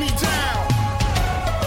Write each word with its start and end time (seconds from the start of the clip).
me 0.00 0.08
down. 0.08 0.64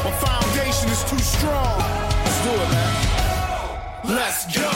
My 0.03 0.11
foundation 0.25 0.89
is 0.89 1.03
too 1.09 1.19
strong. 1.19 1.77
Let's 2.25 2.39
do 2.45 2.53
it, 2.63 2.69
man. 2.73 4.15
Let's 4.17 4.43
go. 4.57 4.71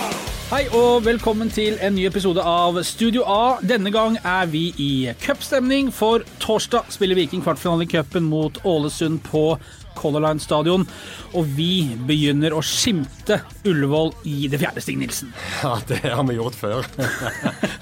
Hei 0.52 0.68
og 0.78 1.06
velkommen 1.06 1.50
til 1.52 1.76
en 1.84 1.96
ny 1.98 2.06
episode 2.08 2.44
av 2.46 2.78
Studio 2.88 3.26
A. 3.28 3.58
Denne 3.66 3.92
gang 3.92 4.20
er 4.22 4.46
vi 4.48 4.70
i 4.78 4.92
cupstemning, 5.26 5.90
for 5.92 6.22
torsdag 6.40 6.94
spiller 6.94 7.18
Viking 7.18 7.42
kvartfinale 7.44 7.84
i 7.84 7.90
cupen 7.98 8.30
mot 8.30 8.62
Ålesund 8.64 9.20
på 9.26 9.58
Color 9.98 10.24
Line 10.28 10.40
stadion. 10.40 10.86
Og 11.34 11.50
vi 11.58 11.98
begynner 12.08 12.54
å 12.54 12.62
skimte 12.62 13.42
Ullevål 13.66 14.14
i 14.30 14.46
det 14.54 14.62
fjerde, 14.62 14.86
Stig 14.86 15.02
Nilsen. 15.02 15.34
Ja, 15.64 15.80
det 15.90 16.04
har 16.06 16.24
vi 16.30 16.38
gjort 16.38 16.62
før. 16.62 16.88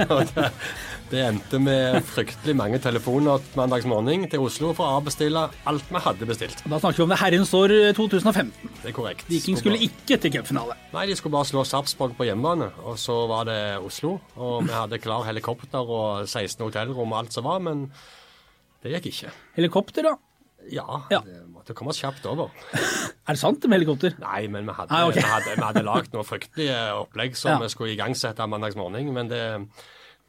Det, 1.12 1.20
endte 1.22 1.60
med 1.62 2.00
fryktelig 2.10 2.56
mange 2.58 2.80
telefoner 2.82 3.44
mandagsmorgen 3.55 4.24
til 4.32 4.42
Oslo 4.42 4.72
for 4.76 4.88
å 4.90 4.96
avbestille 5.00 5.44
alt 5.70 5.92
vi 5.94 6.02
hadde 6.02 6.28
bestilt. 6.28 6.64
Da 6.66 6.80
snakker 6.81 6.98
vi 6.98 7.05
om 7.05 7.14
det 7.14 7.20
herrens 7.22 7.54
år 7.55 7.73
2015. 7.98 8.50
Det 8.81 8.90
er 8.90 8.95
korrekt. 8.98 9.28
Viking 9.30 9.59
skulle 9.59 9.78
ikke 9.86 10.18
til 10.23 10.34
cupfinale. 10.34 10.76
Nei, 10.95 11.05
de 11.12 11.16
skulle 11.20 11.36
bare 11.38 11.48
slå 11.52 11.62
Sarpsborg 11.70 12.18
på 12.18 12.26
hjemmebane, 12.28 12.72
og 12.90 12.98
så 13.02 13.20
var 13.30 13.45
det 13.50 13.59
Oslo. 13.86 14.16
Og 14.36 14.66
vi 14.66 14.73
hadde 14.73 15.00
klar 15.04 15.28
helikopter 15.30 15.86
og 15.86 16.26
16 16.26 16.66
hotellrom 16.66 17.14
og 17.14 17.20
alt 17.22 17.38
som 17.38 17.45
var, 17.48 17.62
men 17.64 17.86
det 18.84 18.98
gikk 18.98 19.12
ikke. 19.14 19.34
Helikopter, 19.62 20.09
da? 20.09 20.16
Ja, 20.73 21.03
Ja. 21.14 21.20
det 21.22 21.44
måtte 21.53 21.76
komme 21.78 21.94
oss 21.94 22.02
kjapt 22.02 22.26
over. 22.26 22.50
Er 23.30 23.34
det 23.34 23.40
sant 23.42 23.62
med 23.70 23.78
helikopter? 23.80 24.17
Nei, 24.22 24.48
men 24.50 24.66
vi 24.66 24.73
hadde, 24.73 24.90
ah, 24.94 25.06
okay. 25.09 25.22
vi 25.22 25.30
hadde, 25.30 25.53
vi 25.58 25.66
hadde 25.70 25.86
lagd 25.86 26.14
noe 26.17 26.26
fryktelige 26.26 26.80
opplegg 26.98 27.38
som 27.38 27.56
Ja. 27.56 27.59
vi 27.62 27.70
skulle 27.73 27.94
igangsette 27.94 28.45
mandagsmorgen, 28.50 29.14
men 29.14 29.30
det, 29.30 29.42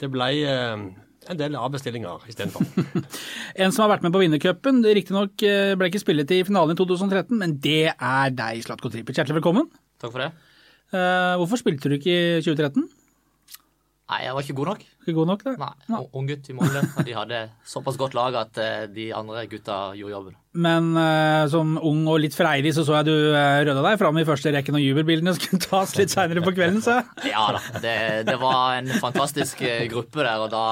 det 0.03 0.11
ble 0.13 0.29
eh, 0.45 0.87
en 1.31 1.39
del 1.41 1.57
avbestillinger 1.59 2.27
istedenfor. 2.31 2.67
En 3.63 3.73
som 3.73 3.87
har 3.87 3.95
vært 3.95 4.05
med 4.05 4.15
på 4.15 4.21
vinnercupen, 4.23 4.83
riktignok 4.85 5.43
eh, 5.47 5.73
ble 5.79 5.91
ikke 5.91 6.03
spillet 6.03 6.35
i 6.37 6.43
finalen 6.47 6.77
i 6.77 6.79
2013, 6.79 7.33
men 7.41 7.57
det 7.63 7.95
er 7.95 8.35
deg, 8.37 8.61
Slatko 8.66 8.93
Tripic. 8.93 9.16
Hjertelig 9.16 9.41
velkommen. 9.41 9.71
Takk 10.03 10.13
for 10.13 10.25
det. 10.25 10.30
Eh, 10.95 11.35
hvorfor 11.41 11.61
spilte 11.61 11.91
du 11.91 11.97
ikke 11.97 12.13
i 12.13 12.45
2013? 12.45 12.85
Nei, 14.07 14.21
jeg 14.23 14.35
var 14.37 14.45
ikke 14.45 14.54
god 14.54 14.68
nok. 14.71 14.82
Ikke 15.02 15.12
god 15.16 15.26
nok, 15.32 15.40
da? 15.43 15.68
Nei, 15.90 16.01
Ung 16.15 16.29
gutt 16.29 16.46
i 16.46 16.54
Molde. 16.54 16.82
og 16.95 17.07
De 17.09 17.15
hadde 17.16 17.40
såpass 17.66 17.96
godt 17.99 18.15
lag 18.15 18.37
at 18.38 18.60
eh, 18.63 18.85
de 18.87 19.09
andre 19.18 19.43
gutta 19.51 19.79
gjorde 19.98 20.15
jobben. 20.15 20.37
Men 20.63 20.93
eh, 21.01 21.46
som 21.51 21.73
ung 21.74 22.04
og 22.13 22.21
litt 22.23 22.37
freidig 22.38 22.71
så 22.76 22.85
så 22.87 23.01
jeg 23.01 23.09
du 23.09 23.15
uh, 23.35 23.65
røda 23.66 23.82
deg 23.82 23.98
fram 23.98 24.21
i 24.21 24.24
første 24.29 24.52
rekke 24.54 24.74
når 24.74 24.85
jubelbildene 24.85 25.35
skulle 25.35 25.59
tas 25.65 25.96
litt 25.98 26.15
seinere 26.15 26.45
på 26.45 26.54
kvelden, 26.54 26.79
så. 26.87 27.01
Ja 27.26 27.48
da. 27.57 27.65
Det, 27.82 27.96
det 28.30 28.38
var 28.38 28.79
en 28.79 28.95
fantastisk 29.02 29.66
eh, 29.66 29.88
gruppe 29.90 30.23
der, 30.23 30.38
og 30.46 30.54
da, 30.54 30.65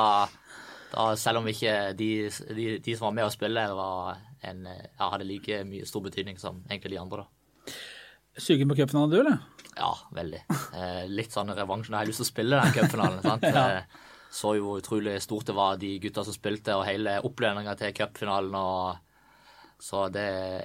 da 0.94 1.10
selv 1.19 1.42
om 1.42 1.50
ikke 1.50 1.74
de, 1.98 2.12
de, 2.54 2.69
de 2.78 2.94
som 2.94 3.10
var 3.10 3.19
med 3.19 3.26
å 3.26 3.34
spille 3.34 3.66
der, 3.66 3.74
var 3.74 4.22
en, 4.46 4.62
eh, 4.70 4.86
ja, 4.94 5.10
hadde 5.10 5.26
like 5.26 5.64
mye 5.66 5.91
stor 5.91 6.06
betydning 6.06 6.38
som 6.38 6.62
egentlig 6.70 6.94
de 6.94 7.02
andre, 7.02 7.26
da. 7.26 7.74
Sugen 8.36 8.68
på 8.68 8.77
cupfinalen, 8.77 9.10
du, 9.10 9.20
eller? 9.20 9.38
Ja, 9.77 9.92
veldig. 10.14 10.40
Eh, 10.74 11.04
litt 11.10 11.34
sånn 11.34 11.52
revansj. 11.54 11.90
Nå 11.90 11.98
har 11.98 12.04
jeg 12.04 12.12
lyst 12.12 12.22
til 12.22 12.27
å 12.27 12.32
spille 12.32 12.60
den 12.62 12.74
cupfinalen. 12.76 13.22
Eh, 13.54 13.82
Så 14.34 14.56
jo 14.58 14.72
utrolig 14.80 15.12
stort 15.22 15.46
det 15.46 15.54
var, 15.54 15.76
de 15.78 15.92
gutta 16.02 16.24
som 16.26 16.34
spilte, 16.34 16.74
og 16.74 16.86
hele 16.88 17.20
oppledninga 17.22 17.76
til 17.78 17.92
cupfinalen. 17.94 18.56
Så 19.78 20.08
det 20.10 20.24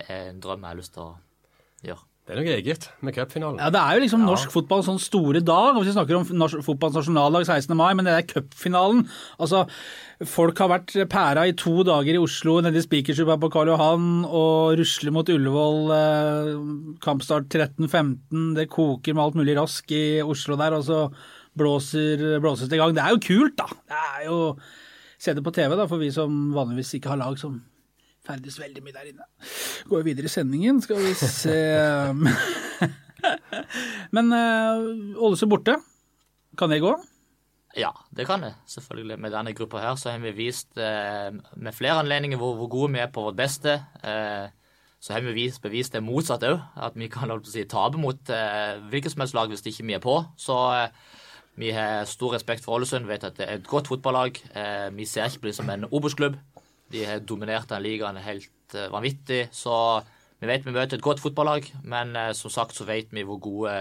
er 0.09 0.31
en 0.31 0.39
drøm 0.41 0.63
jeg 0.65 0.71
har 0.71 0.79
lyst 0.79 0.95
til 0.95 1.03
å. 1.03 1.11
Det 2.29 2.35
er 2.35 2.43
noe 2.43 2.57
eget 2.59 2.83
med 3.01 3.15
cupfinalen. 3.15 3.57
Ja, 3.57 3.71
Det 3.73 3.79
er 3.81 3.95
jo 3.97 4.01
liksom 4.03 4.21
norsk 4.21 4.51
fotball 4.53 4.83
sånn 4.85 4.99
store 5.01 5.39
dag. 5.41 5.73
Hvis 5.79 5.87
vi 5.89 5.93
snakker 5.95 6.17
om 6.19 6.27
norsk 6.37 6.61
fotballs 6.61 6.99
nasjonaldag 6.99 7.47
16. 7.47 7.73
mai, 7.73 7.95
men 7.97 8.05
det 8.05 8.13
er 8.13 8.27
cupfinalen. 8.29 8.99
Altså, 9.41 9.63
folk 10.29 10.61
har 10.61 10.69
vært 10.69 10.93
pæra 11.09 11.47
i 11.49 11.55
to 11.57 11.81
dager 11.87 12.13
i 12.13 12.21
Oslo, 12.21 12.59
nede 12.61 12.77
i 12.77 12.85
Spikersuppa 12.85 13.39
på 13.41 13.49
Karl 13.49 13.71
Johan, 13.73 14.05
og 14.29 14.77
rusler 14.77 15.15
mot 15.15 15.31
Ullevål. 15.33 15.81
Eh, 15.95 16.51
kampstart 17.01 17.49
13.15. 17.49 18.53
Det 18.59 18.67
koker 18.69 19.17
med 19.17 19.23
alt 19.25 19.41
mulig 19.41 19.57
rask 19.57 19.89
i 19.89 20.21
Oslo 20.21 20.59
der, 20.61 20.77
og 20.77 20.85
så 20.85 21.01
blåser, 21.57 22.37
blåses 22.45 22.69
det 22.69 22.77
i 22.77 22.83
gang. 22.83 22.93
Det 22.93 23.07
er 23.07 23.17
jo 23.17 23.23
kult, 23.25 23.57
da. 23.57 23.65
Det 23.89 24.05
er 24.05 24.29
jo 24.29 24.37
Se 25.19 25.33
det 25.35 25.41
på 25.43 25.51
TV, 25.51 25.73
da, 25.75 25.83
for 25.83 25.99
vi 25.99 26.13
som 26.15 26.53
vanligvis 26.55 26.93
ikke 26.95 27.09
har 27.11 27.19
lag 27.19 27.33
som 27.35 27.57
ferdes 28.29 28.59
veldig 28.61 28.85
mye 28.85 28.95
der 28.95 29.11
inne. 29.11 29.27
Går 29.89 30.03
vi 30.03 30.13
videre 30.13 30.29
i 30.29 30.33
sendingen, 30.33 30.81
skal 30.85 31.01
vi 31.03 31.13
se 31.17 31.59
Men 34.15 34.31
uh, 34.31 35.19
Ålesund 35.19 35.51
borte, 35.51 35.75
kan 36.57 36.71
det 36.71 36.83
gå? 36.83 36.93
Ja, 37.77 37.91
det 38.15 38.25
kan 38.25 38.41
det. 38.41 38.53
Selvfølgelig. 38.67 39.19
Med 39.19 39.33
denne 39.33 39.53
gruppa 39.53 39.81
her 39.83 39.95
så 39.99 40.13
har 40.13 40.21
vi 40.23 40.31
vist 40.33 40.77
eh, 40.77 41.29
med 41.55 41.75
flere 41.75 41.99
anledninger 42.01 42.37
hvor, 42.37 42.55
hvor 42.57 42.67
gode 42.67 42.93
vi 42.93 42.99
er 43.03 43.11
på 43.13 43.21
vårt 43.21 43.37
beste. 43.37 43.75
Eh, 44.03 44.49
så 44.99 45.13
har 45.13 45.21
vi 45.21 45.33
vist, 45.33 45.61
bevist 45.61 45.93
det 45.93 46.03
motsatte 46.03 46.49
òg, 46.49 46.63
at 46.75 46.97
vi 46.99 47.07
kan 47.07 47.31
si, 47.47 47.63
tape 47.69 48.01
mot 48.01 48.29
eh, 48.33 48.81
hvilket 48.91 49.13
som 49.13 49.23
helst 49.23 49.37
lag 49.37 49.51
hvis 49.51 49.63
ikke 49.63 49.85
vi 49.85 49.95
er 49.95 50.03
på. 50.03 50.17
Så 50.37 50.57
eh, 50.75 50.89
vi 51.59 51.71
har 51.75 52.09
stor 52.09 52.33
respekt 52.33 52.65
for 52.65 52.79
Ålesund, 52.79 53.07
vet 53.07 53.23
at 53.23 53.37
det 53.37 53.47
er 53.47 53.59
et 53.59 53.67
godt 53.67 53.87
fotballag. 53.87 54.41
Eh, 54.55 54.89
vi 54.97 55.05
ser 55.05 55.29
ikke 55.29 55.45
på 55.45 55.51
dem 55.51 55.59
som 55.61 55.69
en 55.69 55.87
Obos-klubb. 55.91 56.35
De 56.91 57.03
har 57.05 57.19
dominert 57.21 57.69
den 57.69 57.83
ligaen 57.85 58.17
helt 58.23 58.75
eh, 58.75 58.89
vanvittig. 58.93 59.47
Så 59.55 59.73
vi 60.41 60.47
vet 60.49 60.65
vi 60.65 60.71
møter 60.75 60.97
et 60.97 61.05
godt 61.05 61.19
fotballag, 61.23 61.67
men 61.83 62.15
eh, 62.15 62.31
som 62.37 62.49
sagt 62.53 62.77
så 62.77 62.85
vet 62.89 63.11
vi 63.13 63.23
hvor 63.27 63.39
gode 63.43 63.73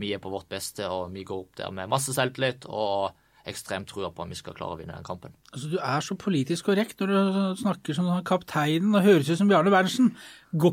vi 0.00 0.14
er 0.16 0.18
på 0.22 0.30
vårt 0.32 0.48
beste, 0.50 0.86
og 0.90 1.12
vi 1.14 1.22
går 1.28 1.42
opp 1.44 1.58
der 1.60 1.70
med 1.74 1.90
masse 1.92 2.14
selvtillit 2.16 2.64
og 2.66 3.12
ekstremt 3.46 3.88
trua 3.90 4.06
på 4.14 4.22
at 4.22 4.30
vi 4.30 4.36
skal 4.38 4.54
klare 4.54 4.76
å 4.76 4.78
vinne 4.78 4.94
den 4.94 5.02
kampen. 5.06 5.32
Altså, 5.50 5.66
Du 5.72 5.76
er 5.82 6.04
så 6.06 6.14
politisk 6.18 6.68
korrekt 6.68 7.00
når 7.02 7.10
du 7.10 7.58
snakker 7.58 7.96
som 7.98 8.06
kapteinen 8.26 8.94
og 8.94 9.02
høres 9.02 9.30
ut 9.32 9.38
som 9.40 9.48
Bjarne 9.50 9.70
Berntsen. 9.74 10.12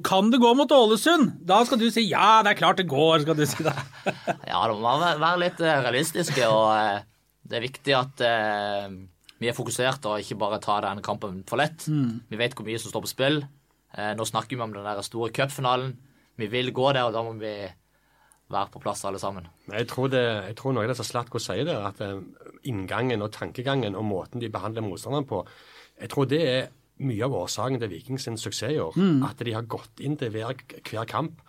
Kan 0.05 0.29
det 0.29 0.37
gå 0.41 0.51
mot 0.57 0.69
Ålesund? 0.71 1.31
Da 1.49 1.63
skal 1.65 1.81
du 1.81 1.87
si 1.91 2.03
ja, 2.11 2.43
det 2.45 2.53
er 2.53 2.59
klart 2.61 2.77
det 2.77 2.85
går. 2.91 3.23
skal 3.25 3.37
du 3.41 3.45
si 3.49 3.65
det. 3.65 3.73
Ja, 4.51 4.61
da 4.69 4.73
må 4.75 4.83
man 4.85 5.01
være- 5.21 5.41
litt 5.41 5.61
eh, 5.65 5.81
realistiske, 5.87 6.45
og 6.45 6.69
eh, 6.77 7.01
det 7.49 7.57
er 7.59 7.65
viktig 7.65 7.97
at 7.97 8.21
eh, 8.25 8.85
vi 9.39 9.47
er 9.49 9.55
fokusert 9.55 10.05
og 10.09 10.19
ikke 10.19 10.37
bare 10.39 10.59
tar 10.63 10.83
denne 10.83 11.01
kampen 11.05 11.43
for 11.47 11.57
lett. 11.61 11.85
Vi 12.29 12.37
vet 12.39 12.55
hvor 12.57 12.65
mye 12.67 12.79
som 12.81 12.91
står 12.91 13.05
på 13.05 13.11
spill. 13.13 13.41
Eh, 13.95 14.13
Nå 14.19 14.25
snakker 14.27 14.57
vi 14.57 14.61
om 14.65 14.73
den 14.75 14.83
der 14.85 15.01
store 15.05 15.31
cupfinalen. 15.31 15.93
Vi 16.39 16.47
vil 16.51 16.71
gå 16.75 16.91
der, 16.93 17.07
og 17.09 17.13
da 17.15 17.23
må 17.23 17.33
vi 17.39 17.53
være 18.49 18.71
på 18.73 18.79
plass 18.81 19.03
alle 19.05 19.19
sammen. 19.21 19.45
Jeg 19.69 19.87
tror, 19.91 20.07
det, 20.09 20.23
jeg 20.49 20.55
tror 20.57 20.73
noe 20.73 20.83
av 20.87 20.89
det 20.89 20.97
som 20.97 21.05
Slatko 21.05 21.37
sier 21.41 21.65
der, 21.67 21.83
at 21.91 21.99
eh, 22.01 22.19
inngangen 22.71 23.21
og 23.21 23.31
tankegangen 23.35 23.95
og 23.95 24.05
måten 24.09 24.41
de 24.41 24.49
behandler 24.49 24.81
motstanderen 24.85 25.27
på, 25.29 25.43
jeg 25.99 26.09
tror 26.09 26.25
det 26.31 26.41
er 26.49 26.69
mye 26.99 27.23
av 27.23 27.35
årsaken 27.45 27.79
til 27.79 27.91
Vikings 27.93 28.25
sin 28.27 28.35
suksess 28.39 28.73
i 28.75 28.79
år. 28.83 28.97
At 29.23 29.39
de 29.45 29.53
har 29.55 29.67
gått 29.71 30.01
inn 30.03 30.17
til 30.19 30.33
hver, 30.35 30.51
hver 30.83 31.05
kamp 31.07 31.39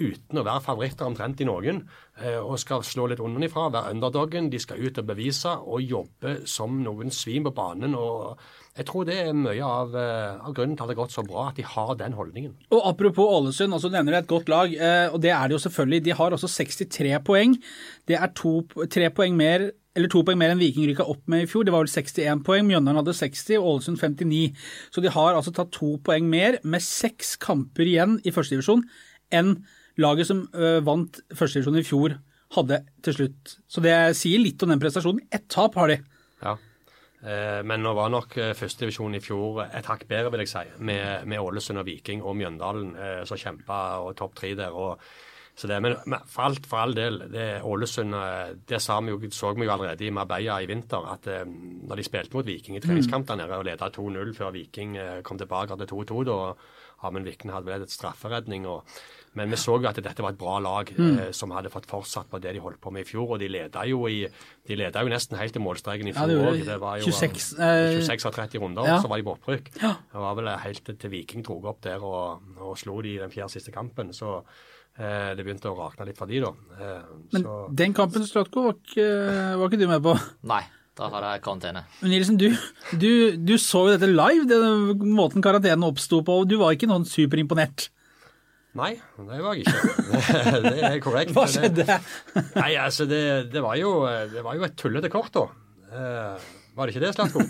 uten 0.00 0.40
å 0.40 0.44
være 0.46 0.64
favoritter 0.64 1.06
omtrent 1.06 1.40
i 1.40 1.46
noen, 1.48 1.82
eh, 2.22 2.38
og 2.40 2.58
skal 2.58 2.82
slå 2.86 3.06
litt 3.10 3.20
underfra, 3.22 3.68
være 3.70 3.94
underdogen. 3.94 4.50
De 4.50 4.58
skal 4.58 4.80
ut 4.80 4.98
og 4.98 5.06
bevise 5.06 5.52
og 5.60 5.84
jobbe 5.84 6.46
som 6.48 6.80
noen 6.84 7.12
svin 7.14 7.44
på 7.44 7.54
banen. 7.54 7.94
og 7.94 8.38
Jeg 8.76 8.86
tror 8.86 9.04
det 9.04 9.18
er 9.18 9.32
mye 9.32 9.62
av, 9.62 9.94
eh, 9.94 10.38
av 10.40 10.54
grunnen 10.54 10.76
til 10.76 10.84
at 10.84 10.88
det 10.88 10.96
har 10.96 11.04
gått 11.04 11.16
så 11.16 11.26
bra, 11.26 11.48
at 11.48 11.56
de 11.56 11.62
har 11.62 11.94
den 11.96 12.12
holdningen. 12.12 12.54
Og 12.70 12.82
Apropos 12.84 13.28
Ålesund, 13.28 13.72
altså 13.72 13.90
nevner 13.90 14.12
du 14.12 14.18
et 14.18 14.26
godt 14.26 14.48
lag. 14.48 14.72
eh, 14.72 15.08
og 15.12 15.20
det 15.20 15.30
er 15.30 15.48
det 15.48 15.58
jo 15.58 15.68
selvfølgelig. 15.68 16.04
De 16.04 16.10
har 16.10 16.30
også 16.30 16.48
63 16.48 17.18
poeng. 17.24 17.56
Det 18.06 18.16
er 18.16 18.28
to, 18.34 18.62
tre 18.88 19.10
poeng 19.10 19.36
mer 19.36 19.72
eller 19.96 20.08
to 20.08 20.22
poeng 20.22 20.38
mer 20.38 20.52
enn 20.54 20.60
Viking 20.60 20.86
rykka 20.86 21.06
opp 21.10 21.26
med 21.30 21.44
i 21.44 21.46
fjor. 21.50 21.64
Det 21.66 21.72
var 21.74 21.82
vel 21.82 21.90
61 21.90 22.44
poeng. 22.46 22.66
Mjøndalen 22.68 23.00
hadde 23.00 23.16
60, 23.16 23.58
og 23.58 23.66
Ålesund 23.74 23.98
59. 23.98 24.54
Så 24.94 25.02
de 25.02 25.10
har 25.10 25.34
altså 25.34 25.52
tatt 25.52 25.72
to 25.74 25.96
poeng 26.06 26.28
mer, 26.30 26.60
med 26.62 26.84
seks 26.84 27.34
kamper 27.42 27.88
igjen 27.90 28.20
i 28.24 28.30
førstedivisjon, 28.30 28.84
enn 29.34 29.56
laget 30.02 30.28
som 30.28 30.42
uh, 30.54 30.80
vant 30.86 31.20
førstedivisjon 31.36 31.80
i 31.80 31.86
fjor, 31.86 32.16
hadde 32.56 32.80
til 33.06 33.16
slutt. 33.16 33.54
Så 33.70 33.82
det 33.84 33.94
sier 34.18 34.42
litt 34.42 34.62
om 34.64 34.72
den 34.72 34.82
prestasjonen. 34.82 35.22
Ett 35.30 35.46
tap 35.52 35.76
har 35.78 35.92
de. 35.92 36.00
Ja. 36.42 36.56
Eh, 37.20 37.62
Men 37.62 37.84
nå 37.84 37.92
var 37.94 38.10
nok 38.10 38.36
eh, 38.40 38.54
førstedivisjon 38.58 39.14
i 39.14 39.22
fjor 39.22 39.60
et 39.66 39.86
hakk 39.86 40.06
bedre, 40.08 40.32
vil 40.32 40.42
jeg 40.46 40.50
si, 40.54 40.62
med, 40.82 41.26
med 41.30 41.42
Ålesund 41.42 41.82
og 41.82 41.86
Viking 41.86 42.24
og 42.24 42.38
Mjøndalen 42.38 42.94
som 43.28 43.38
kjempa 43.38 44.00
og 44.02 44.16
topp 44.18 44.38
tre 44.40 44.54
der. 44.58 44.72
og 44.74 44.98
så 45.60 45.68
det, 45.68 45.76
men, 45.84 45.92
for, 46.24 46.46
alt, 46.46 46.64
for 46.64 46.80
all 46.80 46.94
del, 46.96 47.18
det 47.28 47.60
Ålesund 47.66 48.14
det 48.70 48.78
sa 48.80 48.96
vi 49.04 49.12
jo, 49.12 49.18
så 49.34 49.50
vi 49.52 49.66
jo 49.66 49.72
allerede 49.74 50.06
i 50.06 50.12
Marbella 50.14 50.56
i 50.62 50.68
vinter. 50.70 51.04
at 51.12 51.26
Når 51.44 52.00
de 52.00 52.06
spilte 52.06 52.38
mot 52.38 52.46
Viking 52.46 52.78
i 52.78 52.80
treningskamp 52.80 53.28
der 53.28 53.42
nede 53.42 53.58
og 53.58 53.66
ledet 53.68 53.98
2-0 53.98 54.32
før 54.38 54.54
Viking 54.54 54.96
kom 55.22 55.38
tilbake 55.38 55.76
til 55.76 55.90
2-2, 55.92 56.22
da 56.30 56.38
Amund 57.04 57.28
Vikne 57.28 57.52
hadde 57.52 57.68
vel 57.68 57.84
et 57.84 57.92
strafferedning. 57.92 58.66
og 58.66 58.86
men 59.38 59.50
vi 59.52 59.56
så 59.62 59.76
jo 59.78 59.86
at 59.86 59.98
dette 60.02 60.22
var 60.24 60.32
et 60.34 60.38
bra 60.40 60.56
lag 60.58 60.88
eh, 60.90 61.28
som 61.36 61.52
hadde 61.54 61.70
fått 61.70 61.86
fortsatt 61.86 62.26
på 62.32 62.40
det 62.42 62.50
de 62.56 62.62
holdt 62.64 62.80
på 62.82 62.90
med 62.90 63.04
i 63.04 63.08
fjor. 63.08 63.36
Og 63.36 63.38
de 63.38 63.46
leda 63.48 63.84
jo, 63.86 64.00
i, 64.10 64.24
de 64.66 64.78
ledet 64.80 65.04
jo 65.06 65.12
nesten 65.12 65.38
helt 65.38 65.54
til 65.54 65.62
målstreken 65.62 66.10
i 66.10 66.14
fjor 66.16 66.26
det 66.32 66.38
òg. 66.40 66.56
Ja, 66.58 66.64
Det 66.72 66.78
var 66.82 66.98
jo 66.98 67.12
26, 67.12 67.52
eh, 67.60 67.76
eh, 67.94 68.00
26 68.02 68.26
av 68.26 68.34
30 68.40 68.58
runder, 68.64 68.88
ja. 68.90 68.96
så 69.04 69.06
var 69.12 69.20
de 69.22 69.26
på 69.28 69.36
opprykk. 69.36 69.70
Ja. 69.84 69.92
Det 70.10 70.24
var 70.24 70.34
vel 70.40 70.50
helt 70.64 70.84
til- 70.90 71.10
Viking 71.14 71.42
dro 71.46 71.60
opp 71.70 71.80
der 71.86 72.02
og, 72.02 72.42
og 72.58 72.74
slo 72.78 72.98
de 73.06 73.14
i 73.14 73.20
den 73.22 73.30
fjerde 73.30 73.54
siste 73.54 73.70
kampen. 73.74 74.10
Så 74.16 74.40
eh, 74.98 75.30
det 75.38 75.46
begynte 75.46 75.70
å 75.70 75.78
rakne 75.78 76.08
litt 76.10 76.18
for 76.18 76.26
de 76.26 76.42
da. 76.42 76.50
Eh, 76.80 77.14
Men 77.32 77.46
så, 77.46 77.54
den 77.84 77.94
kampen, 77.94 78.26
Stratko, 78.26 78.66
var 78.66 78.76
ikke, 78.82 79.06
var 79.62 79.70
ikke 79.70 79.78
du 79.80 79.86
med 79.90 80.02
på? 80.02 80.16
Nei, 80.50 80.64
Da 80.98 81.06
hadde 81.08 81.30
jeg 81.36 81.42
karantene. 81.46 81.84
Men 82.02 82.10
Nilsen, 82.12 82.36
du, 82.36 82.50
du, 82.98 83.36
du 83.38 83.54
så 83.62 83.86
jo 83.86 83.94
dette 83.94 84.10
live, 84.10 84.44
den 84.50 85.14
måten 85.14 85.40
karantenen 85.40 85.86
oppsto 85.86 86.18
på, 86.26 86.40
og 86.42 86.50
du 86.50 86.58
var 86.60 86.74
ikke 86.74 86.90
noen 86.90 87.06
superimponert. 87.08 87.88
Nei, 88.78 88.92
det 89.18 89.40
var 89.42 89.56
jeg 89.58 89.64
ikke. 89.66 89.78
det 90.68 90.82
er 90.86 90.98
korrekt. 91.02 91.32
Hva 91.34 91.42
skjedde? 91.50 91.82
Det- 91.88 92.44
Nei, 92.54 92.72
altså, 92.78 93.06
det, 93.10 93.22
det, 93.50 93.62
var 93.64 93.74
jo, 93.80 93.90
det 94.30 94.44
var 94.46 94.54
jo 94.58 94.66
et 94.68 94.76
tullete 94.78 95.10
kort, 95.10 95.32
da. 95.34 95.46
Eh, 95.90 96.50
var 96.78 96.86
det 96.86 96.94
ikke 96.94 97.02
det, 97.02 97.14
Slatko? 97.16 97.42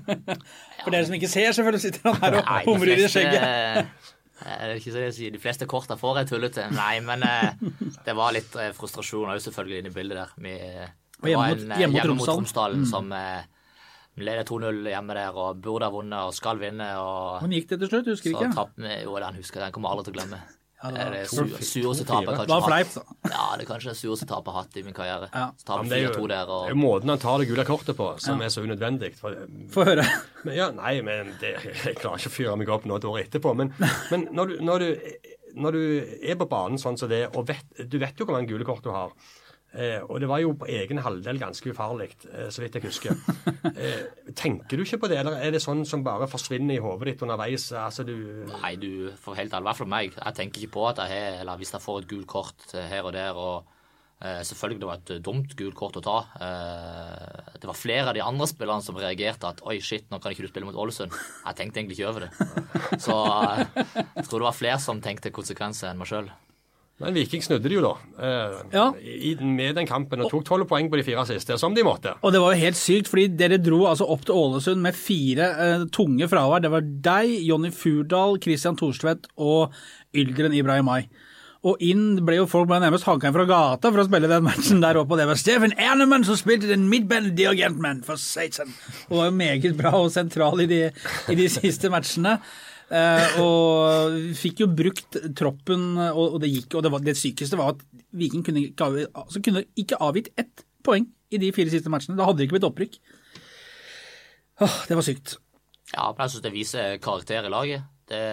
For 0.82 0.90
dere 0.90 1.04
som 1.06 1.14
ikke 1.14 1.30
ser, 1.30 1.52
selvfølgelig 1.54 1.82
sitter 1.84 2.08
han 2.10 2.18
her 2.24 2.40
og 2.40 2.66
humrer 2.66 2.98
i 2.98 3.06
skjegget. 3.12 3.44
Eh, 3.46 4.08
Det 4.40 4.56
er 4.64 4.74
ikke 4.80 4.92
så 4.94 5.02
jeg 5.04 5.14
sier. 5.20 5.32
De 5.34 5.38
fleste 5.42 5.66
korta 5.68 5.94
får 6.00 6.22
jeg 6.22 6.30
tullete. 6.32 6.66
Nei, 6.74 6.94
men 7.04 7.22
eh, 7.26 7.50
det 8.06 8.14
var 8.18 8.32
litt 8.34 8.54
eh, 8.58 8.70
frustrasjon 8.76 9.28
òg 9.34 9.42
selvfølgelig 9.44 9.82
inne 9.84 9.92
i 9.92 9.96
bildet 10.00 10.16
der. 10.18 10.30
Vi, 10.40 10.54
det 11.28 11.36
var 11.36 11.52
mot- 11.52 11.66
en, 11.66 11.74
hjemme 11.84 12.14
mot 12.16 12.26
Tromsdalen. 12.26 12.86
Mm. 12.86 12.90
Som 12.90 13.12
leder 14.26 14.46
2-0 14.48 14.80
hjemme 14.92 15.16
der 15.18 15.36
og 15.36 15.60
burde 15.64 15.88
ha 15.88 15.94
vunnet 15.94 16.30
og 16.30 16.36
skal 16.36 16.60
vinne. 16.62 16.88
og 17.00 17.40
Hvordan 17.40 17.56
gikk 17.58 17.68
det 17.72 17.78
til 17.82 17.92
slutt? 17.92 18.08
Husker 18.14 18.30
så 18.30 18.38
ikke. 18.38 18.54
Tapp, 18.56 18.72
vi 18.80 18.96
Jo, 19.04 19.18
den 19.24 19.38
husker 19.40 19.60
jeg. 19.60 19.66
Den 19.68 19.76
kommer 19.76 19.94
aldri 19.94 20.08
til 20.10 20.16
å 20.16 20.18
glemme. 20.20 20.40
Ja, 20.80 20.88
det 20.94 21.00
er 21.04 21.10
det 21.12 21.26
sureste 21.28 22.06
tapet 22.08 22.38
jeg 22.38 22.48
har 22.48 22.62
fleip, 22.64 22.88
hatt. 22.94 23.10
da. 23.20 23.32
Ja, 23.34 23.48
det 23.60 23.66
er 23.66 23.68
kanskje 23.68 23.90
det 23.90 23.98
sureste 23.98 24.24
tapet 24.24 24.46
jeg 24.48 24.54
har 24.54 24.62
hatt 24.64 24.78
i 24.80 24.84
min 24.86 24.94
karriere. 24.96 25.26
Ja. 25.28 25.50
Så 25.60 25.76
Men 25.76 25.90
det 25.90 25.98
er 25.98 26.06
jo, 26.06 26.12
4-2 26.14 26.22
der 26.22 26.30
det 26.30 26.38
er 26.38 26.52
og 26.54 26.70
jo 26.70 26.78
måten 26.80 27.12
han 27.12 27.20
tar 27.20 27.42
det 27.42 27.48
gule 27.50 27.66
kortet 27.68 27.98
på 27.98 28.06
som 28.24 28.40
er 28.40 28.48
så 28.54 28.64
unødvendig. 28.64 29.10
For, 29.18 29.36
Få 29.74 29.84
høre. 29.90 30.06
men, 30.46 30.54
ja, 30.56 30.70
nei, 30.72 30.94
men 31.04 31.34
det, 31.42 31.50
jeg 31.84 31.98
klarer 32.00 32.16
ikke 32.16 32.32
å 32.32 32.36
fyre 32.38 32.56
meg 32.62 32.72
opp 32.72 32.88
nå 32.88 32.96
et 32.96 33.08
år 33.10 33.20
etterpå. 33.26 33.52
Men, 33.60 33.74
men 34.08 34.24
når, 34.32 34.54
du, 34.54 34.64
når, 34.70 34.86
du, 34.86 35.28
når 35.66 35.76
du 35.76 35.82
er 36.32 36.40
på 36.40 36.48
banen 36.48 36.80
sånn 36.80 36.96
som 36.96 37.12
det, 37.12 37.26
og 37.36 37.44
vet, 37.52 37.76
du 37.84 38.00
vet 38.00 38.16
jo 38.16 38.24
hvor 38.24 38.38
mange 38.38 38.48
gule 38.48 38.64
kort 38.64 38.80
du 38.80 38.88
har 38.96 39.12
Eh, 39.70 40.02
og 40.02 40.18
det 40.18 40.26
var 40.26 40.40
jo 40.42 40.50
på 40.58 40.66
egen 40.66 40.98
halvdel 40.98 41.38
ganske 41.38 41.70
ufarlig, 41.70 42.08
eh, 42.26 42.48
så 42.50 42.64
vidt 42.64 42.78
jeg 42.78 42.88
husker. 42.88 43.18
Eh, 43.80 44.32
tenker 44.36 44.76
du 44.76 44.82
ikke 44.82 44.98
på 45.02 45.08
det, 45.08 45.18
eller 45.20 45.38
er 45.40 45.52
det 45.54 45.60
sånn 45.62 45.82
som 45.88 46.02
bare 46.04 46.26
forsvinner 46.28 46.74
i 46.74 46.82
hodet 46.82 47.10
ditt 47.10 47.22
underveis? 47.24 47.68
Altså, 47.76 48.04
du 48.04 48.44
Nei, 48.50 48.74
du, 48.80 49.12
får 49.20 49.38
helt 49.38 49.54
alvor 49.56 49.78
fall 49.78 49.88
meg. 49.88 50.16
Jeg 50.16 50.36
tenker 50.36 50.64
ikke 50.64 50.74
på 50.74 50.86
at 50.90 51.00
jeg 51.00 51.12
har 51.12 51.38
Eller 51.40 51.60
hvis 51.60 51.72
jeg 51.72 51.84
får 51.84 52.02
et 52.02 52.08
gult 52.10 52.28
kort 52.28 52.74
eh, 52.74 52.88
her 52.90 53.06
og 53.06 53.14
der 53.16 53.38
og 53.38 53.70
eh, 54.20 54.42
Selvfølgelig 54.48 54.82
det 54.82 54.90
var 54.90 55.00
et 55.00 55.24
dumt 55.24 55.56
gult 55.56 55.78
kort 55.78 55.96
å 56.00 56.04
ta. 56.04 56.18
Eh, 56.44 57.54
det 57.62 57.70
var 57.70 57.78
flere 57.78 58.10
av 58.10 58.18
de 58.18 58.24
andre 58.24 58.48
spillerne 58.50 58.84
som 58.84 59.00
reagerte 59.00 59.48
at 59.48 59.64
oi, 59.64 59.78
shit, 59.84 60.08
nå 60.10 60.20
kan 60.20 60.34
ikke 60.34 60.48
du 60.48 60.52
spille 60.52 60.68
mot 60.68 60.76
Ålesund. 60.76 61.14
Jeg 61.46 61.60
tenkte 61.60 61.80
egentlig 61.80 62.00
ikke 62.00 62.10
over 62.10 62.26
det. 62.26 63.00
Så 63.00 63.16
eh, 63.16 63.64
jeg 64.18 64.28
tror 64.28 64.38
det 64.40 64.48
var 64.50 64.60
flere 64.60 64.80
som 64.82 65.04
tenkte 65.04 65.32
konsekvenser 65.36 65.92
enn 65.92 66.00
meg 66.00 66.10
sjøl. 66.10 66.32
Men 67.00 67.14
Viking 67.16 67.40
snudde 67.42 67.64
det 67.70 67.78
jo, 67.78 67.82
da. 67.84 67.92
Eh, 68.20 68.58
Ja. 68.76 68.86
i, 69.00 69.34
med 69.40 69.74
den 69.78 69.86
kampen 69.88 70.20
og 70.20 70.28
tok 70.30 70.44
tolv 70.44 70.66
poeng 70.68 70.90
på 70.92 70.98
de 71.00 71.04
fire 71.06 71.24
siste, 71.26 71.56
som 71.58 71.74
de 71.74 71.82
måtte. 71.86 72.12
Og 72.22 72.32
det 72.34 72.40
var 72.42 72.52
jo 72.52 72.60
helt 72.60 72.76
sykt, 72.76 73.08
fordi 73.08 73.28
dere 73.40 73.56
dro 73.58 73.86
altså 73.88 74.04
opp 74.08 74.26
til 74.28 74.36
Ålesund 74.36 74.84
med 74.84 74.94
fire 74.98 75.48
eh, 75.64 75.86
tunge 75.96 76.28
fravær. 76.28 76.60
Det 76.60 76.70
var 76.74 76.84
deg, 76.84 77.32
Jonny 77.48 77.72
Furdal, 77.72 78.36
Christian 78.44 78.76
Thorstvedt 78.76 79.30
og 79.40 79.72
Yldren 80.14 80.52
Ibrahimai. 80.52 81.06
Og 81.60 81.76
inn 81.84 82.14
ble 82.24 82.38
jo 82.38 82.46
folk 82.48 82.70
ble 82.70 82.78
nærmest 82.80 83.04
hanka 83.04 83.28
inn 83.28 83.34
fra 83.36 83.44
gata 83.44 83.90
for 83.92 84.00
å 84.00 84.06
spille 84.06 84.28
den 84.30 84.46
matchen 84.46 84.80
der 84.80 84.96
oppe. 84.96 85.12
Og 85.12 85.20
det 85.20 85.26
var 85.28 85.36
Steffen 85.36 85.74
Ernemann 85.76 86.24
som 86.24 86.38
spilte 86.40 86.70
den 86.70 86.86
midtbanedirigentmann, 86.88 88.00
for 88.06 88.16
satan! 88.16 88.72
Og 89.10 89.18
var 89.18 89.28
jo 89.28 89.34
meget 89.36 89.76
bra 89.76 89.92
og 90.00 90.08
sentral 90.14 90.62
i 90.64 90.68
de, 90.70 90.78
i 91.28 91.36
de 91.36 91.48
siste 91.52 91.90
matchene. 91.92 92.38
Eh, 92.90 93.36
og 93.38 94.16
fikk 94.34 94.64
jo 94.64 94.70
brukt 94.74 95.18
troppen, 95.38 95.92
og, 96.10 96.40
det 96.42 96.50
gikk. 96.50 96.74
Og 96.78 96.84
det, 96.86 96.92
var, 96.94 97.04
det 97.06 97.16
sykeste 97.18 97.58
var 97.60 97.76
at 97.76 97.84
Viking 98.18 98.42
kunne 98.46 98.66
ikke, 98.66 98.88
avgitt, 98.88 99.12
altså 99.14 99.42
kunne 99.46 99.64
ikke 99.78 100.00
avgitt 100.02 100.32
ett 100.40 100.64
poeng 100.86 101.06
i 101.30 101.38
de 101.38 101.52
fire 101.54 101.70
siste 101.72 101.92
matchene. 101.92 102.18
Da 102.18 102.26
hadde 102.26 102.42
det 102.42 102.48
ikke 102.48 102.58
blitt 102.58 102.68
opprykk. 102.70 102.98
Åh, 104.66 104.76
det 104.90 104.98
var 104.98 105.06
sykt. 105.06 105.38
Ja, 105.94 106.10
men 106.10 106.24
jeg 106.24 106.34
syns 106.34 106.44
det 106.44 106.54
viser 106.54 106.98
karakter 107.02 107.46
i 107.46 107.52
laget. 107.52 107.86
Det, 108.10 108.24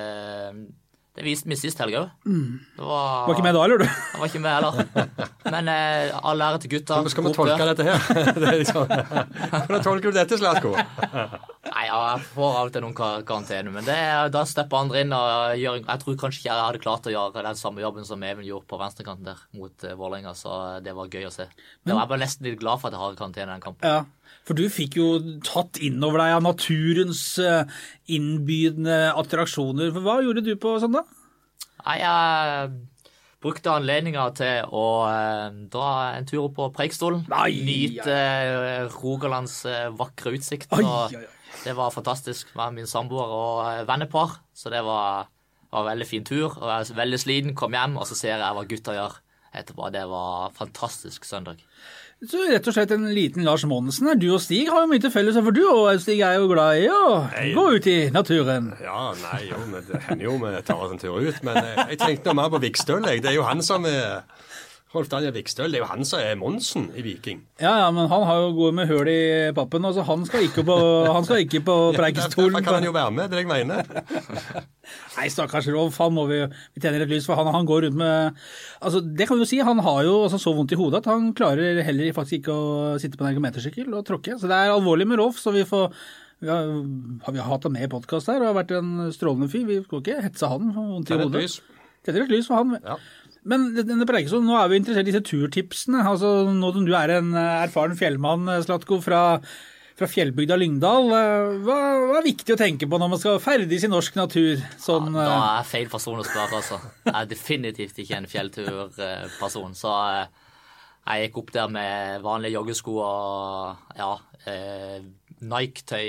det 1.18 1.24
viste 1.26 1.50
vi 1.50 1.56
sist 1.58 1.80
helg 1.82 1.96
òg. 1.98 2.10
Mm. 2.30 2.60
var, 2.78 3.26
Var 3.26 3.34
ikke 3.34 3.46
med 3.48 3.56
da, 3.58 3.62
eller 3.66 3.80
du? 3.82 3.86
Jeg 3.88 4.22
var 4.22 4.30
ikke 4.30 4.42
med 4.44 4.54
heller. 4.54 5.24
Men 5.48 5.70
eh, 5.74 6.18
all 6.30 6.44
ære 6.46 6.60
til 6.62 6.74
gutta. 6.76 7.00
Hvordan 7.00 7.14
skal 7.16 7.26
vi 7.26 7.32
tolke 7.34 7.68
dette 7.72 7.88
her? 7.88 8.04
det 8.38 8.52
er 8.52 8.60
liksom, 8.62 8.92
hvordan 8.92 9.86
tolker 9.88 10.14
du 10.14 10.20
dette, 10.20 10.38
Slatko? 10.38 10.76
Nei, 10.78 11.86
ja, 11.88 11.98
jeg 12.14 12.28
får 12.36 12.60
av 12.60 12.70
og 12.70 12.74
til 12.76 12.86
noen 12.86 12.96
kar- 12.98 13.24
karantene, 13.28 13.74
men 13.74 13.88
det, 13.88 13.98
da 14.36 14.44
stepper 14.48 14.80
andre 14.84 15.02
inn 15.04 15.16
og 15.18 15.58
gjør 15.60 15.80
Jeg 15.82 16.02
tror 16.04 16.20
kanskje 16.22 16.42
ikke 16.44 16.52
jeg 16.52 16.66
hadde 16.68 16.82
klart 16.86 17.10
å 17.10 17.14
gjøre 17.14 17.44
den 17.50 17.60
samme 17.60 17.84
jobben 17.84 18.06
som 18.08 18.24
Even 18.28 18.46
gjorde 18.48 18.70
på 18.70 18.80
venstrekanten 18.82 19.28
der 19.32 19.42
mot 19.58 19.88
uh, 19.88 19.96
Vålerenga, 19.98 20.36
så 20.38 20.54
det 20.86 20.94
var 20.98 21.10
gøy 21.12 21.28
å 21.28 21.34
se. 21.34 21.48
Men... 21.84 21.96
jeg 21.98 22.12
var 22.14 22.22
nesten 22.22 22.48
litt 22.48 22.62
glad 22.62 22.82
for 22.82 22.90
at 22.92 22.98
jeg 22.98 23.04
har 23.04 23.18
karantene 23.20 23.50
i 23.50 23.54
den 23.56 23.66
kampen. 23.66 23.90
Ja, 23.90 24.06
for 24.48 24.56
du 24.56 24.68
fikk 24.72 24.96
jo 24.96 25.08
tatt 25.44 25.80
inn 25.84 26.00
over 26.06 26.22
deg 26.24 26.38
av 26.38 26.44
naturens 26.46 27.24
eh, 27.44 27.80
innbydende 28.16 29.12
attraksjoner. 29.20 29.92
For 29.92 30.06
hva 30.06 30.22
gjorde 30.24 30.46
du 30.46 30.54
på 30.60 30.78
søndag? 30.80 31.10
Nei, 31.84 31.98
jeg 32.00 32.70
brukte 33.44 33.74
anledninga 33.76 34.30
til 34.40 34.72
å 34.72 34.86
eh, 35.10 35.58
dra 35.74 35.90
en 36.16 36.30
tur 36.30 36.46
opp 36.46 36.56
på 36.62 36.70
Preikstolen. 36.80 37.26
Nyte 37.28 38.16
eh, 38.16 38.88
Rogalands 39.02 39.60
vakre 40.00 40.38
utsikt. 40.40 40.72
Ai. 40.78 41.26
Det 41.66 41.74
var 41.76 41.92
fantastisk 41.92 42.54
med 42.56 42.78
min 42.78 42.88
samboer 42.88 43.32
og 43.34 43.88
vennepar, 43.90 44.38
så 44.56 44.72
det 44.72 44.84
var, 44.86 45.28
var 45.74 45.84
en 45.84 45.92
veldig 45.92 46.08
fin 46.08 46.28
tur. 46.28 46.54
Og 46.54 46.70
jeg 46.70 46.94
er 46.94 47.00
veldig 47.02 47.20
sliten, 47.20 47.58
kom 47.58 47.76
hjem, 47.76 48.00
og 48.00 48.08
så 48.08 48.16
ser 48.16 48.38
jeg 48.38 48.56
hva 48.56 48.68
gutta 48.70 48.96
gjør 48.96 49.20
etterpå. 49.58 49.90
Det 49.92 50.06
var 50.08 50.56
fantastisk 50.56 51.28
søndag. 51.28 51.60
Så 52.26 52.40
rett 52.50 52.66
og 52.66 52.74
slett 52.74 52.90
en 52.96 53.04
liten 53.14 53.46
Lars 53.46 53.62
Monsen 53.70 54.08
her. 54.10 54.16
Du 54.18 54.32
og 54.34 54.40
Stig 54.42 54.72
har 54.74 54.82
jo 54.82 54.90
mye 54.90 55.02
til 55.04 55.12
felles, 55.14 55.36
for 55.38 55.54
du 55.54 55.62
og 55.70 56.00
Stig 56.02 56.24
er 56.26 56.40
jo 56.40 56.48
glad 56.50 56.80
i 56.82 56.88
å 56.90 57.02
gå 57.54 57.66
ut 57.78 57.90
i 57.92 57.98
naturen. 58.10 58.72
Ja, 58.82 59.12
nei, 59.22 59.44
jo, 59.52 59.60
men 59.70 59.86
det 59.86 60.02
hender 60.08 60.26
jo 60.26 60.34
vi 60.42 60.54
tar 60.66 60.82
oss 60.82 60.96
en 60.96 61.02
tur 61.04 61.20
ut. 61.22 61.38
Men 61.46 61.60
jeg, 61.62 61.86
jeg 61.94 62.00
tenkte 62.02 62.34
mer 62.40 62.50
på 62.50 62.62
Vikstøl. 62.64 63.06
jeg. 63.06 63.22
Det 63.22 63.30
er 63.30 63.38
jo 63.38 63.46
han 63.46 63.62
som 63.62 63.86
er 63.86 64.24
Rolf 64.98 65.12
Daniel 65.12 65.34
Vikstøl. 65.36 65.70
Det 65.72 65.80
er 65.80 65.84
jo 65.86 65.90
han 65.92 66.08
som 66.08 66.22
er 66.24 66.38
Monsen 66.40 66.88
i 66.98 67.04
Viking. 67.06 67.44
Ja, 67.62 67.76
ja, 67.84 67.88
men 67.94 68.10
han 68.12 68.26
har 68.28 68.42
jo 68.42 68.50
gått 68.58 68.76
med 68.78 68.90
høl 68.90 69.10
i 69.12 69.22
pappen, 69.56 69.86
og 69.88 69.96
så 69.96 70.04
han 70.08 70.26
skal 70.28 70.48
ikke 70.48 70.66
på, 70.68 70.78
han 71.16 71.28
skal 71.28 71.44
ikke 71.46 71.62
på 71.68 71.78
Preikestolen. 71.96 72.58
Derfor 72.58 72.66
kan 72.66 72.80
han 72.80 72.90
jo 72.90 72.96
være 72.98 73.14
med, 73.16 73.30
det 73.30 73.38
er 73.38 73.46
det 73.46 73.46
jeg 73.46 73.70
mener. 73.70 74.52
Nei, 75.18 75.30
stakkars 75.34 75.70
Rolf, 75.74 75.98
han 76.02 76.14
må 76.16 76.28
vi, 76.30 76.44
vi 76.76 76.84
tenner 76.84 77.06
et 77.06 77.12
lys 77.12 77.28
for. 77.30 77.40
Han, 77.40 77.54
han 77.54 77.68
går 77.68 77.88
rundt 77.88 78.00
med 78.00 78.38
Altså, 78.82 79.02
det 79.02 79.28
kan 79.28 79.40
vi 79.40 79.46
jo 79.46 79.50
si, 79.50 79.60
han 79.64 79.82
har 79.84 80.04
jo 80.08 80.20
altså, 80.28 80.40
så 80.42 80.54
vondt 80.58 80.76
i 80.76 80.80
hodet 80.80 81.02
at 81.04 81.12
han 81.12 81.32
klarer 81.38 81.82
heller 81.86 82.14
faktisk 82.16 82.42
ikke 82.42 82.56
å 82.56 82.70
sitte 83.02 83.20
på 83.20 83.26
en 83.26 83.34
ergometersykkel 83.34 83.92
og 83.94 84.06
tråkke. 84.08 84.38
Så 84.40 84.50
det 84.50 84.58
er 84.58 84.74
alvorlig 84.74 85.08
med 85.10 85.22
Rolf, 85.22 85.42
så 85.42 85.54
vi 85.56 85.66
får 85.68 85.92
vi 86.40 86.50
har, 86.52 86.68
har 87.26 87.48
hatt 87.50 87.66
ham 87.66 87.74
med 87.74 87.88
i 87.88 87.90
podkast 87.90 88.30
her 88.30 88.44
og 88.44 88.52
har 88.52 88.60
vært 88.60 88.76
en 88.78 89.08
strålende 89.14 89.50
fyr. 89.50 89.66
Vi 89.66 89.80
skal 89.82 90.04
ikke 90.04 90.22
hetse 90.22 90.50
han 90.52 90.70
for 90.76 90.94
vondt 90.94 91.10
i 91.10 91.18
hodet. 91.18 91.48
Tenner 92.06 92.24
et 92.24 92.34
lys 92.36 92.50
for 92.50 92.62
han. 92.62 92.78
Ja. 92.86 92.98
Men 93.48 93.70
denne 93.78 94.06
Preikestolen, 94.10 94.46
nå 94.50 94.58
er 94.60 94.68
vi 94.72 94.78
interessert 94.82 95.08
i 95.08 95.12
disse 95.14 95.24
turtipsene. 95.24 96.02
Altså, 96.10 96.30
nå 96.52 96.70
som 96.76 96.86
du 96.88 96.94
er 96.98 97.14
en 97.18 97.30
eh, 97.38 97.64
erfaren 97.66 97.96
fjellmann, 98.00 98.48
eh, 98.52 98.62
Slatko, 98.66 98.98
fra, 99.06 99.22
fra 99.98 100.10
fjellbygda 100.12 100.58
Lyngdal. 100.60 101.08
eh, 101.16 101.54
Hva, 101.64 101.78
hva 102.10 102.18
er 102.20 102.28
viktig 102.28 102.56
å 102.56 102.60
tenke 102.60 102.90
på 102.92 103.00
når 103.00 103.14
man 103.14 103.22
skal 103.22 103.40
ferdes 103.44 103.86
i 103.88 103.92
norsk 103.94 104.20
natur? 104.20 104.66
Sånn, 104.84 105.14
Da 105.16 105.24
eh, 105.24 105.38
er 105.38 105.62
jeg 105.62 105.70
feil 105.72 105.88
person 105.94 106.20
å 106.20 106.28
spørre, 106.28 106.60
altså. 106.60 106.82
Jeg 107.08 107.16
er 107.22 107.32
definitivt 107.32 108.04
ikke 108.04 108.20
en 108.20 108.30
fjellturperson. 108.34 109.78
Så 109.80 109.96
jeg 111.08 111.28
gikk 111.30 111.40
opp 111.46 111.54
der 111.56 111.72
med 111.72 112.22
vanlige 112.28 112.58
joggesko 112.60 112.98
og 113.00 113.96
ja, 113.96 114.12
Nike-tøy. 115.40 116.08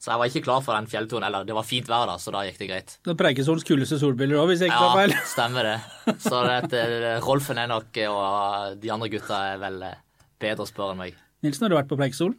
Eh, 0.00 0.04
så 0.04 0.10
jeg 0.14 0.18
var 0.22 0.30
ikke 0.32 0.42
klar 0.46 0.62
for 0.64 0.72
den 0.78 0.86
fjellturen. 0.88 1.26
Eller 1.28 1.44
det 1.44 1.52
var 1.54 1.62
fint 1.68 1.86
vær, 1.86 2.06
da, 2.08 2.14
så 2.16 2.32
da 2.32 2.40
gikk 2.48 2.58
det 2.62 2.68
greit. 2.70 2.94
det 3.04 3.12
er 3.12 3.18
Preikestolens 3.20 3.64
kuleste 3.68 3.98
solbriller 4.00 4.40
òg, 4.40 4.48
hvis 4.48 4.62
jeg 4.64 4.70
ikke 4.72 4.80
tar 4.80 4.96
feil. 4.96 5.12
Ja, 5.12 5.24
stemmer 5.34 5.68
det. 5.68 5.76
Så 6.24 6.40
det, 6.48 6.70
det, 6.72 7.10
Rolfen 7.26 7.58
er 7.60 7.68
nok, 7.68 8.00
og 8.08 8.80
de 8.80 8.90
andre 8.96 9.10
gutta 9.12 9.42
er 9.52 9.60
vel 9.60 9.82
eh, 9.90 9.98
bedre 10.40 10.64
å 10.64 10.70
spørre 10.70 10.96
enn 10.96 11.02
meg. 11.04 11.20
Nilsen, 11.44 11.64
har 11.66 11.72
du 11.72 11.76
vært 11.76 11.92
på 11.92 12.00
Preikestolen? 12.00 12.36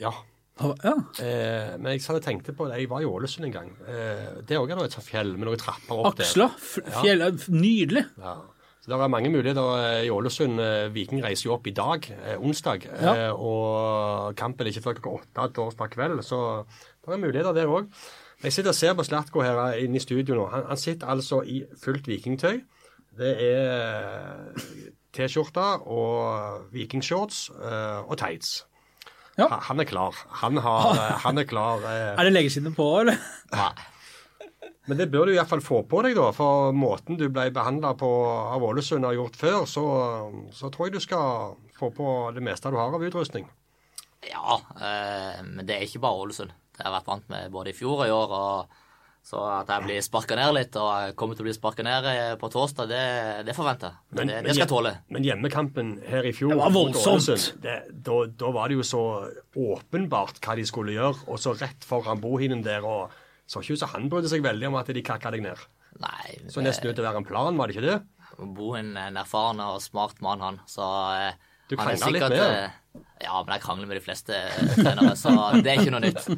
Ja. 0.00 0.12
Ja. 0.58 0.94
Eh, 1.22 1.76
men 1.78 1.92
jeg 1.94 2.02
hadde 2.08 2.24
tenkt 2.24 2.48
på 2.56 2.66
det. 2.66 2.80
Jeg 2.80 2.88
var 2.90 3.04
i 3.04 3.06
Ålesund 3.06 3.46
en 3.46 3.52
gang. 3.54 3.68
Eh, 3.86 4.40
det 4.48 4.56
òg 4.58 4.72
er 4.72 4.80
også 4.82 4.98
et 5.04 5.06
fjell 5.12 5.36
med 5.36 5.46
noen 5.46 5.60
trapper 5.60 6.00
opp 6.02 6.18
Aksla. 6.18 6.48
f- 6.56 6.80
Fjell, 7.02 7.22
eh, 7.28 7.44
Nydelig. 7.52 8.06
der. 8.16 8.24
Ja. 8.24 8.34
Så 8.88 8.96
Det 8.96 9.04
er 9.04 9.08
mange 9.12 9.28
muligheter 9.28 9.66
eh, 9.76 10.06
i 10.06 10.10
Ålesund. 10.10 10.60
Eh, 10.64 10.94
Viking 10.94 11.20
reiser 11.20 11.50
jo 11.50 11.52
opp 11.58 11.66
i 11.68 11.74
dag, 11.76 12.06
eh, 12.08 12.38
onsdag. 12.40 12.86
Ja. 13.02 13.32
Og 13.36 14.32
kampen 14.36 14.64
er 14.64 14.72
ikke 14.72 14.80
før 14.86 14.96
klokka 14.96 15.42
åtte 15.44 15.52
torsdag 15.58 15.90
kveld, 15.92 16.22
så 16.24 16.64
det 17.04 17.12
er 17.12 17.20
muligheter 17.20 17.52
der 17.52 17.68
òg. 17.68 17.90
Jeg 18.42 18.54
sitter 18.54 18.72
og 18.72 18.78
ser 18.78 18.94
på 18.96 19.04
Slatko 19.04 19.42
her 19.44 19.76
inne 19.76 20.00
i 20.00 20.00
studio 20.00 20.38
nå. 20.38 20.46
Han, 20.54 20.64
han 20.70 20.80
sitter 20.80 21.06
altså 21.12 21.42
i 21.44 21.58
fullt 21.82 22.08
vikingtøy. 22.08 22.62
Det 23.18 23.34
er 23.44 24.56
T-skjorte 25.12 25.66
og 25.84 26.72
vikingshorts 26.72 27.50
og 28.08 28.16
tights. 28.16 28.64
Ja. 29.36 29.50
Han 29.68 29.84
er 29.84 29.90
klar. 29.90 30.16
Han, 30.40 30.56
har, 30.64 30.96
han 31.26 31.38
er 31.38 31.44
klar. 31.44 31.84
Er 31.84 32.24
det 32.24 32.32
leggeskinnet 32.32 32.78
på, 32.78 32.88
eller? 33.02 33.20
Nei. 33.52 33.72
Men 34.88 34.96
det 34.96 35.10
bør 35.12 35.28
du 35.28 35.34
iallfall 35.34 35.60
få 35.64 35.82
på 35.88 36.00
deg, 36.06 36.16
da. 36.16 36.30
For 36.32 36.72
måten 36.76 37.18
du 37.20 37.26
ble 37.28 37.50
behandla 37.54 37.92
på 38.00 38.08
av 38.56 38.64
Ålesund 38.64 39.04
har 39.04 39.18
gjort 39.18 39.36
før, 39.36 39.62
så, 39.68 39.84
så 40.56 40.72
tror 40.72 40.88
jeg 40.88 40.96
du 40.96 41.04
skal 41.04 41.56
få 41.76 41.92
på 41.94 42.08
det 42.36 42.44
meste 42.44 42.72
du 42.72 42.80
har 42.80 42.96
av 42.96 43.04
utrustning. 43.04 43.46
Ja, 44.26 44.58
eh, 44.80 45.44
men 45.44 45.68
det 45.68 45.76
er 45.76 45.86
ikke 45.86 46.02
bare 46.02 46.24
Ålesund. 46.24 46.56
Det 46.72 46.82
har 46.82 46.90
jeg 46.90 46.98
vært 47.00 47.10
vant 47.12 47.32
med 47.32 47.52
både 47.54 47.74
i 47.74 47.76
fjor 47.76 48.00
og 48.00 48.06
i 48.08 48.14
år. 48.14 48.36
og 48.38 48.84
så 49.28 49.42
at 49.58 49.68
jeg 49.68 49.84
blir 49.84 50.00
sparka 50.00 50.36
ned 50.38 50.54
litt, 50.56 50.76
og 50.80 50.88
jeg 50.88 51.14
kommer 51.18 51.36
til 51.36 51.44
å 51.44 51.48
bli 51.50 51.52
sparka 51.52 51.84
ned 51.84 52.06
eh, 52.08 52.32
på 52.40 52.48
torsdag, 52.48 52.88
det, 52.88 53.02
det 53.44 53.54
forventer 53.56 53.90
jeg. 53.90 54.00
Men, 54.16 54.30
det, 54.30 54.38
det 54.46 54.54
skal 54.54 54.62
jeg 54.62 54.70
tåle. 54.70 54.92
Men 55.12 55.26
hjemmekampen 55.26 55.90
her 56.08 56.24
i 56.24 56.32
fjor 56.32 56.54
Det 56.54 56.60
var 56.62 56.72
voldsomt. 56.72 57.48
Det, 57.60 57.74
da, 58.06 58.22
da 58.40 58.52
var 58.56 58.72
det 58.72 58.78
jo 58.78 58.86
så 58.88 59.02
åpenbart 59.52 60.40
hva 60.40 60.56
de 60.56 60.64
skulle 60.70 60.96
gjøre, 60.96 61.26
og 61.28 61.42
så 61.42 61.52
rett 61.60 61.84
foran 61.84 62.22
bohinen 62.24 62.64
der, 62.64 62.86
og 62.88 63.12
så 63.48 63.62
ikke 63.62 63.76
ut 63.78 63.82
som 63.82 63.92
han 63.94 64.08
brydde 64.12 64.30
seg 64.32 64.44
veldig 64.44 64.68
om 64.68 64.76
at 64.80 64.90
de 64.92 65.02
kakka 65.04 65.32
deg 65.34 65.44
ned. 65.46 65.60
Nei, 66.02 66.36
Så 66.52 66.62
nesten 66.62 66.90
ut 66.90 66.94
til 66.98 67.02
å 67.02 67.08
være 67.08 67.22
en 67.22 67.26
plan, 67.28 67.56
var 67.58 67.70
det 67.70 67.78
ikke 67.78 67.86
det? 67.88 67.98
Bo 68.54 68.74
en, 68.78 68.92
en 69.00 69.16
erfaren 69.18 69.62
og 69.64 69.80
smart 69.82 70.20
mann, 70.22 70.44
han. 70.44 70.60
Så 70.68 70.84
eh, 71.16 71.32
Du 71.70 71.74
han 71.80 71.94
er 71.96 72.12
litt 72.14 72.28
med 72.28 72.42
ham? 72.44 72.76
Ja, 73.18 73.40
men 73.42 73.54
jeg 73.56 73.62
krangler 73.64 73.88
med 73.90 73.98
de 73.98 74.04
fleste 74.04 74.36
eh, 74.36 74.74
trenere, 74.76 75.14
så 75.18 75.32
det 75.58 75.72
er 75.72 75.80
ikke 75.80 75.94
noe 75.94 76.04
nytt. 76.04 76.28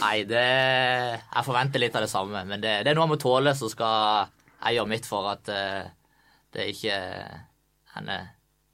Nei, 0.00 0.16
det 0.26 0.42
Jeg 0.46 1.44
forventer 1.46 1.82
litt 1.84 1.98
av 1.98 2.06
det 2.06 2.10
samme, 2.10 2.42
men 2.48 2.64
det, 2.64 2.72
det 2.86 2.90
er 2.90 2.98
noe 2.98 3.06
jeg 3.06 3.12
må 3.12 3.20
tåle, 3.22 3.54
så 3.58 3.70
skal 3.70 4.32
jeg 4.58 4.80
gjøre 4.80 4.92
mitt 4.96 5.06
for 5.06 5.30
at 5.30 5.52
eh, 5.52 5.92
det 6.56 6.70
ikke 6.72 6.96
han 7.94 8.10
er 8.14 8.26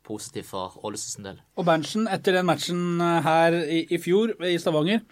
positivt 0.05 0.49
for 0.53 0.79
Ålesunds 0.85 1.19
del. 1.25 1.39
Og 1.59 1.67
Berntsen, 1.69 2.09
etter 2.13 2.39
den 2.39 2.49
matchen 2.49 3.01
eh, 3.03 3.21
her 3.25 3.59
i, 3.65 3.83
i 3.93 4.01
fjor 4.01 4.35
i 4.45 4.57
Stavanger, 4.61 5.05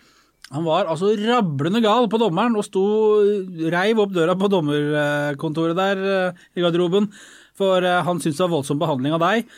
han 0.52 0.64
var 0.66 0.88
altså 0.90 1.14
rablende 1.16 1.80
gal 1.84 2.08
på 2.12 2.20
dommeren 2.20 2.56
og 2.60 2.66
sto 2.66 2.84
reiv 3.72 4.02
opp 4.04 4.12
døra 4.12 4.36
på 4.36 4.50
dommerkontoret 4.52 5.78
der 5.78 6.02
eh, 6.12 6.42
i 6.58 6.64
garderoben, 6.64 7.08
for 7.56 7.80
eh, 7.80 8.02
han 8.04 8.20
syntes 8.20 8.36
det 8.36 8.44
var 8.44 8.56
voldsom 8.58 8.82
behandling 8.82 9.16
av 9.16 9.22
deg. 9.24 9.48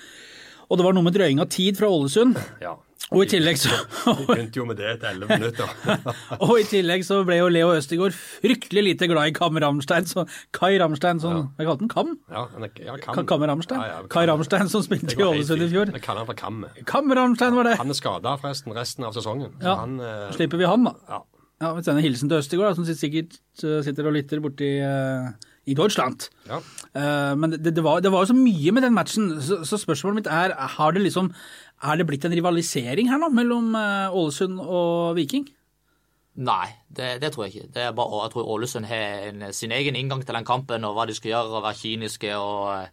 Og 0.71 0.79
det 0.79 0.87
var 0.87 0.95
noe 0.97 1.07
med 1.07 1.17
drøying 1.17 1.43
av 1.43 1.51
tid 1.53 1.79
fra 1.79 1.91
Ålesund. 1.91 2.39
Ja. 2.63 2.77
Og 3.13 3.21
i 3.25 3.27
tillegg 3.29 3.59
så, 3.61 3.69
Vi 4.07 4.25
begynte 4.27 4.59
jo 4.61 4.65
med 4.69 4.79
det 4.81 4.87
etter 4.95 5.11
elleve 5.13 5.37
minutter. 5.37 5.69
og 6.47 6.55
i 6.61 6.65
tillegg 6.69 7.05
så 7.07 7.19
ble 7.29 7.37
jo 7.37 7.51
Leo 7.53 7.75
Østegård 7.77 8.17
fryktelig 8.17 8.85
lite 8.89 9.09
glad 9.11 9.29
i 9.29 9.35
Kam 9.37 9.61
Ramstein, 9.61 10.09
så 10.09 10.25
Kai 10.57 10.73
Ramstein 10.81 11.21
som 11.23 11.51
Jeg 11.61 11.69
kalte 11.69 11.85
han 11.85 11.93
Kam? 11.93 12.15
Ja, 12.33 12.47
ja, 12.81 12.97
Ka- 13.05 13.27
Kam 13.29 13.45
Ramstein? 13.51 13.83
Ja, 13.85 14.01
ja, 14.01 14.09
Kai 14.11 14.25
Ramstein 14.31 14.73
som 14.73 14.83
spilte 14.87 15.19
i 15.19 15.27
Ålesund 15.29 15.67
i 15.67 15.71
fjor. 15.75 15.93
Jeg 15.93 16.07
kaller 16.07 16.25
han 16.25 16.33
for 16.33 16.41
Kam. 16.41 16.65
Kam 16.89 17.13
Ramstein 17.21 17.61
var 17.61 17.69
det. 17.69 17.77
Han 17.83 17.93
er 17.93 18.01
skada 18.01 18.35
forresten 18.41 18.75
resten 18.77 19.05
av 19.07 19.15
sesongen. 19.19 19.53
Så 19.61 19.69
Ja. 19.69 19.79
han 19.85 20.01
eh, 20.01 20.33
Slipper 20.39 20.61
vi 20.65 20.71
han, 20.73 20.89
da. 20.89 20.97
ja. 21.11 21.23
Ja, 21.63 21.71
vi 21.77 21.85
sender 21.87 22.03
hilsen 22.03 22.29
til 22.29 22.41
Østegård, 22.43 22.75
som 22.77 22.85
sikkert 22.89 23.37
eh, 23.63 23.81
sitter 23.87 24.09
og 24.09 24.17
lytter 24.17 24.41
borti 24.43 24.67
uh, 24.83 25.31
i 25.71 25.77
Deutschland. 25.79 26.27
ja. 26.51 26.59
Uh, 26.95 27.33
men 27.39 27.55
det, 27.55 27.73
det, 27.77 27.83
var, 27.85 28.01
det 28.05 28.11
var 28.13 28.25
jo 28.25 28.33
så 28.33 28.37
mye 28.37 28.73
med 28.75 28.83
den 28.85 28.95
matchen, 28.95 29.31
så, 29.41 29.61
så 29.65 29.79
spørsmålet 29.81 30.19
mitt 30.19 30.29
er 30.31 30.53
har 30.75 30.93
det 30.93 31.03
liksom, 31.07 31.31
er 31.85 32.00
det 32.00 32.07
blitt 32.09 32.25
en 32.26 32.35
rivalisering 32.35 33.11
her 33.11 33.21
nå 33.21 33.29
mellom 33.35 33.75
eh, 33.79 34.17
Ålesund 34.17 34.61
og 34.62 35.14
Viking? 35.19 35.47
Nei, 36.35 36.67
det, 36.91 37.21
det 37.23 37.31
tror 37.35 37.47
jeg 37.47 37.55
ikke. 37.55 37.71
Det 37.76 37.83
er 37.85 37.95
bare, 37.95 38.25
jeg 38.25 38.33
tror 38.35 38.49
Ålesund 38.57 38.88
har 38.91 39.29
en, 39.29 39.45
sin 39.55 39.75
egen 39.76 39.95
inngang 39.99 40.25
til 40.25 40.35
den 40.35 40.49
kampen 40.49 40.87
og 40.87 40.97
hva 40.97 41.07
de 41.07 41.14
skal 41.14 41.31
gjøre 41.35 41.53
og 41.61 41.62
være 41.67 41.79
kyniske. 41.83 42.33
og 42.35 42.88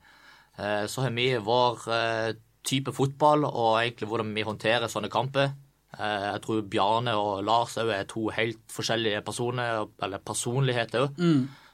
eh, 0.62 0.84
Så 0.92 1.08
har 1.08 1.16
vi 1.16 1.32
vår 1.42 1.88
eh, 1.96 2.30
type 2.68 2.94
fotball 2.94 3.48
og 3.50 3.80
egentlig 3.82 4.12
hvordan 4.12 4.36
vi 4.36 4.46
håndterer 4.46 4.92
sånne 4.92 5.10
kamper. 5.14 5.56
Eh, 5.98 6.28
jeg 6.28 6.44
tror 6.46 6.62
Bjarne 6.70 7.16
og 7.18 7.42
Lars 7.48 7.80
òg 7.82 7.90
er 7.96 8.06
to 8.12 8.28
helt 8.36 8.62
forskjellige 8.72 9.24
personer, 9.26 9.88
eller 10.06 10.22
personligheter 10.22 11.08
òg. 11.08 11.18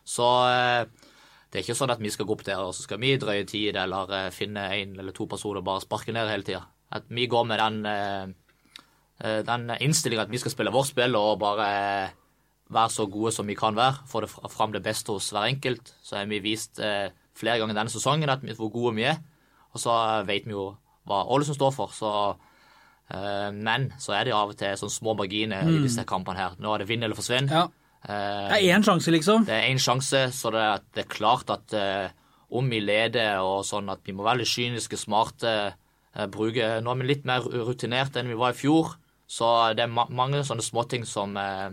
Så 0.08 0.30
eh, 0.48 0.88
det 1.52 1.60
er 1.60 1.66
ikke 1.66 1.76
sånn 1.80 1.92
at 1.92 2.02
vi 2.04 2.12
skal 2.12 2.28
gå 2.28 2.36
opp 2.38 2.46
der 2.48 2.64
og 2.64 2.74
så 2.76 2.84
skal 2.88 3.00
vi 3.04 3.14
drøye 3.20 3.44
tid 3.48 3.76
eller 3.80 4.12
eh, 4.16 4.32
finne 4.36 4.70
en 4.78 4.96
eller 5.00 5.16
to 5.16 5.28
personer 5.28 5.60
og 5.60 5.68
bare 5.68 5.84
sparke 5.84 6.16
ned 6.16 6.32
hele 6.32 6.48
tida. 6.48 6.64
At 6.92 7.08
vi 7.12 7.28
går 7.28 7.44
med 7.48 7.60
den 7.60 7.86
eh, 7.86 8.28
eh, 9.24 9.42
den 9.46 9.72
innstillinga 9.82 10.28
at 10.28 10.32
vi 10.32 10.40
skal 10.42 10.54
spille 10.54 10.74
vårt 10.74 10.92
spill 10.92 11.16
og 11.20 11.40
bare 11.42 11.68
være 12.72 12.92
så 12.92 13.08
gode 13.08 13.32
som 13.32 13.48
vi 13.48 13.56
kan 13.56 13.76
være, 13.76 14.04
få 14.08 14.22
det 14.24 14.32
fram 14.32 14.74
det 14.76 14.84
beste 14.84 15.12
hos 15.12 15.30
hver 15.32 15.48
enkelt. 15.48 15.94
Så 16.04 16.18
har 16.18 16.28
vi 16.28 16.44
vist 16.44 16.80
eh, 16.80 17.10
flere 17.36 17.60
ganger 17.60 17.76
denne 17.78 17.92
sesongen 17.92 18.30
at 18.32 18.44
vi, 18.44 18.56
hvor 18.56 18.72
gode 18.72 18.96
vi 18.96 19.08
er. 19.08 19.20
Og 19.74 19.82
så 19.84 19.94
vet 20.28 20.48
vi 20.48 20.56
jo 20.56 20.72
hva 21.08 21.24
Ålesund 21.32 21.56
står 21.56 21.74
for. 21.76 21.92
Så, 21.96 22.10
men 23.54 23.92
så 24.02 24.16
er 24.18 24.26
det 24.26 24.34
av 24.36 24.50
og 24.52 24.58
til 24.60 24.74
sånne 24.76 24.92
små 24.92 25.14
marginer 25.16 25.70
i 25.70 25.78
disse 25.86 26.04
kampene 26.08 26.40
her. 26.42 26.56
Nå 26.60 26.74
er 26.74 26.82
det 26.82 26.88
vinn 26.90 27.06
eller 27.06 27.16
forsvinn. 27.16 27.48
Ja. 27.52 27.68
Det 28.02 28.58
er 28.58 28.66
én 28.74 28.84
sjanse, 28.84 29.14
liksom. 29.14 29.46
det 29.48 29.54
er 29.56 29.70
én 29.70 29.80
sjanse, 29.80 30.26
så 30.36 30.52
det 30.52 30.64
er, 30.64 30.84
det 30.98 31.06
klart 31.14 31.54
at 31.54 31.76
om 32.50 32.68
vi 32.72 32.80
leder 32.84 33.40
og 33.44 33.66
sånn, 33.68 33.88
at 33.92 34.04
vi 34.08 34.16
må 34.16 34.26
være 34.28 34.42
litt 34.42 34.52
kyniske, 34.52 35.00
smarte, 35.00 35.54
eh, 36.18 36.30
bruke 36.34 36.70
Nå 36.84 36.94
er 36.94 37.02
vi 37.02 37.10
litt 37.12 37.28
mer 37.30 37.46
rutinert 37.46 38.18
enn 38.18 38.32
vi 38.32 38.40
var 38.40 38.56
i 38.56 38.58
fjor, 38.58 38.96
så 39.28 39.52
det 39.78 39.86
er 39.86 39.92
ma 39.92 40.08
mange 40.10 40.44
sånne 40.48 40.66
småting 40.66 41.06
som, 41.08 41.36
eh, 41.38 41.70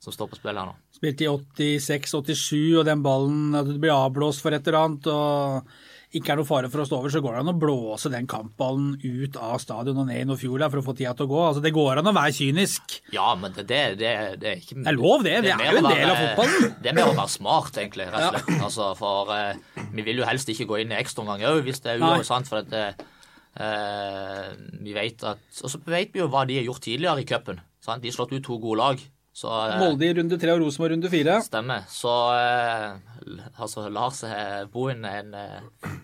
som 0.00 0.14
står 0.14 0.30
på 0.30 0.40
spill 0.40 0.60
her 0.60 0.70
nå. 0.70 0.76
Spilte 0.94 1.26
i 1.26 1.32
86-87, 1.32 2.78
og 2.78 2.86
den 2.86 3.02
ballen 3.04 3.56
at 3.58 3.68
det 3.68 3.80
blir 3.82 3.94
avblåst 3.94 4.44
for 4.44 4.54
et 4.54 4.66
eller 4.68 4.84
annet, 4.84 5.10
og 5.10 5.74
ikke 6.14 6.30
er 6.30 6.38
noe 6.38 6.46
fare 6.46 6.68
for 6.70 6.82
å 6.82 6.86
stå 6.86 6.98
over, 7.00 7.10
så 7.10 7.20
går 7.22 7.34
det 7.34 7.40
an 7.42 7.50
å 7.50 7.56
blåse 7.58 8.10
den 8.12 8.28
kampballen 8.30 8.92
ut 9.02 9.38
av 9.40 9.56
stadion 9.62 9.98
og 9.98 10.06
ned 10.06 10.20
i 10.22 10.26
noe 10.28 10.38
fjord 10.38 10.62
for 10.68 10.78
å 10.78 10.84
få 10.86 10.94
tida 10.94 11.14
til 11.18 11.26
å 11.26 11.32
gå. 11.32 11.40
Altså, 11.48 11.62
Det 11.64 11.72
går 11.74 11.98
an 12.00 12.10
å 12.10 12.14
være 12.14 12.36
kynisk. 12.36 12.94
Ja, 13.14 13.32
men 13.38 13.56
det, 13.56 13.64
det, 13.70 13.80
det, 13.98 14.12
det 14.42 14.52
er 14.52 14.62
ikke 14.62 14.78
Det 14.78 14.92
er 14.92 14.98
lov, 15.00 15.24
det. 15.26 15.34
Det 15.42 15.50
er 15.56 15.64
er 15.64 15.74
jo 15.74 15.82
en 15.82 15.90
del 15.90 16.12
av 16.12 16.20
fotballen. 16.20 16.76
Det 16.84 16.92
er 16.92 16.98
mer 17.00 17.10
å 17.10 17.16
være 17.18 17.34
smart, 17.34 17.80
egentlig, 17.82 18.06
rett 18.14 18.28
og 18.28 18.36
slett. 18.36 18.62
Altså, 18.68 18.92
for 19.00 19.34
uh, 19.34 19.82
vi 19.96 20.06
vil 20.06 20.22
jo 20.22 20.28
helst 20.28 20.54
ikke 20.54 20.68
gå 20.70 20.84
inn 20.84 20.94
i 20.94 21.00
ekstraomgang 21.00 21.42
òg, 21.50 21.64
hvis 21.66 21.82
det 21.82 21.96
er 21.96 22.06
uansett. 22.06 22.46
For 22.52 22.62
at 22.62 22.70
det, 22.70 22.84
eh, 22.94 23.10
vi 23.54 24.94
vet 24.96 25.22
at 25.22 25.60
Og 25.62 25.70
så 25.70 25.78
vet 25.86 26.10
vi 26.14 26.18
jo 26.18 26.26
hva 26.32 26.42
de 26.48 26.56
har 26.58 26.66
gjort 26.66 26.82
tidligere 26.82 27.22
i 27.22 27.28
cupen. 27.28 27.60
De 27.84 28.08
har 28.08 28.16
slått 28.16 28.32
ut 28.34 28.42
to 28.44 28.56
gode 28.58 28.80
lag. 28.80 29.02
Så 29.34 29.50
eh, 29.50 29.76
Molde 29.82 30.06
i 30.06 30.14
runde 30.14 30.38
tre 30.38 30.52
og 30.54 30.62
Rosenborg 30.62 30.94
runde 30.94 31.10
fire. 31.10 31.40
Stemmer. 31.42 31.86
Så 31.90 32.10
eh, 32.38 33.40
altså, 33.58 33.88
Lars 33.90 34.22
eh, 34.28 34.62
Bohin 34.70 35.04
er 35.08 35.22
en 35.24 35.34
eh, 35.34 35.94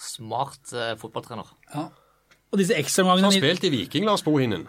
smart 0.00 0.74
eh, 0.76 0.92
fotballtrener. 1.00 1.48
Ja. 1.72 1.86
Og 2.52 2.60
disse 2.60 2.76
ekstraomgangene 2.78 3.30
han 3.32 3.38
spilte 3.38 3.70
i 3.70 3.72
Viking, 3.72 4.04
Lars 4.06 4.22
Bohinen. 4.22 4.66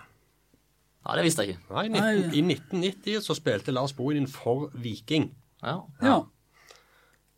Ja, 1.05 1.17
det 1.19 1.25
visste 1.27 1.43
jeg 1.43 1.57
ikke. 1.57 1.75
Nei, 1.75 1.83
i 1.85 1.91
19, 1.91 2.31
I 2.31 2.45
1990 2.55 3.25
så 3.27 3.35
spilte 3.37 3.75
Lars 3.75 3.93
Bohinen 3.93 4.31
for 4.31 4.71
Viking. 4.73 5.27
Ja. 5.61 5.81
Ja. 6.01 6.15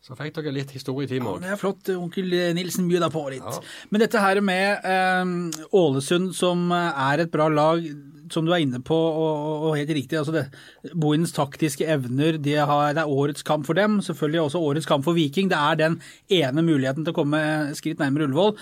Så 0.08 0.16
fikk 0.16 0.38
dere 0.38 0.54
litt 0.56 0.70
historietime 0.72 1.28
òg. 1.28 1.42
Det 1.44 1.50
er 1.52 1.58
flott. 1.60 1.88
Onkel 1.92 2.32
Nilsen 2.56 2.86
byr 2.88 3.02
deg 3.04 3.12
på 3.12 3.26
litt. 3.28 3.58
Men 3.92 4.00
dette 4.00 4.22
her 4.22 4.38
med 4.40 4.86
eh, 4.88 5.64
Ålesund, 5.76 6.30
som 6.36 6.70
eh, 6.72 7.02
er 7.12 7.26
et 7.26 7.32
bra 7.34 7.50
lag, 7.52 7.84
som 8.32 8.46
du 8.46 8.54
er 8.54 8.62
inne 8.64 8.80
på, 8.84 8.96
og, 8.96 9.66
og 9.68 9.74
helt 9.76 9.92
riktig. 9.92 10.16
altså 10.16 10.32
det, 10.32 10.46
Bohinens 10.94 11.34
taktiske 11.36 11.84
evner, 11.84 12.38
de 12.40 12.54
har, 12.56 12.94
det 12.96 13.04
er 13.04 13.12
årets 13.20 13.44
kamp 13.44 13.68
for 13.68 13.76
dem. 13.76 13.98
Selvfølgelig 14.04 14.46
også 14.46 14.62
årets 14.70 14.88
kamp 14.88 15.04
for 15.04 15.16
Viking. 15.18 15.50
Det 15.52 15.60
er 15.60 15.82
den 15.82 15.98
ene 16.40 16.64
muligheten 16.64 17.04
til 17.04 17.12
å 17.12 17.18
komme 17.20 17.42
skritt 17.76 18.00
nærmere 18.00 18.30
Ullevål. 18.30 18.56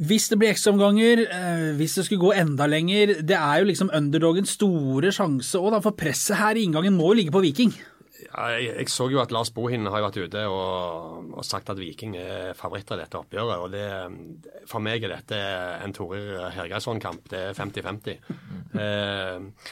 Hvis 0.00 0.30
det 0.32 0.38
blir 0.40 0.52
ekstraomganger, 0.52 1.24
eh, 1.28 1.64
hvis 1.76 1.96
det 1.96 2.06
skulle 2.06 2.22
gå 2.22 2.30
enda 2.40 2.64
lenger 2.68 3.18
Det 3.20 3.36
er 3.36 3.60
jo 3.60 3.68
liksom 3.68 3.90
underdogens 3.92 4.56
store 4.56 5.12
sjanse 5.12 5.60
òg, 5.60 5.80
for 5.80 5.96
presset 5.96 6.36
her 6.40 6.56
i 6.56 6.64
inngangen 6.68 6.96
må 6.96 7.10
jo 7.10 7.20
ligge 7.20 7.32
på 7.32 7.42
Viking. 7.44 7.72
Jeg, 8.20 8.64
jeg 8.68 8.88
så 8.92 9.06
jo 9.12 9.20
at 9.22 9.32
Lars 9.34 9.50
Bohin 9.54 9.88
har 9.90 10.04
vært 10.04 10.18
ute 10.20 10.46
og, 10.50 11.30
og 11.34 11.44
sagt 11.46 11.70
at 11.72 11.80
Viking 11.80 12.16
er 12.20 12.56
favoritter 12.58 12.98
i 12.98 13.04
dette 13.04 13.20
oppgjøret. 13.20 13.62
og 13.64 13.70
det, 13.74 14.64
For 14.70 14.82
meg 14.84 15.04
er 15.04 15.16
dette 15.16 15.38
en 15.84 15.94
Torir 15.96 16.50
Hergeirsson-kamp. 16.56 17.30
Det 17.32 17.44
er 17.50 17.56
50-50. 17.58 18.18
Eh, 18.80 19.70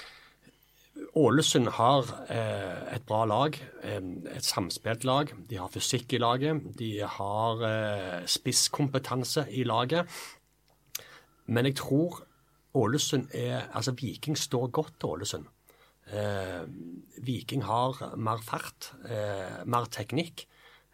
Ålesund 1.18 1.70
har 1.78 2.08
eh, 2.30 2.94
et 2.96 3.04
bra 3.06 3.24
lag, 3.28 3.56
eh, 3.82 4.00
et 4.34 4.44
samspilt 4.44 5.06
lag. 5.08 5.30
De 5.48 5.58
har 5.58 5.70
fysikk 5.72 6.14
i 6.14 6.22
laget. 6.22 6.64
De 6.78 6.90
har 7.02 7.62
eh, 7.68 8.26
spisskompetanse 8.26 9.46
i 9.50 9.64
laget. 9.68 10.08
Men 11.46 11.70
jeg 11.70 11.78
tror 11.80 12.24
Ålesund 12.76 13.30
er 13.34 13.70
Altså, 13.72 13.94
Viking 13.96 14.36
står 14.36 14.68
godt 14.70 14.98
til 15.00 15.14
Ålesund. 15.16 15.46
Eh, 16.08 16.62
Viking 17.24 17.64
har 17.68 18.16
mer 18.16 18.40
fart, 18.44 18.92
eh, 19.08 19.64
mer 19.66 19.90
teknikk. 19.92 20.46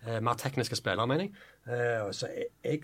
Eh, 0.07 0.21
mer 0.21 0.37
tekniske 0.37 0.77
spillere, 0.77 1.07
mener 1.07 1.25
jeg. 1.25 1.33
Eh, 1.67 2.11
så 2.13 2.29
jeg, 2.29 2.51
jeg, 2.65 2.83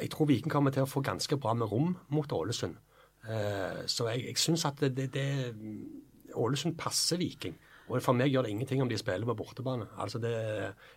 jeg 0.00 0.10
tror 0.10 0.28
Viking 0.30 0.52
kommer 0.52 0.72
til 0.72 0.86
å 0.86 0.88
få 0.88 1.02
ganske 1.04 1.36
bra 1.36 1.52
med 1.54 1.68
rom 1.72 1.96
mot 2.14 2.32
Ålesund. 2.32 2.78
Eh, 3.28 3.82
så 3.86 4.08
jeg, 4.08 4.24
jeg 4.30 4.40
syns 4.40 4.64
at 4.64 4.80
det, 4.80 4.94
det, 4.96 5.10
det 5.12 6.32
Ålesund 6.34 6.78
passer 6.80 7.20
Viking. 7.20 7.58
Og 7.90 8.00
for 8.00 8.16
meg 8.16 8.30
gjør 8.32 8.46
det 8.46 8.54
ingenting 8.54 8.80
om 8.80 8.88
de 8.88 8.96
spiller 8.96 9.28
på 9.28 9.36
bortebane. 9.36 9.90
Altså 10.00 10.20
det, 10.22 10.32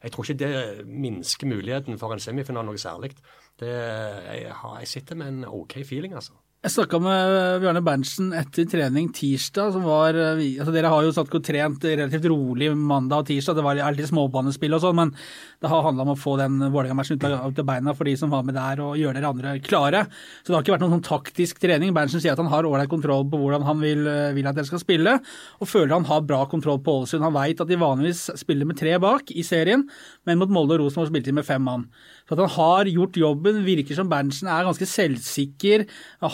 jeg 0.04 0.14
tror 0.14 0.24
ikke 0.24 0.40
det 0.40 0.86
minsker 0.88 1.50
muligheten 1.50 2.00
for 2.00 2.14
en 2.14 2.24
semifinale 2.24 2.70
noe 2.70 2.80
særlig. 2.80 3.12
Jeg, 3.60 4.46
jeg 4.48 4.88
sitter 4.88 5.20
med 5.20 5.34
en 5.34 5.48
OK 5.50 5.82
feeling, 5.84 6.16
altså. 6.16 6.38
Jeg 6.66 6.72
snakka 6.74 6.98
med 6.98 7.60
Bjørne 7.62 7.82
Berntsen 7.86 8.32
etter 8.34 8.66
trening 8.66 9.12
tirsdag. 9.14 9.76
var, 9.84 10.16
eh, 10.18 10.40
altså 10.58 10.74
Dere 10.74 10.90
har 10.90 11.04
jo 11.06 11.12
satt 11.14 11.30
og 11.30 11.44
trent 11.46 11.84
relativt 11.86 12.26
rolig 12.26 12.72
mandag 12.76 13.20
og 13.22 13.28
tirsdag. 13.28 13.54
Det 13.54 13.64
var 13.64 13.76
litt 13.94 14.10
småbanespill 14.10 14.74
og 14.74 14.82
sånn, 14.82 14.96
men 14.96 15.12
det 15.62 15.70
har 15.70 15.84
handla 15.86 16.02
om 16.02 16.16
å 16.16 16.18
få 16.18 16.40
den 16.40 16.58
Vålerenga-matchen 16.58 17.22
ut 17.22 17.24
av 17.62 17.66
beina 17.70 17.94
for 17.94 18.06
de 18.06 18.16
som 18.18 18.32
var 18.32 18.42
med 18.42 18.56
der, 18.56 18.82
og 18.82 18.98
gjøre 18.98 19.14
dere 19.14 19.30
andre 19.30 19.60
klare. 19.60 20.08
Så 20.42 20.48
det 20.50 20.56
har 20.56 20.64
ikke 20.64 20.74
vært 20.74 20.88
noen 20.88 20.98
sånn 20.98 21.06
taktisk 21.06 21.60
trening. 21.62 21.94
Berntsen 21.94 22.20
sier 22.20 22.34
at 22.34 22.42
han 22.42 22.50
har 22.50 22.64
ålreit 22.64 22.90
kontroll 22.90 23.30
på 23.30 23.38
hvordan 23.38 23.62
han 23.62 23.80
vil, 23.80 24.08
eh, 24.08 24.34
vil 24.34 24.48
at 24.48 24.56
dere 24.56 24.66
skal 24.66 24.82
spille, 24.82 25.22
og 25.62 25.68
føler 25.70 25.94
han 25.94 26.06
har 26.06 26.22
bra 26.22 26.48
kontroll 26.48 26.80
på 26.80 27.06
Ålesund. 27.06 27.22
Han 27.22 27.34
veit 27.34 27.62
at 27.62 27.68
de 27.68 27.76
vanligvis 27.76 28.36
spiller 28.42 28.66
med 28.66 28.78
tre 28.78 28.98
bak 28.98 29.30
i 29.30 29.44
serien, 29.44 29.88
men 30.26 30.40
mot 30.40 30.50
Molde 30.50 30.80
og 30.80 30.80
Rosenborg 30.80 31.14
spilte 31.14 31.26
de 31.26 31.34
med 31.34 31.46
fem 31.46 31.62
mann. 31.62 31.86
Så 32.26 32.34
at 32.34 32.42
han 32.42 32.54
har 32.56 32.90
gjort 32.90 33.18
jobben, 33.20 33.60
virker 33.68 33.98
som 33.98 34.10
Berntsen 34.10 34.50
er 34.50 34.66
ganske 34.66 34.88
selvsikker, 34.90 35.86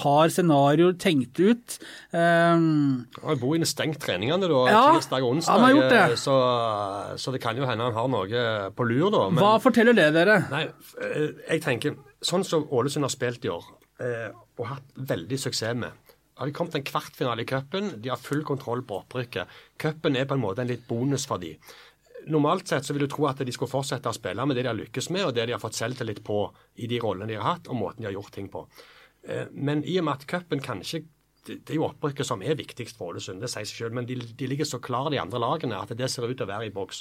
har 0.03 0.31
scenarioer 0.31 0.95
tenkt 1.01 1.39
ut. 1.41 1.75
Um, 2.15 3.07
Han 3.19 3.41
bor 3.41 3.57
inne 3.57 3.67
stengt 3.67 3.99
treningene 4.03 4.47
da, 4.47 4.61
Ja, 4.71 4.85
tirsdag 4.95 5.25
og 5.25 5.35
onsdag, 5.35 5.51
han 5.51 5.65
har 5.67 5.75
gjort 5.75 5.91
det. 5.91 6.19
Så, 6.21 6.37
så 7.19 7.35
det 7.35 7.41
kan 7.43 7.59
jo 7.59 7.67
hende 7.67 7.89
han 7.89 7.97
har 7.97 8.07
noe 8.11 8.45
på 8.77 8.87
lur, 8.87 9.09
da. 9.11 9.25
Men, 9.33 9.43
hva 9.43 9.57
forteller 9.63 9.97
det 9.97 10.07
dere? 10.15 10.39
Nei, 10.53 10.63
eh, 11.03 11.27
jeg 11.49 11.65
tenker 11.67 11.99
Sånn 12.21 12.43
som 12.45 12.67
Ålesund 12.69 13.01
har 13.01 13.09
spilt 13.09 13.47
i 13.47 13.49
år, 13.49 13.63
eh, 13.97 14.27
og 14.61 14.67
hatt 14.69 14.99
veldig 15.09 15.39
suksess 15.41 15.73
med 15.73 16.11
har 16.41 16.49
de 16.49 16.53
kommet 16.57 16.73
til 16.73 16.81
en 16.81 16.87
kvartfinale 16.87 17.43
i 17.43 17.45
cupen. 17.45 17.89
De 18.01 18.09
har 18.09 18.17
full 18.17 18.41
kontroll 18.47 18.81
på 18.81 18.97
opprykket. 19.03 19.49
Cupen 19.81 20.15
er 20.17 20.25
på 20.25 20.33
en 20.33 20.41
måte 20.41 20.63
en 20.63 20.71
litt 20.71 20.87
bonus 20.89 21.27
for 21.29 21.41
de. 21.41 21.51
Normalt 22.27 22.67
sett 22.69 22.85
så 22.85 22.93
vil 22.93 23.07
du 23.07 23.11
tro 23.11 23.25
at 23.29 23.39
de 23.41 23.53
skulle 23.55 23.71
fortsette 23.71 24.09
å 24.09 24.15
spille 24.15 24.45
med 24.45 24.57
det 24.57 24.65
de 24.65 24.69
har 24.69 24.77
lykkes 24.77 25.09
med, 25.09 25.25
og 25.25 25.33
det 25.35 25.47
de 25.49 25.55
har 25.55 25.61
fått 25.63 25.79
selvtillit 25.79 26.21
på 26.27 26.43
i 26.83 26.89
de 26.91 26.99
rollene 27.01 27.31
de 27.31 27.39
har 27.39 27.55
hatt, 27.55 27.69
og 27.71 27.79
måten 27.79 28.03
de 28.03 28.09
har 28.11 28.17
gjort 28.17 28.35
ting 28.35 28.51
på. 28.51 28.67
Eh, 29.27 29.47
Men 29.51 29.83
i 29.83 29.97
og 29.99 30.05
med 30.05 30.19
at 30.19 30.27
cupen 30.29 30.61
kanskje 30.61 31.05
det 31.41 31.73
er 31.73 31.79
jo 31.79 31.87
opprykket 31.87 32.27
som 32.27 32.43
er 32.45 32.53
viktigst 32.53 32.99
for 32.99 33.15
Ålesund, 33.15 33.41
det 33.41 33.49
sier 33.49 33.65
seg 33.65 33.79
selv, 33.79 33.95
men 33.97 34.05
de, 34.05 34.13
de 34.13 34.49
ligger 34.49 34.67
så 34.67 34.77
klare, 34.83 35.09
de 35.09 35.17
andre 35.17 35.39
lagene, 35.41 35.79
at 35.81 35.93
det 35.97 36.09
ser 36.13 36.27
ut 36.27 36.35
til 36.37 36.45
å 36.45 36.51
være 36.51 36.67
i 36.69 36.73
boks. 36.75 36.99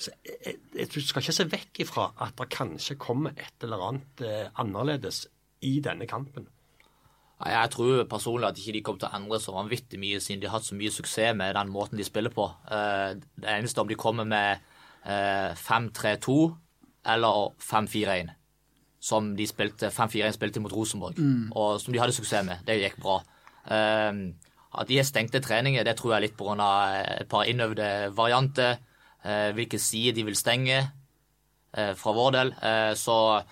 Så 0.00 0.12
jeg, 0.24 0.56
jeg, 0.72 0.88
Du 0.94 1.00
skal 1.04 1.24
ikke 1.24 1.36
se 1.36 1.48
vekk 1.52 1.80
ifra 1.84 2.06
at 2.24 2.36
det 2.40 2.48
kanskje 2.54 2.96
kommer 3.00 3.36
et 3.36 3.66
eller 3.66 3.84
annet 3.90 4.24
eh, 4.24 4.48
annerledes 4.62 5.26
i 5.68 5.76
denne 5.84 6.08
kampen. 6.08 6.48
Jeg 7.44 7.70
tror 7.70 8.04
personlig 8.08 8.48
at 8.48 8.56
ikke 8.58 8.72
de 8.72 8.80
kommer 8.82 8.98
til 9.02 9.08
å 9.10 9.16
endre 9.18 9.38
så 9.42 9.52
vanvittig 9.52 9.98
mye, 10.00 10.20
siden 10.24 10.40
de 10.40 10.46
har 10.48 10.56
hatt 10.56 10.64
så 10.70 10.74
mye 10.78 10.90
suksess 10.94 11.34
med 11.36 11.52
den 11.54 11.68
måten 11.68 11.98
de 12.00 12.04
spiller 12.04 12.30
på. 12.32 12.46
Eh, 12.72 13.14
Det 13.36 13.50
eneste 13.58 13.80
om 13.82 13.88
de 13.88 13.94
kommer 13.94 14.24
med 14.24 14.58
eh, 15.04 15.52
5-3-2 15.54 16.56
eller 17.04 17.52
5-4-1, 17.60 18.30
som 19.00 19.36
de 19.36 19.46
spilte 19.46 19.90
5-4-1 19.92 20.32
spilte 20.38 20.60
mot 20.64 20.72
Rosenborg, 20.72 21.20
og 21.54 21.76
som 21.80 21.92
de 21.92 22.00
hadde 22.00 22.16
suksess 22.16 22.42
med. 22.48 22.64
Det 22.66 22.80
gikk 22.80 22.96
bra. 23.04 23.20
Eh, 23.68 24.12
At 24.78 24.88
de 24.88 24.96
har 24.98 25.04
stengte 25.08 25.40
treninger, 25.40 25.84
det 25.84 25.96
tror 25.96 26.12
jeg 26.12 26.16
er 26.16 26.26
litt 26.28 26.36
pga. 26.36 27.20
et 27.20 27.28
par 27.28 27.44
innøvde 27.44 28.12
varianter. 28.16 28.78
eh, 29.24 29.52
Hvilke 29.52 29.78
sider 29.78 30.12
de 30.12 30.22
vil 30.24 30.34
stenge 30.36 30.90
eh, 31.74 31.94
fra 31.94 32.12
vår 32.12 32.30
del. 32.32 32.52
Eh, 32.62 32.94
Så 32.94 33.44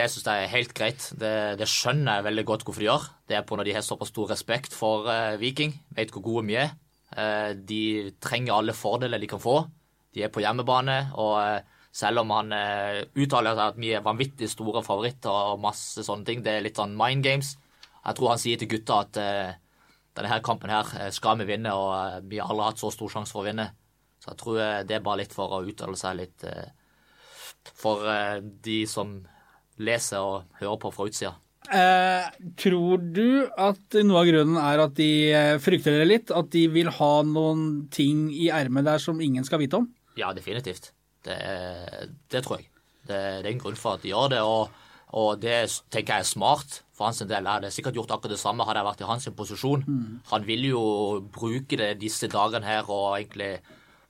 det 0.00 0.08
syns 0.10 0.26
jeg 0.26 0.44
er 0.44 0.54
helt 0.54 0.72
greit. 0.76 1.08
Det, 1.20 1.32
det 1.60 1.68
skjønner 1.68 2.18
jeg 2.18 2.28
veldig 2.30 2.46
godt 2.48 2.64
hvorfor 2.64 2.82
de 2.82 2.88
gjør. 2.88 3.08
Det 3.28 3.36
er 3.36 3.44
pga. 3.46 3.64
de 3.66 3.74
har 3.76 3.84
såpass 3.84 4.12
stor 4.14 4.32
respekt 4.32 4.76
for 4.76 5.10
eh, 5.12 5.36
Viking. 5.40 5.76
Vet 5.96 6.14
hvor 6.14 6.24
gode 6.24 6.46
vi 6.48 6.56
er. 6.60 6.72
Eh, 7.12 7.52
de 7.54 7.82
trenger 8.22 8.56
alle 8.56 8.76
fordeler 8.76 9.20
de 9.20 9.28
kan 9.30 9.42
få. 9.42 9.60
De 10.14 10.24
er 10.24 10.32
på 10.32 10.42
hjemmebane. 10.42 11.12
og 11.20 11.36
eh, 11.42 11.80
selv 11.92 12.22
om 12.22 12.30
han 12.30 12.52
eh, 12.54 13.00
uttaler 13.18 13.58
at 13.58 13.78
vi 13.80 13.90
er 13.94 14.04
vanvittig 14.04 14.48
store 14.50 14.82
favoritter 14.86 15.54
og 15.54 15.62
masse 15.62 16.04
sånne 16.06 16.26
ting, 16.26 16.44
det 16.44 16.54
er 16.54 16.62
litt 16.64 16.78
sånn 16.78 16.94
mind 16.98 17.26
games. 17.26 17.56
Jeg 18.00 18.16
tror 18.16 18.32
han 18.32 18.40
sier 18.42 18.60
til 18.60 18.70
gutta 18.70 19.00
at 19.04 19.18
eh, 19.20 19.50
denne 20.16 20.30
her 20.30 20.44
kampen 20.46 20.70
her 20.70 20.86
eh, 21.00 21.10
skal 21.14 21.40
vi 21.40 21.48
vinne, 21.50 21.74
og 21.74 22.30
vi 22.30 22.38
har 22.38 22.50
aldri 22.52 22.68
hatt 22.68 22.82
så 22.82 22.92
stor 22.94 23.10
sjanse 23.16 23.34
for 23.34 23.42
å 23.42 23.48
vinne. 23.50 23.66
Så 24.22 24.32
jeg 24.32 24.40
tror 24.42 24.60
det 24.86 24.94
er 24.94 25.02
bare 25.02 25.22
litt 25.22 25.34
for 25.34 25.56
å 25.56 25.62
uttale 25.64 25.96
seg 25.96 26.18
litt 26.18 26.44
for 27.80 28.04
de 28.64 28.80
som 28.88 29.14
leser 29.80 30.20
og 30.20 30.60
hører 30.60 30.80
på 30.82 30.92
fra 30.94 31.08
utsida. 31.08 31.34
Eh, 31.70 32.26
tror 32.58 33.02
du 33.14 33.46
at 33.60 33.98
noe 34.02 34.22
av 34.22 34.28
grunnen 34.30 34.58
er 34.58 34.82
at 34.82 34.94
de 34.96 35.10
eh, 35.30 35.56
frykter 35.62 35.94
dere 35.94 36.08
litt? 36.08 36.32
At 36.34 36.50
de 36.54 36.64
vil 36.72 36.90
ha 36.96 37.12
noen 37.26 37.86
ting 37.94 38.28
i 38.32 38.48
ermet 38.54 38.88
der 38.88 39.02
som 39.02 39.20
ingen 39.22 39.46
skal 39.46 39.62
vite 39.62 39.78
om? 39.78 39.88
Ja, 40.18 40.32
definitivt. 40.34 40.90
Det, 41.24 41.38
det 42.32 42.42
tror 42.46 42.58
jeg. 42.58 42.70
Det, 43.06 43.18
det 43.42 43.48
er 43.48 43.52
en 43.52 43.62
grunn 43.62 43.78
for 43.78 43.98
at 43.98 44.04
de 44.04 44.10
gjør 44.10 44.32
det, 44.32 44.40
og, 44.42 44.72
og 45.16 45.42
det 45.42 45.58
tenker 45.92 46.18
jeg 46.18 46.26
er 46.26 46.32
smart. 46.32 46.80
For 46.96 47.08
hans 47.08 47.22
del 47.22 47.38
Jeg 47.38 47.48
hadde 47.48 47.72
sikkert 47.72 47.96
gjort 47.96 48.16
akkurat 48.16 48.34
det 48.34 48.42
samme 48.42 48.66
hadde 48.68 48.82
jeg 48.82 48.88
vært 48.90 49.04
i 49.04 49.10
hans 49.10 49.28
posisjon. 49.36 49.84
Han 50.32 50.48
vil 50.48 50.66
jo 50.72 50.82
bruke 51.32 51.78
det 51.80 51.94
disse 52.02 52.28
dagene 52.28 52.66
her 52.66 52.88
og 52.88 53.14
egentlig 53.16 53.54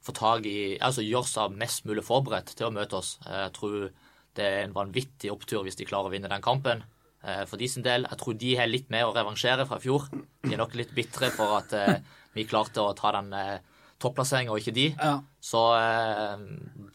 få 0.03 0.15
tak 0.17 0.47
i 0.49 0.79
Altså 0.81 1.05
gjøre 1.05 1.29
seg 1.29 1.59
mest 1.61 1.85
mulig 1.85 2.03
forberedt 2.07 2.55
til 2.57 2.71
å 2.71 2.75
møte 2.75 2.99
oss. 2.99 3.19
Jeg 3.27 3.53
tror 3.59 3.91
det 4.39 4.47
er 4.47 4.63
en 4.65 4.75
vanvittig 4.77 5.31
opptur 5.33 5.65
hvis 5.67 5.79
de 5.81 5.87
klarer 5.89 6.11
å 6.11 6.15
vinne 6.15 6.31
den 6.31 6.45
kampen. 6.45 6.85
Eh, 7.25 7.43
For 7.51 7.61
de 7.61 7.69
sin 7.69 7.85
del, 7.85 8.07
jeg 8.09 8.19
tror 8.21 8.37
de 8.41 8.55
har 8.57 8.71
litt 8.71 8.91
mer 8.93 9.09
å 9.09 9.15
revansjere 9.17 9.67
fra 9.69 9.77
i 9.81 9.85
fjor. 9.85 10.07
De 10.47 10.55
er 10.55 10.61
nok 10.61 10.77
litt 10.79 10.95
bitre 10.97 11.29
for 11.35 11.59
at 11.59 11.75
eh, 11.77 11.99
vi 12.37 12.47
klarte 12.49 12.81
å 12.85 12.95
ta 12.97 13.13
den 13.19 13.33
eh, 13.37 13.59
topplasseringa, 14.01 14.55
og 14.55 14.63
ikke 14.63 14.73
de. 14.77 14.87
Ja. 14.97 15.17
Så 15.45 15.61
eh, 15.77 16.45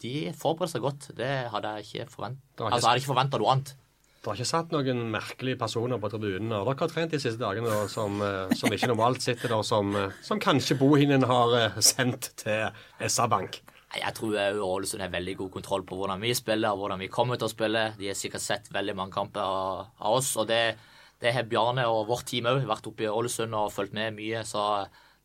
de 0.02 0.14
forbereder 0.34 0.72
seg 0.72 0.82
godt. 0.86 1.10
Det 1.18 1.32
hadde 1.52 1.76
jeg 1.76 1.86
ikke 1.90 2.14
forventa. 2.16 2.64
Altså, 2.66 2.80
jeg 2.80 2.88
hadde 2.88 3.02
ikke 3.04 3.12
forventa 3.12 3.42
noe 3.42 3.52
annet. 3.54 3.74
Det 4.16 4.32
har 4.32 4.40
ikke 4.40 4.48
satt 4.50 4.72
noen 4.74 5.04
merkelige 5.12 5.58
personer 5.60 6.00
på 6.02 6.08
tribunen. 6.10 6.50
og 6.56 6.66
Dere 6.66 6.80
har 6.80 6.90
trent 6.90 7.12
de 7.14 7.20
siste 7.22 7.38
dagene 7.38 7.70
da, 7.70 7.84
som, 7.86 8.18
som 8.58 8.74
ikke 8.74 8.88
normalt 8.90 9.22
sitter 9.22 9.52
der, 9.52 9.62
som, 9.62 9.92
som 10.26 10.40
kanskje 10.42 10.74
Bohinen 10.80 11.22
har 11.30 11.54
sendt 11.78 12.32
til 12.42 12.64
SR-Bank. 13.06 13.60
Nei, 13.60 13.65
Jeg 13.94 14.12
tror 14.18 14.34
Ålesund 14.66 15.00
har 15.04 15.12
veldig 15.12 15.36
god 15.38 15.50
kontroll 15.54 15.84
på 15.86 15.96
hvordan 15.96 16.20
vi 16.20 16.34
spiller 16.36 16.74
og 16.74 16.82
hvordan 16.82 17.00
vi 17.04 17.08
kommer 17.12 17.38
til 17.38 17.46
å 17.46 17.52
spille. 17.52 17.84
De 17.96 18.10
har 18.10 18.18
sikkert 18.18 18.42
sett 18.44 18.66
veldig 18.74 18.96
mange 18.98 19.14
kamper 19.14 19.40
av, 19.40 19.86
av 20.02 20.18
oss, 20.18 20.32
og 20.36 20.48
det, 20.50 20.74
det 21.22 21.32
har 21.32 21.46
Bjarne 21.48 21.86
og 21.88 22.08
vårt 22.10 22.26
team 22.28 22.48
òg 22.50 22.66
vært 22.68 22.88
oppe 22.90 23.06
i 23.06 23.10
Ålesund 23.12 23.54
og 23.56 23.70
fulgt 23.72 23.94
med 23.96 24.18
mye. 24.18 24.42
Så 24.44 24.60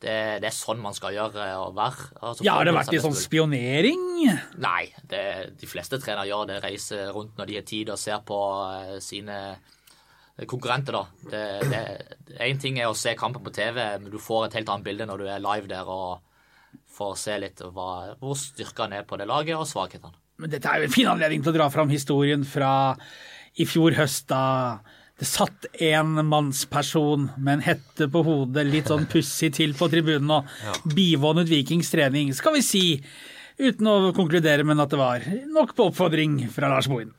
det, 0.02 0.14
det 0.42 0.48
er 0.50 0.56
sånn 0.56 0.80
man 0.82 0.96
skal 0.98 1.18
gjøre 1.18 1.50
og 1.66 1.76
være. 1.78 2.08
Altså, 2.22 2.46
Ja, 2.46 2.56
har 2.60 2.70
det 2.70 2.78
vært 2.78 2.94
i 2.94 2.98
litt 2.98 3.06
sånn 3.06 3.18
spionering? 3.18 4.08
Nei, 4.62 4.86
det, 5.10 5.26
de 5.60 5.70
fleste 5.70 6.00
trenere 6.02 6.30
gjør 6.30 6.48
det. 6.54 6.62
Reiser 6.64 7.12
rundt 7.18 7.38
når 7.42 7.52
de 7.52 7.60
har 7.60 7.68
tid 7.74 7.92
og 7.94 8.00
ser 8.02 8.24
på 8.26 8.40
eh, 8.72 8.98
sine 9.04 9.42
konkurrenter, 10.50 10.96
da. 10.96 11.06
En 12.42 12.62
ting 12.62 12.80
er 12.80 12.90
å 12.90 12.98
se 12.98 13.14
kampen 13.20 13.44
på 13.46 13.54
TV, 13.54 13.78
men 14.02 14.10
du 14.14 14.18
får 14.22 14.48
et 14.48 14.62
helt 14.62 14.70
annet 14.74 14.88
bilde 14.88 15.06
når 15.10 15.22
du 15.22 15.28
er 15.30 15.44
live 15.44 15.70
der 15.70 15.90
og 15.92 16.22
får 17.02 17.20
se 17.20 17.38
litt 17.42 17.62
hva, 17.66 17.92
hvor 18.22 18.38
styrkene 18.38 19.02
er 19.02 19.06
på 19.10 19.20
det 19.20 19.30
laget, 19.30 19.58
og 19.58 19.70
svakhetene. 19.70 20.18
Men 20.42 20.54
dette 20.54 20.70
er 20.70 20.82
jo 20.82 20.90
en 20.90 20.96
fin 20.96 21.10
anledning 21.12 21.44
til 21.44 21.54
å 21.54 21.60
dra 21.60 21.70
fram 21.74 21.92
historien 21.92 22.46
fra 22.48 22.72
i 23.60 23.68
fjor 23.68 23.98
høst, 23.98 24.30
da 24.32 24.82
det 25.22 25.28
satt 25.30 25.68
en 25.86 26.16
mannsperson 26.26 27.28
med 27.38 27.60
en 27.60 27.66
hette 27.68 28.08
på 28.10 28.24
hodet, 28.26 28.64
litt 28.66 28.90
sånn 28.90 29.06
pussig 29.12 29.52
til 29.54 29.76
på 29.78 29.86
tribunen 29.92 30.32
og 30.34 30.88
bivånet 30.98 31.52
Vikings 31.52 31.94
trening, 31.94 32.32
skal 32.34 32.56
vi 32.56 32.64
si, 32.66 32.86
uten 33.62 33.92
å 33.92 33.98
konkludere 34.18 34.66
med 34.66 34.82
at 34.82 34.90
det 34.90 34.98
var 34.98 35.28
nok 35.54 35.76
på 35.78 35.92
oppfordring 35.92 36.40
fra 36.50 36.72
Lars 36.74 36.90
Bohin. 36.90 37.14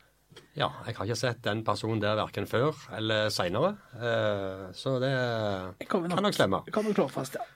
Ja, 0.54 0.66
jeg 0.84 0.94
har 0.98 1.06
ikke 1.06 1.16
sett 1.16 1.38
den 1.46 1.62
personen 1.64 2.00
der 2.02 2.14
verken 2.18 2.44
før 2.46 2.74
eller 2.98 3.30
seinere, 3.32 3.70
så 4.76 4.98
det 5.00 5.88
kan 5.88 6.02
nok- 6.02 6.34
stemme. 6.36 6.60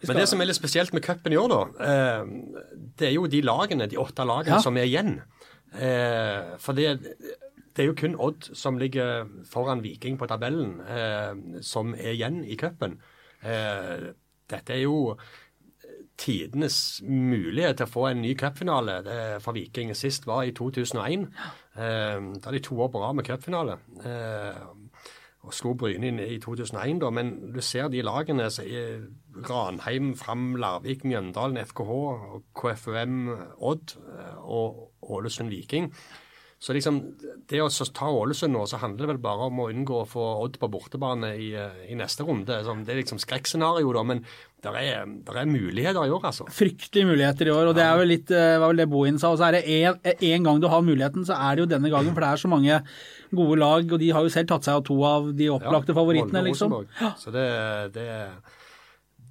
Men 0.08 0.16
det 0.16 0.28
som 0.28 0.40
er 0.40 0.46
litt 0.46 0.56
spesielt 0.56 0.92
med 0.96 1.02
cupen 1.04 1.32
i 1.32 1.36
år, 1.36 1.48
da, 1.52 1.60
eh, 1.84 2.24
det 2.96 3.08
er 3.08 3.12
jo 3.18 3.26
de 3.26 3.42
lagene, 3.42 3.86
de 3.88 3.96
åtte 4.00 4.24
lagene 4.24 4.56
Ja. 4.56 4.60
som 4.60 4.76
er 4.78 4.84
igjen. 4.88 5.20
Eh, 5.74 6.56
For 6.58 6.72
det, 6.72 7.00
det 7.74 7.82
er 7.84 7.86
jo 7.90 7.94
kun 7.94 8.16
Odd 8.18 8.48
som 8.56 8.78
ligger 8.78 9.26
foran 9.44 9.82
Viking 9.82 10.16
på 10.16 10.26
tabellen, 10.26 10.80
eh, 10.88 11.60
som 11.60 11.92
er 11.94 12.14
igjen 12.14 12.44
i 12.48 12.56
cupen. 12.56 12.98
Eh, 13.44 14.12
Dette 14.48 14.70
er 14.70 14.82
jo 14.84 15.16
tidenes 16.18 17.02
mulighet 17.04 17.76
til 17.76 17.86
å 17.86 17.92
få 17.92 18.06
en 18.10 18.22
ny 18.22 18.34
cupfinale 18.38 19.00
for 19.44 19.52
Viking. 19.56 19.92
Sist 19.96 20.26
var 20.26 20.42
i 20.46 20.54
2001. 20.56 21.28
Eh, 21.76 22.20
Da 22.42 22.50
de 22.50 22.60
to 22.64 22.80
år 22.80 22.88
på 22.92 23.02
rad 23.02 23.16
med 23.18 23.24
cupfinale. 23.28 23.78
Eh, 24.04 24.62
og 25.46 25.54
slo 25.54 25.74
Bryne 25.78 26.08
inn 26.08 26.18
i 26.18 26.38
2001, 26.42 26.98
da. 27.00 27.10
Men 27.10 27.52
du 27.54 27.60
ser 27.62 27.88
de 27.88 28.02
lagene 28.02 28.48
så 28.50 28.64
Ranheim, 29.46 30.14
Fram, 30.18 30.56
Larvik, 30.58 31.04
Mjøndalen, 31.04 31.60
FKH, 31.62 32.40
KFUM, 32.58 33.18
Odd 33.60 33.94
eh, 34.00 34.38
og 34.42 34.92
Ålesund 35.02 35.50
Viking. 35.50 35.92
Så 36.58 36.72
liksom, 36.72 36.98
det 37.50 37.58
å 37.60 37.68
ta 37.92 38.08
Ålesund 38.08 38.54
nå, 38.56 38.62
så 38.64 38.78
handler 38.80 39.04
det 39.04 39.10
vel 39.10 39.22
bare 39.26 39.48
om 39.50 39.58
å 39.60 39.68
unngå 39.68 39.98
å 40.00 40.06
få 40.08 40.24
Odd 40.40 40.56
på 40.60 40.70
bortebane 40.72 41.34
i, 41.36 41.50
eh, 41.52 41.82
i 41.92 41.96
neste 41.98 42.24
runde. 42.24 42.56
Sånn, 42.64 42.80
det 42.86 42.94
er 42.94 43.02
liksom 43.02 43.20
skrekkscenario, 43.20 43.92
da, 43.92 44.04
men 44.08 44.22
det 44.64 44.72
er, 44.72 45.04
er 45.04 45.50
muligheter 45.50 46.08
i 46.08 46.14
år, 46.16 46.24
altså. 46.30 46.48
Fryktelige 46.48 47.10
muligheter 47.10 47.50
i 47.50 47.52
år, 47.52 47.70
og 47.70 47.76
det 47.76 47.84
er 47.84 48.00
vel 48.00 48.10
litt 48.14 48.32
hva 48.32 48.58
var 48.62 48.72
vel 48.72 48.80
det 48.80 48.88
Bohin 48.90 49.20
sa. 49.20 49.34
Og 49.34 49.38
så 49.38 49.50
er 49.50 49.58
det 49.58 50.24
en 50.32 50.48
gang 50.48 50.62
du 50.62 50.68
har 50.72 50.84
muligheten, 50.86 51.28
så 51.28 51.36
er 51.36 51.54
det 51.54 51.66
jo 51.66 51.70
denne 51.76 51.92
gangen, 51.92 52.16
for 52.16 52.24
det 52.24 52.32
er 52.32 52.42
så 52.42 52.50
mange 52.50 52.80
gode 53.36 53.58
lag, 53.60 53.92
og 53.92 54.00
de 54.00 54.10
har 54.16 54.24
jo 54.24 54.32
selv 54.32 54.48
tatt 54.50 54.66
seg 54.66 54.80
av 54.80 54.86
to 54.88 54.96
av 55.06 55.28
de 55.36 55.50
opplagte 55.52 55.94
favorittene, 55.96 56.42
liksom. 56.48 56.78
Så 57.20 57.34
det, 57.36 57.46
det, 57.94 58.08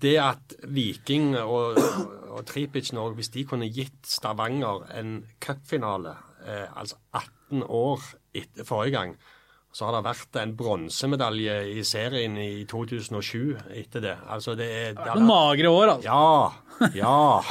det 0.06 0.16
at 0.22 0.56
Viking 0.78 1.34
og, 1.42 1.82
og 2.30 2.46
Tripic 2.48 2.94
nå, 2.94 3.10
hvis 3.18 3.34
de 3.34 3.48
kunne 3.50 3.72
gitt 3.74 3.98
Stavanger 4.08 4.86
en 5.00 5.18
cupfinale, 5.44 6.16
eh, 6.48 6.68
altså 6.78 6.96
18 7.14 7.64
år 7.68 8.06
etter 8.36 8.68
forrige 8.68 8.96
gang, 8.96 9.16
så 9.76 9.90
har 9.90 9.98
det 9.98 10.06
vært 10.06 10.38
en 10.40 10.54
bronsemedalje 10.56 11.56
i 11.76 11.82
serien 11.84 12.38
i 12.40 12.64
2007 12.72 13.58
etter 13.76 14.02
det. 14.06 14.14
Altså 14.32 14.56
det, 14.56 14.70
er- 14.72 14.94
det 14.96 15.10
Noen 15.18 15.28
magre 15.28 15.68
år, 15.74 15.92
altså. 15.98 16.08
ja, 16.08 16.90
ja. 16.96 17.42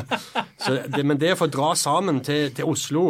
Så 0.64 0.74
det, 0.92 1.04
men 1.08 1.18
det 1.20 1.32
å 1.34 1.38
få 1.40 1.48
dra 1.52 1.70
sammen 1.76 2.20
til, 2.24 2.50
til 2.56 2.68
Oslo 2.68 3.04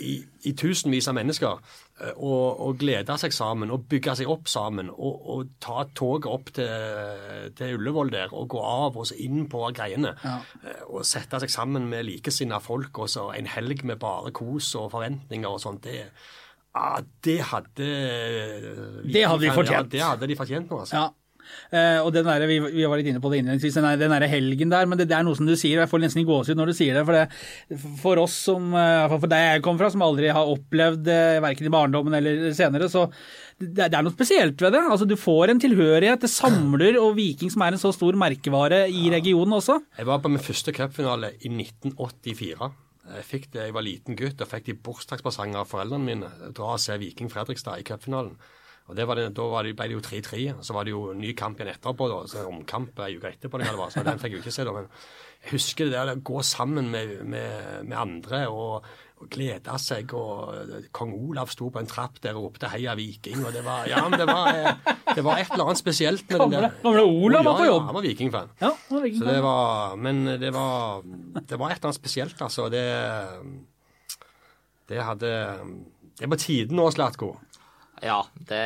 i, 0.00 0.16
i 0.48 0.52
tusenvis 0.58 1.06
av 1.10 1.14
mennesker 1.14 1.58
eh, 2.02 2.16
og, 2.16 2.60
og 2.66 2.78
glede 2.80 3.14
seg 3.22 3.34
sammen 3.36 3.70
og 3.70 3.84
bygge 3.90 4.16
seg 4.18 4.30
opp 4.32 4.48
sammen 4.50 4.90
og, 4.90 5.20
og 5.34 5.52
ta 5.62 5.84
toget 5.94 6.26
opp 6.30 6.50
til, 6.56 7.52
til 7.58 7.76
Ullevål 7.78 8.10
der 8.14 8.34
og 8.34 8.48
gå 8.50 8.64
av 8.66 8.98
og 8.98 9.06
så 9.10 9.18
inn 9.22 9.44
på 9.52 9.62
greiene 9.76 10.14
Ja. 10.24 10.38
og 10.88 11.04
sette 11.06 11.38
seg 11.44 11.52
sammen 11.54 11.86
med 11.92 12.08
likesinnede 12.08 12.60
folk 12.64 12.98
og 13.04 13.08
så 13.12 13.28
en 13.36 13.46
helg 13.46 13.84
med 13.86 14.00
bare 14.02 14.32
kos 14.34 14.72
og 14.80 14.90
forventninger 14.96 15.48
og 15.48 15.60
sånt, 15.62 15.84
det, 15.86 16.08
ah, 16.74 16.98
det 17.24 17.38
hadde 17.52 17.90
Det 19.06 19.24
hadde 19.26 19.44
de 19.46 19.54
fortjent. 19.54 19.94
Ja, 19.94 19.94
det 19.94 20.02
hadde 20.08 20.28
de 20.30 20.36
fortjent 20.38 20.70
nå, 20.70 20.82
altså. 20.84 20.96
Ja. 20.96 21.08
Eh, 21.70 21.98
og 22.02 22.12
den 22.14 22.26
der, 22.26 22.44
vi, 22.50 22.58
vi 22.62 22.86
var 22.88 23.00
litt 23.00 23.10
inne 23.12 23.22
på 23.22 23.30
det 23.32 23.40
innledningsvis, 23.40 23.76
den 23.78 23.86
der, 23.86 24.00
den 24.00 24.14
der 24.14 24.26
helgen 24.30 24.72
der, 24.72 24.88
men 24.90 24.98
det, 25.00 25.08
det 25.10 25.16
er 25.18 25.26
noe 25.26 25.38
som 25.38 25.48
du 25.48 25.54
sier, 25.54 25.82
jeg 25.82 25.90
får 25.90 26.02
nesten 26.02 26.26
gåsehud 26.28 26.58
når 26.58 26.72
du 26.72 26.76
sier 26.78 26.98
det. 26.98 27.04
For, 27.08 27.16
det, 27.16 27.78
for 28.02 28.22
oss 28.24 28.34
som, 28.48 28.72
eh, 28.74 29.04
i 29.06 29.12
for 29.14 29.30
deg 29.30 29.46
jeg 29.46 29.64
kommer 29.66 29.84
fra, 29.84 29.92
som 29.94 30.04
aldri 30.06 30.32
har 30.34 30.50
opplevd 30.56 31.06
det, 31.06 31.22
verken 31.44 31.70
i 31.70 31.72
barndommen 31.76 32.18
eller 32.18 32.50
senere, 32.56 32.90
så 32.92 33.06
det, 33.60 33.90
det 33.92 33.92
er 33.92 34.04
noe 34.04 34.14
spesielt 34.14 34.60
ved 34.62 34.74
det. 34.76 34.82
Altså, 34.88 35.08
du 35.08 35.16
får 35.20 35.52
en 35.52 35.62
tilhørighet, 35.62 36.22
det 36.24 36.32
samler, 36.32 36.98
og 37.00 37.16
Viking 37.18 37.52
som 37.52 37.66
er 37.66 37.76
en 37.76 37.82
så 37.82 37.92
stor 37.94 38.18
merkevare 38.18 38.86
i 38.88 39.08
regionen 39.12 39.58
også. 39.58 39.80
Jeg 39.98 40.08
var 40.08 40.22
på 40.24 40.32
min 40.32 40.42
første 40.42 40.74
cupfinale 40.76 41.34
i 41.40 41.52
1984. 41.52 42.70
Jeg 43.10 43.26
fikk 43.26 43.50
det, 43.54 43.66
jeg 43.66 43.74
var 43.74 43.84
liten 43.84 44.16
gutt 44.18 44.42
og 44.42 44.50
fikk 44.50 44.68
de 44.68 44.78
bursdagspresang 44.86 45.56
av 45.58 45.68
foreldrene 45.70 46.06
mine. 46.06 46.30
Dra 46.54 46.76
og 46.76 46.82
se 46.82 46.96
Viking 47.00 47.30
Fredrikstad 47.32 47.80
i 47.80 47.86
cupfinalen. 47.86 48.36
Og 48.90 48.96
det 48.98 49.06
var 49.08 49.16
det, 49.20 49.28
Da 49.38 49.46
var 49.52 49.62
det, 49.66 49.76
ble 49.78 49.86
det 49.88 49.96
jo 49.98 50.02
3-3. 50.04 50.44
Så 50.66 50.74
var 50.76 50.84
det 50.84 50.92
jo 50.96 51.12
ny 51.16 51.32
kamp 51.38 51.60
igjen 51.60 51.72
etterpå. 51.76 52.08
da, 52.10 52.20
så 52.30 52.46
Omkamp 52.50 52.98
ei 53.06 53.14
uke 53.16 53.30
etterpå. 53.32 53.58
Det, 53.62 53.70
var, 53.78 53.90
så 53.94 54.02
Den 54.04 54.18
fikk 54.18 54.34
jeg 54.34 54.40
jo 54.40 54.44
ikke 54.44 54.56
se. 54.58 54.64
da, 54.66 54.72
men 54.76 54.88
Jeg 55.44 55.54
husker 55.54 55.86
det 55.88 55.94
der 55.96 56.10
å 56.16 56.20
gå 56.20 56.42
sammen 56.44 56.90
med, 56.92 57.20
med, 57.24 57.86
med 57.88 57.96
andre 57.96 58.42
og, 58.52 58.84
og 59.20 59.28
glede 59.32 59.78
seg. 59.80 60.12
og 60.16 60.90
Kong 60.92 61.14
Olav 61.16 61.48
sto 61.52 61.70
på 61.72 61.80
en 61.80 61.88
trapp 61.88 62.18
der 62.20 62.36
og 62.36 62.50
ropte 62.50 62.68
'Heia 62.68 62.92
Viking'. 62.98 63.46
og 63.46 63.52
Det 63.56 63.62
var 63.64 63.86
ja, 63.88 64.02
men 64.08 64.18
det 64.20 64.26
var, 64.28 64.48
eh, 64.52 64.94
det 65.14 65.24
var 65.24 65.38
et 65.40 65.48
eller 65.52 65.64
annet 65.70 65.78
spesielt 65.80 66.28
med 66.30 66.40
den 66.40 66.50
der. 66.58 66.68
Gamle- 66.82 67.06
Olav 67.24 67.44
var 67.44 67.56
på 67.62 67.66
jobb. 67.70 67.80
Ja, 67.82 67.86
han 67.86 67.94
var 67.94 68.02
Viking-fan. 68.02 68.48
Ja, 68.60 68.70
var 68.90 69.00
Viking. 69.06 69.20
Så 69.22 69.26
det 69.32 69.42
var, 69.42 69.96
men 69.96 70.24
det 70.40 70.52
var, 70.52 71.02
det 71.04 71.58
var 71.58 71.70
et 71.70 71.76
eller 71.80 71.88
annet 71.88 72.00
spesielt, 72.02 72.36
altså. 72.42 72.68
Det, 72.68 72.84
det 74.88 75.02
hadde 75.04 75.30
Det 76.18 76.26
er 76.26 76.32
på 76.34 76.36
tide 76.36 76.74
nå, 76.76 76.90
Slatko. 76.92 77.36
Ja, 78.00 78.22
det 78.48 78.58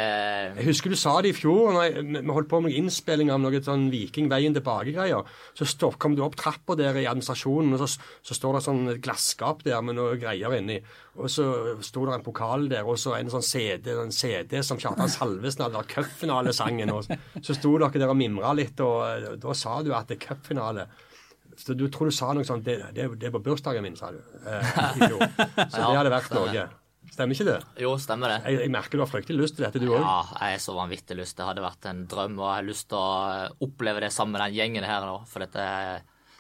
Jeg 0.61 0.67
husker 0.69 0.93
du 0.93 0.97
sa 0.99 1.17
det 1.25 1.33
i 1.33 1.37
fjor, 1.37 1.73
når 1.75 1.97
vi 2.23 2.35
holdt 2.37 2.49
på 2.53 2.61
med 2.63 2.75
innspilling 2.79 3.33
av 3.35 3.41
noe 3.43 3.59
sånn 3.65 3.89
Vikingveien 3.91 4.55
tilbake-greier. 4.55 5.27
Så 5.59 5.67
stopp, 5.67 5.97
kom 5.99 6.15
du 6.15 6.23
opp 6.23 6.37
trappa 6.39 6.77
der 6.79 6.95
i 7.01 7.07
administrasjonen, 7.11 7.75
og 7.75 7.83
så, 7.83 8.05
så 8.23 8.37
står 8.39 8.59
det 8.59 8.63
sånn 8.69 8.85
glasskap 9.03 9.65
der 9.67 9.83
med 9.83 9.99
noe 9.99 10.15
greier 10.23 10.55
inni. 10.55 10.79
Og 11.19 11.27
så 11.31 11.49
sto 11.83 12.05
det 12.07 12.15
en 12.15 12.27
pokal 12.27 12.69
der, 12.71 12.87
og 12.87 13.01
så 13.01 13.17
en 13.19 13.33
sånn 13.33 13.47
CD, 13.47 13.91
en 14.05 14.15
CD 14.15 14.61
som 14.67 14.79
Kjartan 14.79 15.11
Salvesen 15.11 15.67
hadde, 15.67 15.83
cupfinalesangen. 15.91 16.95
Og 16.95 17.11
så 17.43 17.59
sto 17.59 17.75
dere 17.83 18.05
der 18.05 18.15
og 18.15 18.19
mimra 18.21 18.55
litt, 18.55 18.79
og 18.87 19.35
da 19.43 19.59
sa 19.59 19.81
du 19.83 19.91
at 19.99 20.11
det 20.11 20.21
er 20.21 20.29
cupfinale. 20.29 20.87
Så 21.59 21.75
du 21.75 21.87
tror 21.91 22.11
du 22.11 22.15
sa 22.15 22.33
noe 22.35 22.47
sånt 22.47 22.65
det, 22.67 22.81
det, 22.95 23.11
det 23.19 23.29
er 23.29 23.35
på 23.35 23.43
bursdagen 23.43 23.83
min, 23.87 23.99
sa 23.99 24.15
du. 24.15 24.23
Eh, 24.47 24.73
i 24.99 25.07
fjor. 25.07 25.23
Så 25.27 25.75
det 25.79 25.93
hadde 25.99 26.15
vært 26.15 26.35
noe. 26.35 26.67
Stemmer 27.13 27.37
ikke 27.37 27.47
det? 27.47 27.59
Jo, 27.85 27.93
stemmer 28.01 28.33
det. 28.33 28.39
Jeg, 28.49 28.65
jeg 28.65 28.73
merker 28.75 28.99
du 28.99 29.05
har 29.05 29.11
fryktelig 29.11 29.45
lyst 29.45 29.59
til 29.59 29.67
dette, 29.67 29.83
du 29.83 29.91
òg. 29.93 30.01
Ja, 30.01 30.17
jeg 30.41 30.57
er 30.57 30.65
så 30.65 30.75
vanvittig 30.77 31.19
lyst. 31.19 31.37
Det 31.39 31.47
hadde 31.47 31.63
vært 31.65 31.87
en 31.91 32.03
drøm, 32.11 32.41
og 32.41 32.49
jeg 32.49 32.57
har 32.57 32.67
lyst 32.67 32.89
til 32.91 32.99
å 32.99 33.13
eh, 33.35 33.63
oppleve 33.67 34.03
det 34.07 34.11
sammen 34.15 34.37
med 34.37 34.45
den 34.47 34.59
gjengen 34.59 34.89
her 34.89 35.07
nå. 35.07 35.21
For 35.31 35.45
dette 35.45 35.69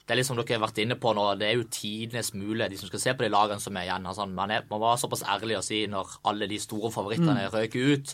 det 0.05 0.12
er 0.12 0.18
litt 0.18 0.29
som 0.29 0.37
dere 0.37 0.59
har 0.59 0.61
vært 0.66 0.83
inne 0.83 0.98
på 1.00 1.14
nå, 1.16 1.22
det 1.40 1.46
er 1.48 1.55
jo 1.57 1.68
tidenes 1.72 2.35
mulighet. 2.37 2.74
De 2.74 2.77
som 2.77 2.90
skal 2.90 3.00
se 3.00 3.14
på 3.16 3.24
de 3.24 3.31
lagene 3.33 3.62
som 3.62 3.77
er 3.81 3.87
igjen. 3.87 4.05
Altså, 4.11 4.27
man, 4.29 4.53
er, 4.53 4.66
man 4.68 4.83
var 4.83 4.98
såpass 5.00 5.24
ærlig 5.33 5.57
å 5.57 5.64
si 5.64 5.79
når 5.88 6.18
alle 6.29 6.48
de 6.50 6.59
store 6.61 6.90
favorittene 6.92 7.46
røyker 7.55 7.94
ut. 7.94 8.12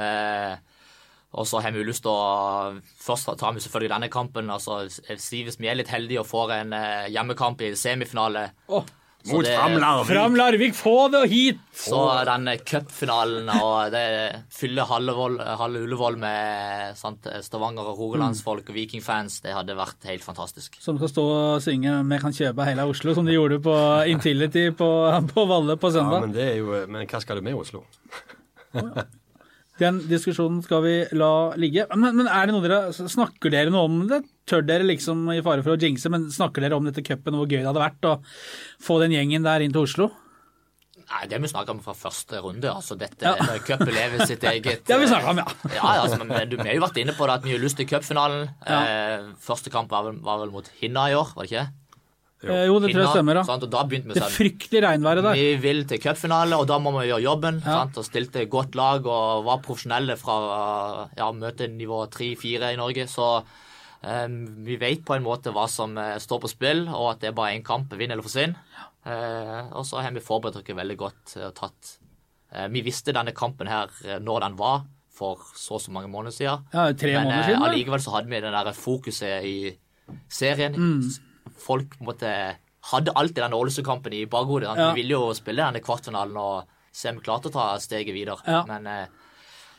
Eh, 0.00 0.54
og 1.36 1.44
så 1.44 1.60
har 1.60 1.74
vi 1.74 1.82
jo 1.82 1.88
lyst 1.90 2.06
til 2.06 2.12
å 2.12 2.78
Først 3.04 3.28
tar 3.36 3.52
vi 3.52 3.60
selvfølgelig 3.60 3.92
denne 3.92 4.08
kampen. 4.12 4.48
altså 4.48 4.86
si 4.88 5.42
Hvis 5.44 5.60
vi 5.60 5.68
er 5.68 5.76
litt 5.76 5.92
heldige 5.92 6.22
og 6.22 6.30
får 6.30 6.54
en 6.62 6.72
eh, 6.78 7.10
hjemmekamp 7.12 7.60
i 7.66 7.74
semifinale 7.76 8.48
så 8.64 8.86
Mot 9.32 9.44
det- 9.44 9.54
Fram 9.56 9.76
Larvik. 9.78 10.08
Fram 10.10 10.34
Larvik, 10.38 10.74
få 10.74 11.10
det 11.12 11.22
hit! 11.30 11.58
Så 11.78 12.00
den 12.26 12.48
cupfinalen 12.66 13.48
og 13.54 13.90
det 13.92 14.42
fyller 14.50 14.88
halve, 14.88 15.14
Ullevål 15.78 16.16
med 16.18 16.96
sant, 16.98 17.26
Stavanger 17.42 17.86
og 17.86 17.98
Rogalandsfolk 17.98 18.68
og 18.68 18.74
Vikingfans, 18.74 19.40
det 19.44 19.54
hadde 19.54 19.76
vært 19.78 20.08
helt 20.10 20.24
fantastisk. 20.24 20.80
Som 20.82 20.98
skal 20.98 21.08
stå 21.08 21.24
og 21.28 21.62
synge 21.62 22.02
'Vi 22.08 22.18
kan 22.18 22.32
kjøpe 22.32 22.64
hele 22.64 22.82
Oslo', 22.88 23.14
som 23.14 23.24
de 23.26 23.32
gjorde 23.32 23.60
på 23.62 23.76
Intility 24.08 24.70
på, 24.70 24.88
på 25.34 25.46
Valle 25.46 25.76
på 25.76 25.90
søndag. 25.92 26.20
Ja, 26.20 26.26
men 26.26 26.32
det 26.32 26.48
er 26.52 26.56
jo 26.58 26.86
Men 26.86 27.06
hva 27.06 27.20
skal 27.20 27.36
du 27.36 27.42
med 27.42 27.52
i 27.52 27.60
Oslo? 27.60 27.84
Den 29.78 30.00
diskusjonen 30.10 30.62
skal 30.66 30.82
vi 30.82 30.94
la 31.14 31.30
ligge. 31.60 31.84
Men, 31.94 32.16
men 32.18 32.26
er 32.26 32.46
det 32.48 32.54
noe 32.56 32.64
dere, 32.64 32.92
snakker 32.92 33.52
dere 33.54 33.70
noe 33.70 33.84
om 33.86 34.00
det? 34.10 34.22
Tør 34.48 34.64
dere 34.66 34.86
liksom, 34.88 35.26
i 35.34 35.42
fare 35.44 35.62
for 35.62 35.76
å 35.76 35.80
jinxe, 35.80 36.10
men 36.10 36.28
snakker 36.34 36.64
dere 36.64 36.74
om 36.78 36.88
dette 36.88 37.04
cupen 37.06 37.36
og 37.36 37.44
hvor 37.44 37.52
gøy 37.52 37.60
det 37.62 37.68
hadde 37.70 37.84
vært 37.84 38.08
å 38.10 38.16
få 38.82 38.98
den 39.04 39.14
gjengen 39.14 39.46
der 39.46 39.62
inn 39.62 39.74
til 39.74 39.84
Oslo? 39.86 40.08
Nei, 41.08 41.22
Det 41.30 41.38
vi 41.40 41.48
snakka 41.48 41.72
om 41.72 41.78
fra 41.80 41.94
første 41.96 42.40
runde. 42.44 42.68
altså 42.68 42.96
dette, 42.98 43.22
Ja. 43.24 43.32
når 43.40 43.62
Cupen 43.64 43.94
lever 43.94 44.26
sitt 44.28 44.42
eget 44.44 44.82
Det 44.86 44.92
har 44.92 45.00
vi 45.00 45.06
snakket 45.08 45.30
om, 45.30 45.38
ja. 45.40 45.46
Ja, 45.78 45.94
ja, 45.94 46.02
altså, 46.02 46.18
men 46.20 46.48
du, 46.50 46.56
Vi 46.58 46.66
har 46.68 46.74
jo 46.76 46.82
vært 46.84 46.98
inne 47.00 47.14
på 47.16 47.24
det 47.30 47.36
at 47.38 47.44
vi 47.46 47.54
har 47.54 47.62
lyst 47.62 47.78
til 47.80 47.86
cupfinalen. 47.88 48.48
Eh, 48.66 49.30
første 49.40 49.72
kamp 49.72 49.88
var 49.94 50.04
vel, 50.10 50.18
var 50.20 50.42
vel 50.42 50.52
mot 50.52 50.68
Hinna 50.82 51.06
i 51.08 51.16
år, 51.16 51.32
var 51.38 51.46
det 51.46 51.52
ikke? 51.54 51.68
Eh, 52.44 52.66
Jo, 52.68 52.78
det 52.78 52.92
tror 52.92 53.02
jeg 53.02 53.10
stemmer, 53.16 53.34
da. 53.34 53.42
sant, 53.42 53.62
og 53.66 53.70
da 53.70 53.80
begynte 53.82 54.06
vi 54.12 54.14
Det 54.14 54.22
sånn 54.22 54.30
fryktelig 54.36 54.82
regnværet 54.84 55.24
der. 55.26 55.34
Vi 55.34 55.56
vil 55.62 55.84
til 55.90 55.98
cupfinale, 55.98 56.54
og 56.54 56.66
da 56.70 56.78
må 56.78 56.92
vi 57.00 57.08
gjøre 57.08 57.22
jobben. 57.24 57.56
Ja. 57.64 57.80
Sant? 57.80 57.98
Og 57.98 58.04
stilte 58.06 58.44
godt 58.48 58.76
lag 58.78 59.06
og 59.06 59.44
var 59.48 59.58
profesjonelle 59.64 60.14
fra 60.20 61.08
ja, 61.18 61.32
møtenivå 61.32 62.04
3-4 62.14 62.72
i 62.74 62.78
Norge. 62.78 63.08
Så 63.10 63.26
eh, 64.04 64.28
vi 64.68 64.76
vet 64.78 65.02
på 65.04 65.16
en 65.16 65.26
måte 65.26 65.50
hva 65.50 65.66
som 65.68 65.98
eh, 65.98 66.14
står 66.22 66.40
på 66.46 66.52
spill, 66.54 66.84
og 66.88 67.10
at 67.16 67.20
det 67.24 67.32
er 67.32 67.38
bare 67.40 67.56
én 67.58 67.64
kamp, 67.66 67.90
vinn 67.98 68.10
eller 68.14 68.22
forsvinn. 68.22 68.54
Eh, 69.04 69.72
og 69.74 69.84
så 69.86 69.98
har 70.04 70.14
vi 70.14 70.20
forberedt 70.22 70.60
oss 70.60 70.68
veldig 70.78 70.96
godt 71.00 71.36
og 71.46 71.52
tatt 71.56 71.94
eh, 72.52 72.66
Vi 72.68 72.82
visste 72.84 73.14
denne 73.14 73.32
kampen 73.32 73.66
her 73.70 73.88
når 74.20 74.40
den 74.46 74.56
var, 74.58 74.82
for 75.10 75.40
så 75.58 75.74
og 75.78 75.80
så 75.82 75.90
mange 75.90 76.10
måneder 76.12 76.34
siden. 76.34 76.66
Ja, 76.74 76.92
tre 76.92 77.14
Men 77.16 77.24
måneder 77.26 77.46
siden. 77.50 77.60
da. 77.62 77.66
allikevel 77.72 78.00
så 78.04 78.12
hadde 78.14 78.30
vi 78.30 78.40
det 78.44 78.52
der 78.54 78.72
fokuset 78.78 79.42
i 79.42 79.56
serien. 80.30 80.76
Mm. 80.78 81.02
Folk 81.62 81.94
på 81.96 82.04
en 82.04 82.10
måte 82.10 82.32
hadde 82.88 83.14
alltid 83.18 83.42
den 83.42 83.56
Ålesund-kampen 83.56 84.14
i 84.16 84.24
bakhodet. 84.30 84.70
Ja. 84.76 84.90
Vi 84.92 85.02
ville 85.02 85.16
jo 85.16 85.32
spille 85.36 85.64
denne 85.64 85.82
kvartfinalen 85.84 86.36
og 86.40 86.68
se 86.94 87.10
om 87.10 87.18
vi 87.18 87.26
klarte 87.26 87.50
å 87.50 87.54
ta 87.54 87.70
steget 87.82 88.14
videre. 88.16 88.38
Ja. 88.46 88.62
Men 88.68 88.86
eh, 88.86 89.08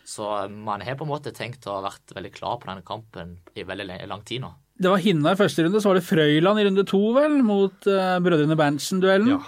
Så 0.09 0.25
man 0.49 0.81
har 0.81 0.97
på 0.97 1.05
en 1.05 1.11
måte 1.11 1.33
tenkt 1.35 1.67
å 1.69 1.77
ha 1.77 1.85
vært 1.85 2.15
veldig 2.15 2.31
klar 2.33 2.57
på 2.59 2.69
denne 2.69 2.85
kampen 2.85 3.37
i 3.55 3.65
veldig 3.67 3.99
lang 4.09 4.23
tid 4.25 4.41
nå. 4.45 4.53
Det 4.79 4.89
var 4.89 5.01
Hinna 5.03 5.33
i 5.35 5.39
første 5.39 5.65
runde, 5.65 5.81
så 5.83 5.91
var 5.91 5.99
det 5.99 6.07
Frøyland 6.07 6.61
i 6.61 6.63
runde 6.65 6.85
to, 6.87 7.01
vel, 7.13 7.41
mot 7.43 7.87
uh, 7.91 8.15
brødrene 8.23 8.55
Berntsen-duellen. 8.57 9.33
Ja. 9.35 9.41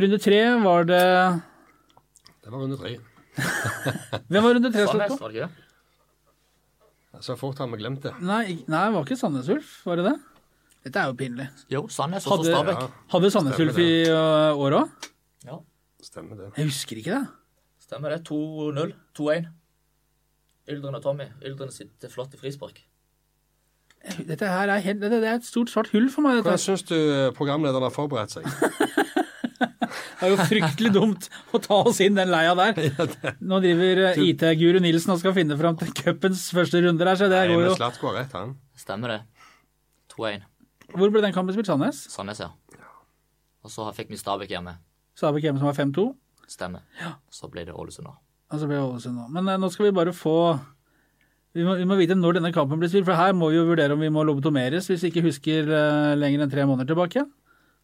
Runde 0.00 0.18
tre 0.22 0.38
var 0.62 0.86
det 0.88 1.02
Det 2.40 2.48
var 2.48 2.62
runde 2.62 2.78
tre. 2.80 2.94
Hvem 4.30 4.46
var 4.46 4.56
runde 4.56 4.72
tre? 4.72 4.86
slått 4.88 5.36
det? 5.36 5.50
Så 7.20 7.36
fort 7.36 7.58
har 7.60 7.68
vi 7.68 7.76
glemt 7.82 8.02
det. 8.06 8.14
Nei, 8.24 8.62
nei, 8.70 8.82
det 8.86 8.94
var 8.96 9.04
ikke 9.04 9.18
Sandnes 9.20 9.50
Ulf, 9.52 9.80
var 9.84 10.00
det 10.00 10.08
det? 10.08 10.16
Dette 10.84 11.00
er 11.02 11.10
jo 11.10 11.16
pinlig. 11.18 11.46
Jo, 11.72 11.84
Sandnes 11.92 12.26
og 12.26 12.44
Stabæk. 12.44 12.78
Ja, 12.80 13.06
Hadde 13.12 13.30
Sandnes 13.34 13.58
Ulf 13.60 13.80
i 13.82 13.90
uh, 14.08 14.56
år 14.56 14.78
òg? 14.78 15.08
Ja, 15.44 15.58
stemmer 16.04 16.38
det. 16.40 16.52
Jeg 16.56 16.70
husker 16.70 17.00
ikke 17.02 17.18
det. 17.18 17.24
stemmer 17.84 18.14
det. 18.14 18.22
2-0. 18.28 18.94
2-1. 19.18 19.50
Yldren 20.70 20.96
og 20.96 21.02
Tommy. 21.04 21.26
Yldren 21.44 21.72
sitter 21.74 22.12
flott 22.12 22.36
i 22.36 22.40
frispark. 22.40 22.80
Dette 24.24 24.48
her 24.48 24.70
er, 24.72 24.80
helt, 24.80 25.02
det, 25.02 25.10
det 25.12 25.28
er 25.28 25.36
et 25.36 25.44
stort 25.44 25.68
svart 25.68 25.90
hull 25.92 26.08
for 26.12 26.24
meg. 26.24 26.38
Hvordan 26.38 26.56
Dette. 26.56 26.64
syns 26.64 26.86
du 26.88 26.96
eh, 26.96 27.26
programlederen 27.36 27.84
har 27.84 27.92
forberedt 27.92 28.38
seg? 28.38 28.46
Det 30.20 30.28
er 30.28 30.34
jo 30.34 30.44
fryktelig 30.50 30.90
dumt 30.92 31.26
å 31.56 31.58
ta 31.64 31.78
oss 31.88 31.96
inn 32.04 32.12
den 32.18 32.28
leia 32.28 32.52
der. 32.56 32.76
Nå 33.50 33.56
driver 33.64 34.02
eh, 34.10 34.18
IT-guru 34.28 34.76
Nilsen 34.84 35.14
og 35.14 35.20
skal 35.22 35.32
finne 35.36 35.56
fram 35.56 35.78
til 35.80 35.94
cupens 35.96 36.42
første 36.52 36.82
runde 36.84 37.00
der, 37.00 37.16
så 37.16 37.28
det 37.32 37.38
Nei, 37.40 37.54
går 37.54 37.64
jo 37.64 37.76
Slatko 37.78 38.10
har 38.10 38.18
rett, 38.20 38.34
han. 38.36 38.52
Stemmer 38.76 39.14
det. 39.14 39.20
2-1. 40.12 40.44
Hvor 40.96 41.12
ble 41.12 41.22
den 41.22 41.34
kampen 41.36 41.54
spilt? 41.54 41.70
Sandnes? 41.70 42.02
Sandnes, 42.12 42.40
ja. 42.42 42.50
Og 43.64 43.72
så 43.72 43.86
fikk 43.96 44.10
vi 44.12 44.18
Stabæk 44.18 44.52
hjemme. 44.54 44.78
Stabæk 45.18 45.46
hjemme 45.46 45.60
som 45.60 45.70
var 45.70 45.76
5-2. 45.78 46.06
Stemmer. 46.50 46.82
Så 47.30 47.50
ble 47.52 47.64
det 47.68 47.74
Ålesund, 47.76 48.08
da. 48.08 48.16
Og 48.50 48.58
så 48.58 48.66
ble 48.66 48.78
det 48.78 48.84
Ålesund 48.84 49.18
nå. 49.20 49.26
Men 49.36 49.48
eh, 49.48 49.58
nå 49.60 49.70
skal 49.70 49.90
vi 49.90 49.96
bare 49.96 50.14
få 50.16 50.36
vi 51.54 51.64
må, 51.66 51.74
vi 51.80 51.86
må 51.88 51.96
vite 51.98 52.14
når 52.14 52.38
denne 52.38 52.52
kampen 52.54 52.78
blir 52.78 52.90
spilt, 52.90 53.08
for 53.08 53.18
her 53.18 53.34
må 53.34 53.48
vi 53.50 53.58
jo 53.58 53.66
vurdere 53.66 53.96
om 53.96 54.02
vi 54.02 54.10
må 54.12 54.22
lobotomeres 54.26 54.86
hvis 54.90 55.02
vi 55.02 55.10
ikke 55.10 55.24
husker 55.26 55.66
eh, 55.66 56.16
lenger 56.18 56.44
enn 56.44 56.52
tre 56.52 56.66
måneder 56.66 56.92
tilbake. 56.92 57.24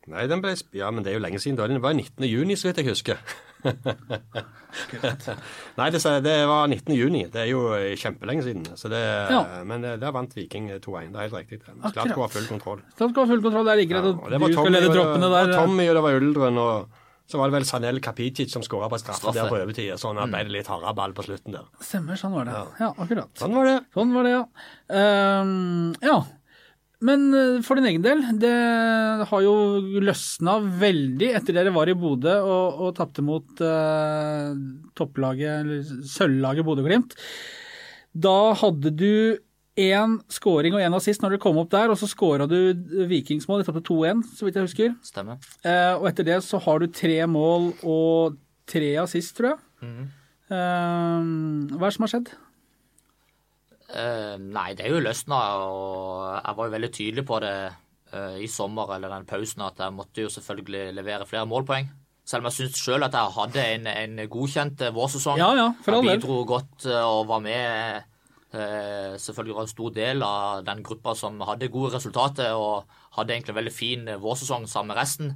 Nei, 0.07 0.27
den 0.31 0.43
ble, 0.43 0.53
ja, 0.79 0.91
men 0.95 1.03
det 1.03 1.11
er 1.11 1.17
jo 1.19 1.23
lenge 1.25 1.41
siden. 1.43 1.59
Det 1.59 1.83
var 1.83 1.95
19. 1.97 2.27
juni, 2.31 2.55
så 2.59 2.69
vidt 2.69 2.79
jeg 2.83 2.89
husker. 2.93 3.19
Nei, 5.77 5.89
det, 5.91 6.01
det 6.23 6.35
var 6.47 6.69
19. 6.71 6.95
juni. 6.95 7.25
Det 7.33 7.41
er 7.43 7.49
jo 7.51 7.63
eh, 7.75 7.95
kjempelenge 7.99 8.45
siden. 8.47 8.67
Så 8.79 8.91
det, 8.93 9.01
Ja. 9.33 9.41
Men 9.67 9.85
eh, 9.85 9.97
der 10.01 10.15
vant 10.15 10.37
Viking 10.37 10.69
2-1. 10.71 11.11
Det 11.11 11.19
er 11.19 11.27
helt 11.27 11.41
riktig. 11.41 11.59
Slatko 11.91 12.23
har 12.23 12.31
full 12.37 12.47
kontroll. 12.51 12.85
Slatko 12.95 13.25
har 13.25 13.27
ha 13.27 13.33
full 13.35 13.43
kontroll. 13.49 13.67
Det 13.67 13.75
er 13.75 13.83
like 13.83 13.93
greit 13.95 14.07
det 14.07 14.41
var 14.43 14.55
du 14.55 14.55
skal 14.55 14.73
lede 14.77 14.93
lede 14.93 14.95
der. 14.95 15.19
det 15.27 15.33
var. 15.35 15.53
Tommy, 15.59 15.89
og 15.91 15.99
det 15.99 16.05
var 16.07 16.21
Uldren, 16.21 16.63
og 16.63 17.03
så 17.27 17.41
var 17.41 17.51
det 17.51 17.57
vel 17.57 17.67
Sanel 17.67 17.99
Kapicic 18.01 18.53
som 18.55 18.63
skåra 18.63 18.87
på 18.93 19.01
straffe, 19.03 19.25
Straffe. 19.25 19.41
der 19.41 19.51
på 19.51 19.59
overtid. 19.59 19.91
Så 19.99 20.15
han 20.15 20.31
ble 20.31 20.45
det 20.47 20.55
litt 20.61 20.71
hardere 20.71 20.95
ball 20.95 21.15
på 21.17 21.27
slutten 21.27 21.57
der. 21.59 21.67
Stemmer, 21.83 22.15
sånn 22.21 22.37
var 22.37 22.47
det. 22.47 22.55
Ja, 22.79 22.93
akkurat. 22.95 23.33
Sånn 23.41 23.57
var 23.57 23.67
det. 23.67 23.79
Sånn 23.97 24.15
var 24.15 24.29
det, 24.29 24.35
ja. 24.37 24.45
Um, 25.43 25.95
ja. 26.05 26.21
Men 27.05 27.27
eh, 27.37 27.59
for 27.65 27.77
din 27.77 27.91
egen 27.91 28.05
del, 28.05 28.23
det 28.41 28.53
har 29.29 29.43
jo 29.45 29.55
løsna 30.01 30.57
veldig 30.81 31.33
etter 31.37 31.59
dere 31.59 31.75
var 31.75 31.91
i 31.93 31.97
Bodø 31.99 32.39
og, 32.41 32.79
og 32.87 32.95
tapte 32.97 33.25
mot 33.25 33.61
eh, 33.61 34.55
topplaget, 34.97 35.61
eller 35.61 36.07
sølvlaget 36.09 36.67
Bodø-Glimt. 36.67 37.17
Da 38.17 38.39
hadde 38.57 38.95
du 38.97 39.37
én 39.77 40.17
scoring 40.33 40.73
og 40.73 40.81
én 40.81 40.97
assist 40.97 41.21
når 41.21 41.35
dere 41.35 41.45
kom 41.45 41.61
opp 41.61 41.69
der, 41.75 41.93
og 41.93 42.01
så 42.01 42.09
scora 42.09 42.49
du 42.49 42.73
Vikingsmål. 43.11 43.61
De 43.61 43.69
tapte 43.69 43.85
2-1, 43.85 44.25
så 44.39 44.49
vidt 44.49 44.57
jeg 44.57 44.71
husker. 44.71 44.97
Stemmer. 45.05 45.41
Eh, 45.69 45.93
og 45.99 46.09
etter 46.09 46.31
det 46.31 46.41
så 46.49 46.61
har 46.65 46.81
du 46.81 46.89
tre 46.89 47.21
mål 47.29 47.75
og 47.85 48.41
tre 48.67 48.95
assist, 49.05 49.37
tror 49.37 49.53
jeg. 49.53 49.61
Mm. 49.85 50.09
Eh, 50.49 51.77
hva 51.77 51.85
er 51.85 51.91
det 51.91 51.97
som 51.99 52.09
har 52.09 52.15
skjedd? 52.17 52.37
Eh, 53.87 54.35
nei, 54.43 54.73
det 54.75 54.87
er 54.87 54.97
jo 54.97 55.03
løsna, 55.05 55.37
og 55.63 56.25
jeg 56.41 56.59
var 56.59 56.67
jo 56.67 56.75
veldig 56.75 56.91
tydelig 56.95 57.25
på 57.27 57.39
det 57.45 57.55
uh, 58.15 58.35
i 58.43 58.49
sommer 58.51 58.91
eller 58.97 59.13
den 59.15 59.29
pausen 59.31 59.63
at 59.63 59.79
jeg 59.79 59.95
måtte 59.95 60.25
jo 60.25 60.33
selvfølgelig 60.33 60.91
levere 60.97 61.29
flere 61.29 61.47
målpoeng. 61.47 61.93
Selv 62.27 62.43
om 62.43 62.51
jeg 62.51 62.57
syns 62.57 62.83
sjøl 62.83 63.07
at 63.07 63.15
jeg 63.15 63.35
hadde 63.37 63.65
en, 63.77 63.87
en 63.87 64.21
godkjent 64.27 64.83
eh, 64.83 64.95
vårsesong. 64.95 65.39
Ja, 65.39 65.53
ja, 65.55 65.69
for 65.85 65.95
jeg 65.95 66.19
bidro 66.19 66.41
godt 66.49 66.89
og 66.91 67.29
var 67.31 67.43
med. 67.45 68.13
selvfølgelig 69.23 69.55
var 69.55 69.67
en 69.67 69.71
stor 69.71 69.91
del 69.95 70.23
av 70.27 70.65
den 70.67 70.83
gruppa 70.83 71.15
som 71.15 71.39
hadde 71.47 71.69
gode 71.71 71.93
resultater 71.95 72.57
og 72.59 72.91
hadde 73.15 73.35
egentlig 73.35 73.53
en 73.55 73.61
veldig 73.61 73.75
fin 73.75 74.11
vårsesong 74.19 74.67
sammen 74.67 74.91
med 74.91 74.99
resten. 74.99 75.35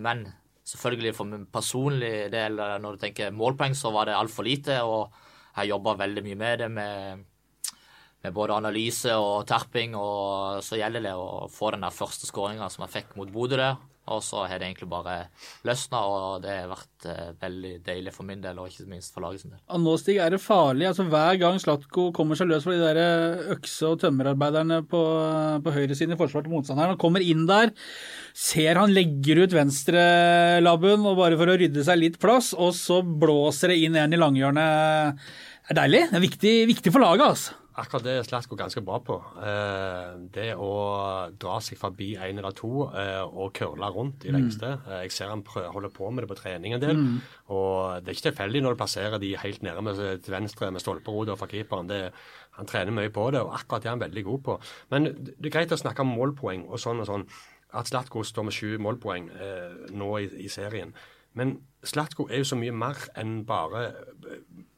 Men 0.00 0.24
selvfølgelig 0.64 1.14
for 1.16 1.28
min 1.28 1.44
personlige 1.52 2.30
del, 2.32 2.56
når 2.56 2.96
du 2.96 3.04
tenker 3.04 3.34
målpoeng, 3.34 3.76
så 3.76 3.92
var 3.92 4.08
det 4.08 4.16
altfor 4.16 4.48
lite. 4.48 4.80
og 4.80 5.12
jeg 5.58 5.74
jobba 5.74 5.98
veldig 6.04 6.24
mye 6.26 6.38
med 6.38 6.62
det, 6.62 6.70
med, 6.72 7.24
med 8.24 8.34
både 8.34 8.56
analyse 8.58 9.14
og 9.18 9.46
terping. 9.50 9.94
Og 9.98 10.64
så 10.66 10.80
gjelder 10.80 11.08
det 11.10 11.14
å 11.18 11.46
få 11.52 11.74
den 11.74 11.86
der 11.86 11.94
første 11.94 12.30
skåringa 12.30 12.70
som 12.72 12.86
jeg 12.86 12.96
fikk 13.00 13.16
mot 13.18 13.32
Bodø 13.32 13.60
der. 13.60 13.78
Og 14.08 14.22
så 14.24 14.44
har 14.48 14.60
det 14.60 14.68
egentlig 14.68 14.88
bare 14.90 15.16
løsna, 15.68 16.00
og 16.08 16.44
det 16.44 16.54
har 16.54 16.70
vært 16.70 17.08
eh, 17.10 17.32
veldig 17.42 17.72
deilig 17.84 18.14
for 18.14 18.28
min 18.28 18.40
del, 18.44 18.60
og 18.60 18.70
ikke 18.70 18.88
minst 18.88 19.14
for 19.14 19.24
laget 19.24 19.42
sin 19.42 19.52
del. 19.52 19.60
Og 19.74 19.82
nå, 19.84 19.96
Stig, 20.00 20.20
er 20.22 20.32
det 20.32 20.40
farlig. 20.42 20.86
altså 20.88 21.04
Hver 21.10 21.40
gang 21.40 21.60
Slatko 21.60 22.08
kommer 22.16 22.38
seg 22.38 22.50
løs 22.50 22.64
for 22.64 22.74
de 22.74 22.80
der 22.82 23.00
eh, 23.02 23.50
økse- 23.56 23.92
og 23.92 24.00
tømmerarbeiderne 24.02 24.80
på, 24.88 25.02
på 25.64 25.74
høyresiden 25.76 26.16
i 26.16 26.20
forsvar 26.20 26.46
til 26.46 26.54
motstanderen, 26.56 26.96
og 26.96 27.02
kommer 27.02 27.24
inn 27.24 27.44
der, 27.50 27.74
ser 28.32 28.80
han 28.80 28.94
legger 28.94 29.44
ut 29.44 29.56
venstrelabben 29.56 31.04
og 31.08 31.20
bare 31.20 31.38
for 31.40 31.52
å 31.52 31.58
rydde 31.60 31.84
seg 31.84 32.00
litt 32.00 32.18
plass, 32.22 32.54
og 32.56 32.72
så 32.78 33.02
blåser 33.02 33.74
det 33.74 33.82
inn 33.84 33.98
en 34.00 34.16
i 34.16 34.20
langhjørnet. 34.20 35.28
Det 35.68 35.74
er 35.76 35.82
deilig. 35.82 36.04
Det 36.08 36.16
er 36.16 36.22
viktig, 36.24 36.52
viktig 36.70 36.90
for 36.94 37.04
laget, 37.04 37.26
altså. 37.28 37.56
Akkurat 37.78 38.02
det 38.02 38.12
er 38.18 38.24
Slatko 38.26 38.56
ganske 38.58 38.80
bra 38.82 38.96
på. 39.04 39.18
Eh, 39.44 40.14
det 40.34 40.46
å 40.56 40.70
dra 41.38 41.58
seg 41.62 41.76
forbi 41.78 42.08
en 42.16 42.40
eller 42.40 42.54
to 42.56 42.86
eh, 42.88 43.20
og 43.20 43.52
curle 43.54 43.90
rundt 43.94 44.24
i 44.24 44.32
lengste. 44.34 44.70
Eh, 44.88 45.02
jeg 45.04 45.12
ser 45.14 45.28
han 45.30 45.44
prøver, 45.46 45.68
holder 45.76 45.92
på 45.94 46.08
med 46.10 46.24
det 46.24 46.30
på 46.32 46.38
trening 46.40 46.74
en 46.74 46.82
del. 46.82 47.02
Og 47.54 48.00
det 48.00 48.10
er 48.10 48.16
ikke 48.16 48.30
tilfeldig 48.30 48.62
når 48.64 48.74
du 48.74 48.80
plasserer 48.80 49.22
de 49.22 49.34
helt 49.44 49.62
nede 49.62 49.84
med, 49.84 50.00
til 50.24 50.34
venstre 50.34 50.72
med 50.72 50.82
stolperoder 50.82 51.38
fra 51.38 51.50
keeperen. 51.52 51.92
Det, 51.92 52.00
han 52.58 52.70
trener 52.72 52.96
mye 52.96 53.12
på 53.14 53.28
det, 53.36 53.44
og 53.44 53.52
akkurat 53.60 53.84
det 53.84 53.92
er 53.92 53.96
han 53.98 54.06
veldig 54.06 54.24
god 54.30 54.42
på. 54.48 54.58
Men 54.90 55.12
det 55.20 55.52
er 55.52 55.54
greit 55.60 55.76
å 55.76 55.78
snakke 55.78 56.02
om 56.02 56.16
målpoeng 56.16 56.64
og 56.66 56.82
sånn 56.82 57.04
og 57.04 57.10
sånn. 57.12 57.28
At 57.78 57.92
Slatko 57.92 58.24
står 58.24 58.48
med 58.48 58.56
sju 58.56 58.72
målpoeng 58.82 59.28
eh, 59.36 59.92
nå 59.92 60.10
i, 60.24 60.32
i 60.48 60.48
serien. 60.50 60.96
Men 61.38 61.60
Slatko 61.86 62.26
er 62.26 62.40
jo 62.40 62.50
så 62.50 62.58
mye 62.58 62.74
mer 62.74 63.04
enn 63.20 63.44
bare 63.46 63.90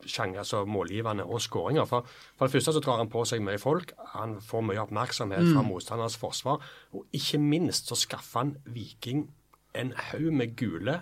sjanger, 0.06 0.42
altså 0.42 0.64
målgivende 0.64 1.24
og 1.24 1.42
skåringer. 1.42 1.84
For, 1.88 2.06
for 2.36 2.46
det 2.46 2.52
første 2.56 2.74
så 2.76 2.82
drar 2.84 3.02
han 3.02 3.10
på 3.12 3.24
seg 3.28 3.42
mye 3.44 3.60
folk. 3.60 3.92
Han 4.14 4.38
får 4.44 4.64
mye 4.66 4.82
oppmerksomhet 4.84 5.52
fra 5.52 5.64
motstandernes 5.66 6.18
forsvar. 6.20 6.64
Og 6.96 7.06
ikke 7.16 7.40
minst 7.42 7.90
så 7.90 7.98
skaffer 7.98 8.44
han 8.44 8.56
Viking 8.64 9.28
en 9.78 9.92
haug 10.10 10.32
med 10.34 10.56
gule 10.58 11.00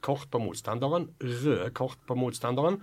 kort 0.00 0.28
på 0.32 0.40
motstanderen, 0.40 1.10
røde 1.20 1.70
kort 1.76 1.98
på 2.08 2.16
motstanderen. 2.16 2.80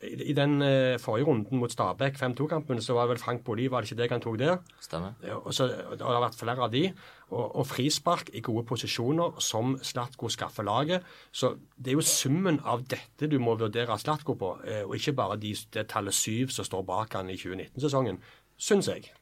I, 0.00 0.32
den 0.32 0.62
eh, 0.64 0.96
forrige 0.96 1.26
runden 1.28 1.58
mot 1.60 1.72
Stabæk, 1.72 2.16
5-2-kampen, 2.16 2.78
så 2.80 2.94
var 2.96 3.04
det 3.04 3.14
vel 3.14 3.18
Frank 3.20 3.44
Boli, 3.44 3.66
var 3.70 3.84
det 3.84 3.90
ikke 3.90 4.02
det 4.02 4.10
han 4.10 4.22
tok 4.24 4.38
der? 4.40 4.56
Stemmer. 4.80 5.12
Og, 5.42 5.52
så, 5.54 5.66
og 5.90 5.98
det 5.98 6.06
har 6.06 6.22
vært 6.24 6.38
flere 6.40 6.64
av 6.64 6.72
de. 6.72 6.86
Og, 7.28 7.44
og 7.60 7.66
frispark 7.68 8.32
i 8.32 8.40
gode 8.40 8.64
posisjoner 8.70 9.36
som 9.44 9.76
Slatko 9.84 10.32
skaffer 10.32 10.64
laget. 10.64 11.04
Så 11.32 11.52
det 11.76 11.92
er 11.92 12.00
jo 12.00 12.06
summen 12.06 12.62
av 12.64 12.86
dette 12.88 13.28
du 13.28 13.36
må 13.42 13.58
vurdere 13.60 14.00
Slatko 14.00 14.38
på, 14.40 14.54
eh, 14.64 14.82
og 14.86 14.96
ikke 14.96 15.18
bare 15.20 15.36
de, 15.42 15.52
det 15.76 15.88
tallet 15.92 16.16
syv 16.16 16.54
som 16.54 16.64
står 16.64 16.86
bak 16.88 17.20
han 17.20 17.28
i 17.28 17.36
2019-sesongen, 17.36 18.22
syns 18.56 18.88
jeg. 18.88 19.12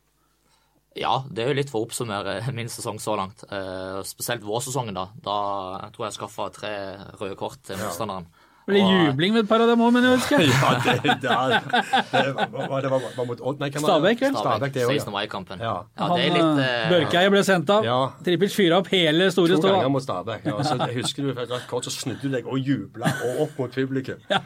Ja, 0.98 1.24
det 1.30 1.42
er 1.42 1.50
jo 1.50 1.56
litt 1.58 1.70
for 1.70 1.82
å 1.82 1.86
oppsummere 1.86 2.40
min 2.56 2.70
sesong 2.72 2.98
så 3.02 3.18
langt. 3.18 3.42
Eh, 3.50 3.98
spesielt 4.06 4.46
vårsesongen, 4.46 4.96
da. 4.96 5.08
Da 5.22 5.38
jeg 5.84 5.94
tror 5.96 6.06
jeg 6.06 6.16
skaffa 6.16 6.48
tre 6.54 6.72
røde 7.18 7.38
kort 7.38 7.60
til 7.66 7.82
motstanderen. 7.82 8.30
Det 8.68 8.74
ble 8.74 8.80
jubling 8.84 9.32
ved 9.32 9.46
et 9.46 9.48
par 9.48 9.62
av 9.64 9.70
dem 9.70 9.80
òg, 9.80 9.92
men 9.96 10.04
jeg 10.04 10.18
husker. 10.18 10.42
Ja, 10.52 10.72
det, 10.84 10.94
det, 11.00 11.12
det, 11.22 12.68
var, 12.68 12.82
det 12.84 12.90
var, 12.92 13.04
var 13.16 13.26
mot 13.30 13.40
Odd, 13.40 13.62
nei, 13.62 13.70
hvem? 13.72 13.80
Stabæk, 13.80 14.20
vel? 14.20 14.34
Stabæk, 14.36 14.74
det 14.74 14.82
òg. 14.84 14.90
16. 14.92 15.08
ja. 15.08 15.14
mai-kampen. 15.14 15.62
Ja. 15.64 15.72
Ja, 15.96 16.08
det 16.12 16.26
er 16.26 16.34
litt 16.34 16.42
Han, 16.44 16.60
eh, 16.60 16.74
eh, 16.82 16.92
Børkeie 16.92 17.30
ble 17.32 17.42
sendt 17.48 17.72
av. 17.72 17.86
Ja. 17.88 17.96
Trippels 18.26 18.56
fyra 18.58 18.82
opp 18.82 18.90
hele 18.92 19.30
store 19.32 19.56
To 19.56 19.72
ganger 19.72 19.88
mot 19.94 20.04
Stabæk. 20.04 20.44
Ja, 20.50 20.58
så 20.68 20.76
jeg 20.84 20.98
husker 21.00 21.30
du 21.30 21.32
fikk 21.38 21.66
kort, 21.72 21.88
så 21.88 21.94
snudde 21.96 22.20
du 22.28 22.36
deg 22.36 22.44
og 22.52 22.60
jubla 22.60 23.08
og 23.30 23.42
opp 23.46 23.58
mot 23.64 23.72
publikum. 23.80 24.20
Ja, 24.28 24.42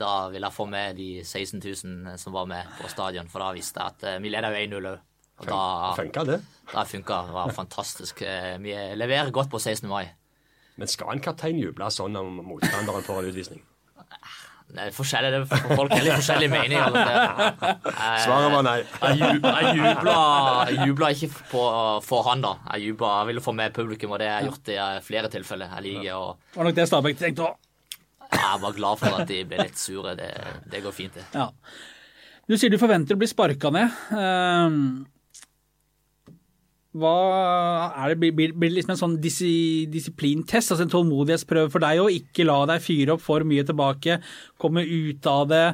da 0.00 0.14
vil 0.32 0.48
jeg 0.48 0.56
få 0.56 0.68
med 0.72 0.96
de 0.96 1.10
16 1.20 1.60
000 1.60 2.16
som 2.24 2.32
var 2.40 2.48
med 2.48 2.72
på 2.80 2.88
stadion, 2.88 3.28
for 3.28 3.44
da 3.44 3.52
visste 3.56 3.84
jeg 3.84 3.92
at 3.98 4.08
eh, 4.14 4.20
vi 4.24 4.32
leda 4.32 4.54
jo 4.56 4.64
1-0 4.64 4.92
òg. 4.94 5.02
Da, 5.44 5.92
Funka 5.98 6.22
det? 6.24 6.38
da 6.72 6.84
funka 6.88 7.16
det. 7.26 7.32
var 7.36 7.50
fantastisk. 7.52 8.22
Eh, 8.24 8.54
Vi 8.64 8.72
leverer 8.96 9.28
godt 9.36 9.52
på 9.52 9.60
16. 9.60 9.84
mai. 9.90 10.06
Men 10.76 10.90
skal 10.92 11.14
en 11.14 11.22
kaptein 11.24 11.58
juble 11.60 11.88
sånn 11.92 12.16
om 12.20 12.42
motstanderen 12.44 13.04
får 13.06 13.22
en 13.22 13.30
utvisning? 13.32 13.62
Det 14.66 14.82
er 14.82 14.90
forskjellig, 14.92 15.28
det 15.30 15.38
er 15.38 15.76
folk 15.78 15.92
har 15.94 16.02
litt 16.02 16.16
forskjellige 16.18 16.50
meninger. 16.50 16.96
altså. 16.98 17.68
Svaret 18.26 18.50
var 18.52 18.64
nei. 18.66 18.74
Jeg, 18.82 19.36
jeg 19.46 19.76
jubla, 19.78 20.16
jeg 20.72 20.88
jubla 20.90 21.10
ikke 21.14 21.28
på, 21.52 21.62
for 22.04 22.26
han, 22.26 22.42
da. 22.44 22.50
Jeg 22.74 22.90
jubla, 22.90 23.12
jeg 23.20 23.30
ville 23.30 23.44
få 23.44 23.54
med 23.56 23.76
publikum, 23.76 24.16
og 24.16 24.20
det 24.20 24.28
har 24.28 24.42
jeg 24.42 24.50
gjort 24.50 24.72
i 24.74 24.76
eh, 24.82 24.96
flere 25.06 25.30
tilfeller. 25.32 25.70
Jeg 25.78 25.86
liker 25.86 26.18
å 26.18 26.24
Det 26.34 26.58
var 26.58 26.68
nok 26.68 26.78
det 26.80 26.88
Stabæk 26.90 27.22
tenkte 27.22 27.46
òg. 27.46 27.62
Jeg 28.26 28.62
var 28.66 28.74
glad 28.80 29.00
for 29.04 29.20
at 29.20 29.30
de 29.30 29.38
ble 29.48 29.62
litt 29.68 29.78
sure. 29.78 30.16
Det, 30.18 30.32
det 30.74 30.82
går 30.84 30.96
fint, 30.98 31.14
det. 31.14 31.28
Ja. 31.38 31.46
Du 32.50 32.56
sier 32.58 32.74
du 32.74 32.78
forventer 32.82 33.14
å 33.14 33.22
bli 33.22 33.30
sparka 33.30 33.70
ned. 33.74 35.06
Hva 36.96 37.12
er 37.92 38.14
det, 38.14 38.30
blir, 38.36 38.54
det 38.56 38.68
liksom 38.72 38.94
en 38.94 39.00
sånn 39.00 39.16
disi, 39.20 39.84
disiplintest, 39.92 40.72
altså 40.72 40.86
en 40.86 40.92
tålmodighetsprøve 40.92 41.72
for 41.72 41.84
deg 41.84 42.00
å 42.00 42.08
ikke 42.12 42.46
la 42.46 42.62
deg 42.70 42.84
fyre 42.84 43.16
opp 43.16 43.24
for 43.24 43.44
mye 43.48 43.64
tilbake, 43.68 44.18
komme 44.62 44.84
ut 44.86 45.28
av 45.28 45.44
det, 45.50 45.64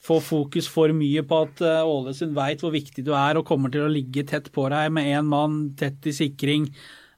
få 0.00 0.16
fokus 0.24 0.70
for 0.72 0.94
mye 0.96 1.24
på 1.28 1.42
at 1.44 1.60
eh, 1.66 1.82
Ålesund 1.84 2.32
veit 2.36 2.64
hvor 2.64 2.72
viktig 2.72 3.04
du 3.04 3.12
er 3.12 3.36
og 3.36 3.44
kommer 3.48 3.72
til 3.72 3.84
å 3.84 3.92
ligge 3.92 4.24
tett 4.28 4.48
på 4.54 4.64
deg 4.72 4.88
med 4.96 5.10
én 5.12 5.28
mann 5.28 5.58
tett 5.76 6.08
i 6.08 6.14
sikring. 6.16 6.70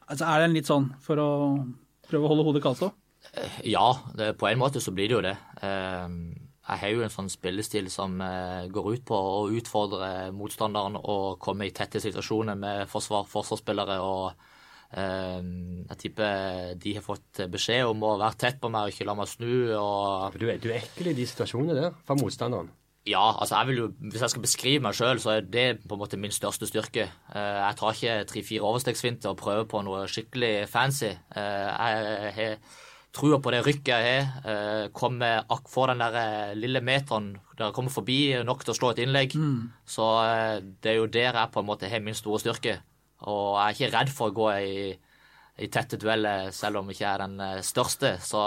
Altså 0.08 0.26
Er 0.26 0.42
det 0.42 0.48
en 0.48 0.56
litt 0.58 0.70
sånn 0.70 0.90
for 1.04 1.22
å 1.22 1.30
prøve 2.08 2.26
å 2.26 2.32
holde 2.32 2.48
hodet 2.48 2.64
kaldt 2.64 2.82
òg? 2.88 2.96
Ja, 3.62 3.92
det, 4.18 4.32
på 4.40 4.48
en 4.50 4.58
måte 4.58 4.82
så 4.82 4.90
blir 4.94 5.06
det 5.06 5.14
jo 5.20 5.22
det. 5.28 5.36
Eh, 5.62 6.08
Jeg 6.72 6.80
har 6.82 6.94
jo 6.96 7.04
en 7.06 7.12
sånn 7.12 7.30
spillestil 7.32 7.90
som 7.92 8.16
eh, 8.24 8.66
går 8.72 8.88
ut 8.96 9.04
på 9.08 9.18
å 9.18 9.44
utfordre 9.52 10.32
motstanderen 10.34 10.96
og 11.00 11.38
komme 11.42 11.68
i 11.68 11.74
tette 11.76 12.00
situasjoner 12.02 12.58
med 12.58 12.88
forsvar, 12.92 13.28
forsvarsspillere 13.30 14.00
og 14.02 14.48
Eh, 14.92 15.40
jeg 15.88 15.98
tipper 16.02 16.74
de 16.76 16.94
har 16.98 17.04
fått 17.04 17.40
beskjed 17.48 17.88
om 17.88 18.02
å 18.04 18.18
være 18.20 18.36
tett 18.42 18.58
på 18.60 18.68
meg 18.72 18.84
og 18.90 18.92
ikke 18.92 19.06
la 19.08 19.14
meg 19.16 19.30
snu. 19.30 19.72
og... 19.78 20.36
Du 20.36 20.46
er, 20.50 20.60
du 20.60 20.68
er 20.68 20.82
ekkel 20.82 21.12
i 21.12 21.16
de 21.16 21.24
situasjonene 21.28 21.78
der 21.78 21.94
for 22.04 22.20
motstanderen. 22.20 22.68
Ja, 23.08 23.22
altså 23.32 23.56
jeg 23.56 23.70
vil 23.70 23.80
jo, 23.80 23.86
hvis 24.12 24.20
jeg 24.22 24.30
skal 24.30 24.44
beskrive 24.44 24.82
meg 24.84 24.94
sjøl, 24.94 25.18
så 25.18 25.32
er 25.38 25.48
det 25.48 25.64
på 25.88 25.96
en 25.96 26.02
måte 26.04 26.20
min 26.20 26.34
største 26.34 26.68
styrke. 26.68 27.08
Eh, 27.32 27.58
Jeg 27.64 27.78
tar 27.80 27.96
ikke 27.96 28.18
tre-fire 28.30 28.68
overstegsfinter 28.68 29.32
og 29.32 29.40
prøver 29.40 29.64
på 29.72 29.80
noe 29.82 30.04
skikkelig 30.12 30.68
fancy. 30.70 31.10
Jeg 31.34 32.36
har 32.36 32.58
trua 33.12 33.38
på 33.44 33.50
det 33.52 33.60
rykket 33.66 33.88
jeg 33.92 34.04
har. 34.08 34.28
eh, 34.48 34.84
Kommer 34.96 35.44
akkurat 35.52 35.92
den 35.92 36.00
der 36.00 36.14
eh, 36.20 36.54
lille 36.56 36.80
meteren 36.80 37.34
der 37.58 37.66
jeg 37.68 37.74
kommer 37.76 37.92
forbi 37.92 38.16
nok 38.44 38.64
til 38.64 38.72
å 38.72 38.76
slå 38.78 38.90
et 38.94 39.02
innlegg. 39.04 39.34
Så 39.84 40.06
eh, 40.24 40.60
det 40.82 40.90
er 40.94 40.96
jo 41.00 41.06
der 41.12 41.36
jeg 41.36 41.52
på 41.52 41.60
en 41.60 41.68
måte 41.68 41.90
har 41.92 42.00
min 42.00 42.16
store 42.16 42.40
styrke. 42.40 42.78
Og 43.28 43.58
jeg 43.58 43.66
er 43.66 43.76
ikke 43.76 43.92
redd 43.98 44.12
for 44.16 44.30
å 44.32 44.36
gå 44.36 44.46
i, 44.64 44.86
i 45.62 45.68
tette 45.68 45.98
dueller, 46.00 46.50
selv 46.50 46.80
om 46.80 46.88
jeg 46.90 46.96
ikke 46.98 47.10
er 47.12 47.22
den 47.26 47.62
største. 47.62 48.14
Så 48.24 48.40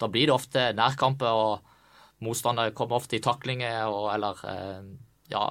da 0.00 0.08
blir 0.08 0.26
det 0.26 0.34
ofte 0.34 0.72
nærkamper. 0.74 1.28
og 1.28 2.24
Motstandere 2.24 2.72
kommer 2.74 2.96
ofte 2.98 3.14
i 3.14 3.22
taklinger 3.22 3.86
og, 3.86 4.08
eller 4.16 4.40
ja, 5.30 5.44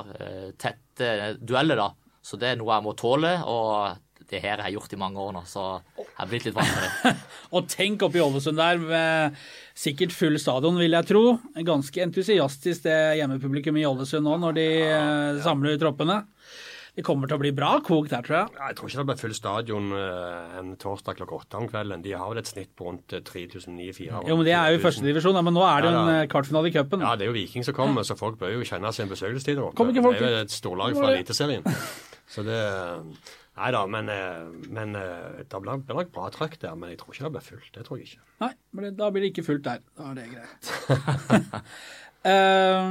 tette 0.60 1.38
dueller, 1.39 1.80
da. 1.80 1.88
Så 2.20 2.36
det 2.41 2.50
er 2.50 2.60
noe 2.60 2.74
jeg 2.74 2.84
må 2.84 2.91
tåle, 3.00 3.38
og 3.48 4.02
det 4.31 4.41
her 4.43 4.59
har 4.59 4.67
jeg 4.67 4.77
gjort 4.77 4.93
i 4.93 4.99
mange 4.99 5.23
år 5.23 5.35
nå, 5.37 5.43
så 5.47 5.65
jeg 5.95 6.07
har 6.17 6.29
blitt 6.31 6.47
litt 6.47 6.55
vant 6.57 6.67
til 6.67 6.83
det. 6.83 7.13
Og 7.55 7.67
tenk 7.71 8.03
opp 8.07 8.15
i 8.17 8.23
Ålesund 8.23 8.59
der, 8.59 8.81
med 8.81 9.37
sikkert 9.77 10.15
full 10.15 10.35
stadion, 10.41 10.79
vil 10.81 10.97
jeg 10.97 11.07
tro. 11.07 11.25
Ganske 11.67 12.03
entusiastisk 12.03 12.87
det 12.87 12.97
hjemmepublikum 13.21 13.79
i 13.79 13.85
Ålesund 13.87 14.27
nå, 14.27 14.39
når 14.43 14.57
de 14.57 14.65
eh, 14.83 15.43
samler 15.45 15.79
troppene. 15.79 16.25
Det 16.97 17.03
kommer 17.05 17.29
til 17.29 17.37
å 17.37 17.41
bli 17.43 17.51
bra 17.53 17.75
kok 17.85 18.07
der, 18.09 18.23
tror 18.25 18.35
jeg. 18.39 18.53
Jeg 18.57 18.75
tror 18.79 18.89
ikke 18.89 18.97
det 18.99 19.07
blir 19.11 19.19
full 19.21 19.33
stadion 19.37 19.91
eh, 19.93 20.55
en 20.57 20.71
torsdag 20.81 21.19
klokka 21.19 21.37
åtte 21.37 21.59
om 21.59 21.67
kvelden. 21.69 22.01
De 22.01 22.15
har 22.17 22.31
vel 22.31 22.41
et 22.41 22.49
snitt 22.49 22.71
på 22.73 22.87
rundt 22.87 23.13
3900-4000. 23.13 24.25
Jo, 24.25 24.37
men 24.39 24.47
Det 24.47 24.55
er 24.57 24.73
jo 24.73 24.79
i 24.79 24.81
førstedivisjon, 24.81 25.37
men 25.45 25.53
nå 25.53 25.61
er 25.69 25.85
det 25.85 25.91
jo 25.91 25.93
Ja, 25.93 26.01
en 26.01 26.13
eh, 26.15 26.29
kvartfinale 26.33 26.71
i 26.71 26.73
cupen. 26.73 27.05
Ja, 27.05 27.13
det 27.13 27.27
er 27.27 27.29
jo 27.29 27.37
Viking 27.37 27.67
som 27.67 27.77
kommer, 27.77 28.03
så 28.07 28.17
folk 28.17 28.41
bør 28.41 28.55
jo 28.57 28.65
kjenne 28.65 28.91
sin 28.97 29.13
besøkelsestid. 29.13 29.61
Det 29.61 29.87
er 29.93 30.25
jo 30.25 30.33
et 30.41 30.57
storlag 30.57 30.97
fra. 30.97 31.13
Eliteserien. 31.13 31.69
Så 32.27 32.43
det 32.43 32.57
Nei 33.58 33.70
da, 33.74 33.84
men, 33.89 34.10
eh, 34.13 34.41
men 34.70 34.96
eh, 34.96 35.39
det 35.41 35.62
blir 35.62 35.80
nok 35.89 36.12
bra 36.13 36.28
trøkk 36.34 36.60
der. 36.62 36.76
Men 36.78 36.93
jeg 36.93 37.00
tror 37.02 37.13
ikke 37.15 37.26
det 37.26 37.32
blir 37.36 37.46
fullt. 37.48 37.72
Det 37.74 37.86
tror 37.88 38.02
jeg 38.02 38.12
ikke. 38.12 38.26
Nei, 38.43 38.52
men 38.78 39.00
da 39.00 39.08
blir 39.13 39.26
det 39.26 39.32
ikke 39.34 39.48
fullt 39.48 39.63
der. 39.65 39.82
Da 39.98 40.12
er 40.12 40.20
det 40.22 40.30
greit. 40.36 40.74
Eh, 42.28 42.88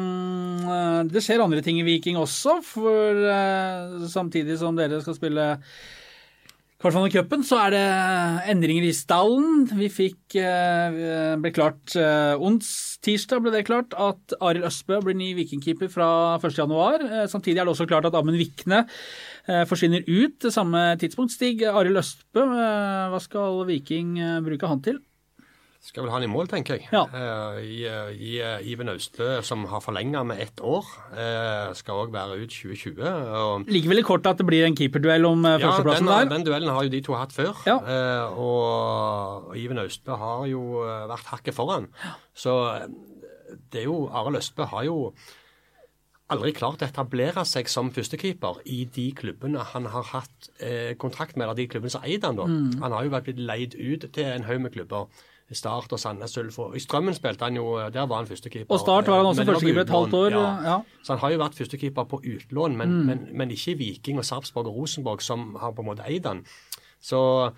det 1.13 1.21
skjer 1.21 1.43
andre 1.45 1.59
ting 1.61 1.77
i 1.77 1.85
Viking 1.85 2.17
også, 2.17 2.55
for 2.65 3.19
samtidig 4.09 4.55
som 4.57 4.79
dere 4.79 5.03
skal 5.03 5.17
spille 5.19 5.45
kvartfinale 6.77 7.09
i 7.09 7.15
cupen, 7.15 7.45
så 7.47 7.59
er 7.65 7.73
det 7.73 7.85
endringer 8.53 8.85
i 8.85 8.93
stallen. 8.95 9.65
Vi 9.79 9.89
fikk 9.93 10.37
eh, 10.41 11.37
ble 11.41 11.53
klart 11.57 11.97
eh, 11.97 12.35
ons 12.37 12.69
tirsdag 13.05 13.41
ble 13.45 13.55
det 13.55 13.65
klart 13.69 13.97
at 13.97 14.37
Arild 14.45 14.69
Østbø 14.69 15.01
blir 15.05 15.17
ny 15.17 15.31
vikingkeeper 15.39 15.89
fra 15.93 16.11
1.1. 16.37 17.07
Eh, 17.07 17.25
samtidig 17.33 17.63
er 17.63 17.65
det 17.65 17.73
også 17.73 17.89
klart 17.89 18.09
at 18.09 18.17
Amund 18.19 18.41
Vikne 18.41 18.85
forsvinner 19.71 20.03
ut 20.11 20.41
til 20.43 20.51
samme 20.51 20.81
tidspunkt. 20.99 21.31
Stig 21.31 21.61
Arild 21.71 22.01
Østbø, 22.01 22.43
hva 23.13 23.21
skal 23.23 23.61
Viking 23.69 24.17
bruke 24.43 24.67
han 24.67 24.83
til? 24.83 24.99
Skal 25.87 26.03
vel 26.03 26.11
ha 26.11 26.19
han 26.19 26.27
i 26.27 26.31
mål, 26.31 26.49
tenker 26.51 26.81
jeg. 26.81 26.89
Ja. 26.91 27.05
Uh, 27.13 27.61
I, 27.63 27.85
i 27.87 28.33
Iben 28.43 28.87
Iven 28.87 28.93
Austø, 28.97 29.29
som 29.47 29.65
har 29.71 29.85
forlenga 29.85 30.25
med 30.27 30.43
ett 30.43 30.61
år, 30.61 30.89
uh, 31.15 31.71
skal 31.79 32.03
òg 32.03 32.15
være 32.15 32.41
ut 32.43 32.51
2020. 32.51 33.07
og 33.07 33.71
Ligger 33.71 33.95
vel 33.95 34.03
i 34.03 34.07
kortet 34.07 34.33
at 34.35 34.43
det 34.43 34.49
blir 34.49 34.67
en 34.67 34.77
keeperduell 34.79 35.29
om. 35.29 35.47
Ja, 35.47 35.61
førsteplassen 35.63 36.11
den, 36.11 36.15
der. 36.15 36.33
den 36.35 36.49
duellen 36.49 36.75
har 36.75 36.89
jo 36.89 36.95
de 36.97 37.03
to 37.07 37.15
hatt 37.15 37.35
før. 37.37 37.55
Ja. 37.71 37.79
Uh, 37.79 38.43
og, 38.43 39.57
Iben 39.57 39.79
Austbø 39.79 40.17
har 40.21 40.47
jo 40.51 40.63
eh, 40.85 41.09
vært 41.11 41.33
hakket 41.33 41.57
foran. 41.57 41.91
Så 42.37 42.55
eh, 42.75 42.87
det 43.73 43.85
er 43.85 43.91
jo 43.91 44.07
Arild 44.11 44.41
Østbø 44.41 44.67
har 44.71 44.87
jo 44.89 44.97
aldri 46.33 46.51
klart 46.57 46.83
å 46.83 46.89
etablere 46.89 47.45
seg 47.47 47.71
som 47.71 47.93
førstekeeper 47.95 48.65
i 48.67 48.81
de 48.91 49.07
klubbene 49.15 49.63
han 49.73 49.87
har 49.93 50.09
hatt 50.11 50.51
eh, 50.59 50.97
kontrakt 50.99 51.37
med, 51.37 51.47
eller 51.47 51.61
de 51.61 51.69
klubbene 51.71 51.95
som 51.95 52.07
eier 52.07 52.25
han 52.27 52.41
da. 52.41 52.49
Mm. 52.51 52.83
Han 52.83 52.97
har 52.97 53.07
jo 53.07 53.15
vært 53.15 53.29
blitt 53.29 53.45
leid 53.47 53.79
ut 53.79 54.09
til 54.11 54.31
en 54.33 54.47
haug 54.49 54.65
med 54.65 54.75
klubber. 54.75 55.25
Start 55.55 55.93
og 55.93 56.01
Sandnes 56.01 56.37
Ulf. 56.39 56.59
I 56.75 56.81
Strømmen 56.83 57.15
spilte 57.15 57.45
han 57.45 57.55
jo, 57.57 57.77
der 57.95 58.07
var 58.07 58.17
han 58.17 58.27
førstekeeper. 58.27 58.73
Og 58.75 58.81
Start 58.81 59.07
var 59.07 59.17
han 59.23 59.27
også 59.27 59.45
førstekeeper 59.47 59.81
et 59.85 59.91
halvt 59.95 60.15
år, 60.15 60.31
ja. 60.67 60.81
Så 61.05 61.13
han 61.15 61.19
har 61.23 61.31
jo 61.31 61.39
vært 61.39 61.55
førstekeeper 61.55 62.05
på 62.05 62.19
utlån, 62.25 62.77
men, 62.77 62.89
Mm. 62.91 63.07
men, 63.07 63.29
men 63.33 63.51
ikke 63.51 63.77
Viking 63.79 64.19
og 64.19 64.25
Sarpsborg 64.25 64.67
og 64.67 64.75
Rosenborg, 64.77 65.23
som 65.23 65.55
har 65.61 65.71
på 65.71 65.83
en 65.83 65.87
måte 65.93 66.03
eid 66.09 66.27
han. 66.27 66.45
Så, 67.01 67.53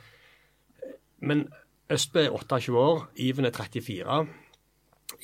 men 1.20 1.46
Østbø 1.90 2.26
er 2.26 2.30
28 2.36 2.76
år, 2.76 3.06
Iven 3.16 3.44
er 3.48 3.50
34. 3.56 4.26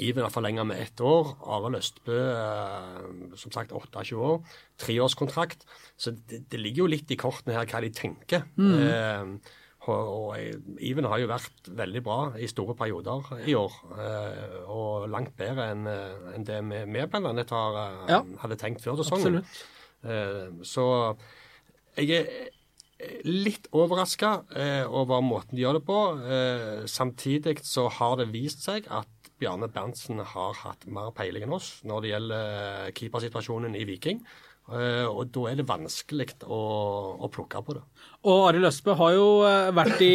Iven 0.00 0.22
har 0.24 0.30
forlenga 0.32 0.64
med 0.64 0.80
ett 0.80 1.00
år. 1.04 1.34
Arild 1.44 1.76
Østbø 1.76 2.16
eh, 2.16 3.36
som 3.36 3.52
sagt 3.52 3.70
28 3.72 4.16
år. 4.16 4.40
Treårskontrakt. 4.80 5.66
Så 6.00 6.10
det, 6.16 6.46
det 6.50 6.60
ligger 6.60 6.84
jo 6.84 6.86
litt 6.86 7.10
i 7.12 7.18
kortene 7.20 7.52
her 7.58 7.68
hva 7.68 7.82
de 7.84 7.90
tenker. 7.94 8.46
Eh, 8.58 9.36
og, 9.92 10.34
Iven 10.80 11.06
har 11.10 11.20
jo 11.22 11.28
vært 11.30 11.68
veldig 11.76 12.02
bra 12.04 12.18
i 12.40 12.48
store 12.50 12.76
perioder 12.78 13.30
i 13.48 13.54
år. 13.58 13.78
Eh, 13.98 14.58
og 14.72 15.06
langt 15.12 15.34
bedre 15.38 15.70
enn 15.72 15.86
eh, 15.90 16.38
det 16.44 16.60
vi, 16.70 17.00
har, 17.00 17.78
eh, 17.84 18.04
Ja. 18.12 18.20
hadde 18.42 18.58
tenkt 18.60 18.84
før 18.84 19.00
sesongen. 19.02 19.44
Så 20.64 20.84
jeg 21.96 22.10
er 22.12 23.22
litt 23.24 23.68
overraska 23.72 24.44
over 24.88 25.22
måten 25.24 25.56
de 25.56 25.62
gjør 25.64 25.78
det 25.78 25.84
på. 25.88 25.98
Samtidig 26.86 27.58
så 27.64 27.88
har 27.88 28.16
det 28.20 28.28
vist 28.32 28.60
seg 28.66 28.84
at 28.92 29.08
Bjarne 29.40 29.68
Berntsen 29.72 30.20
har 30.20 30.54
hatt 30.60 30.84
mer 30.86 31.10
peiling 31.16 31.46
enn 31.46 31.56
oss 31.56 31.80
når 31.88 32.04
det 32.04 32.10
gjelder 32.12 32.92
keepersituasjonen 32.94 33.74
i 33.76 33.86
Viking. 33.88 34.20
Eh, 34.64 35.04
og 35.04 35.28
da 35.28 35.42
er 35.50 35.58
det 35.58 35.66
vanskelig 35.68 36.30
å, 36.48 36.58
å 37.20 37.28
plukke 37.28 37.60
på 37.66 37.74
det. 37.76 37.82
Og 38.24 38.46
Arild 38.48 38.70
Østbø 38.70 38.94
har 38.96 39.10
jo 39.12 39.26
eh, 39.44 39.72
vært 39.76 40.00
i, 40.06 40.14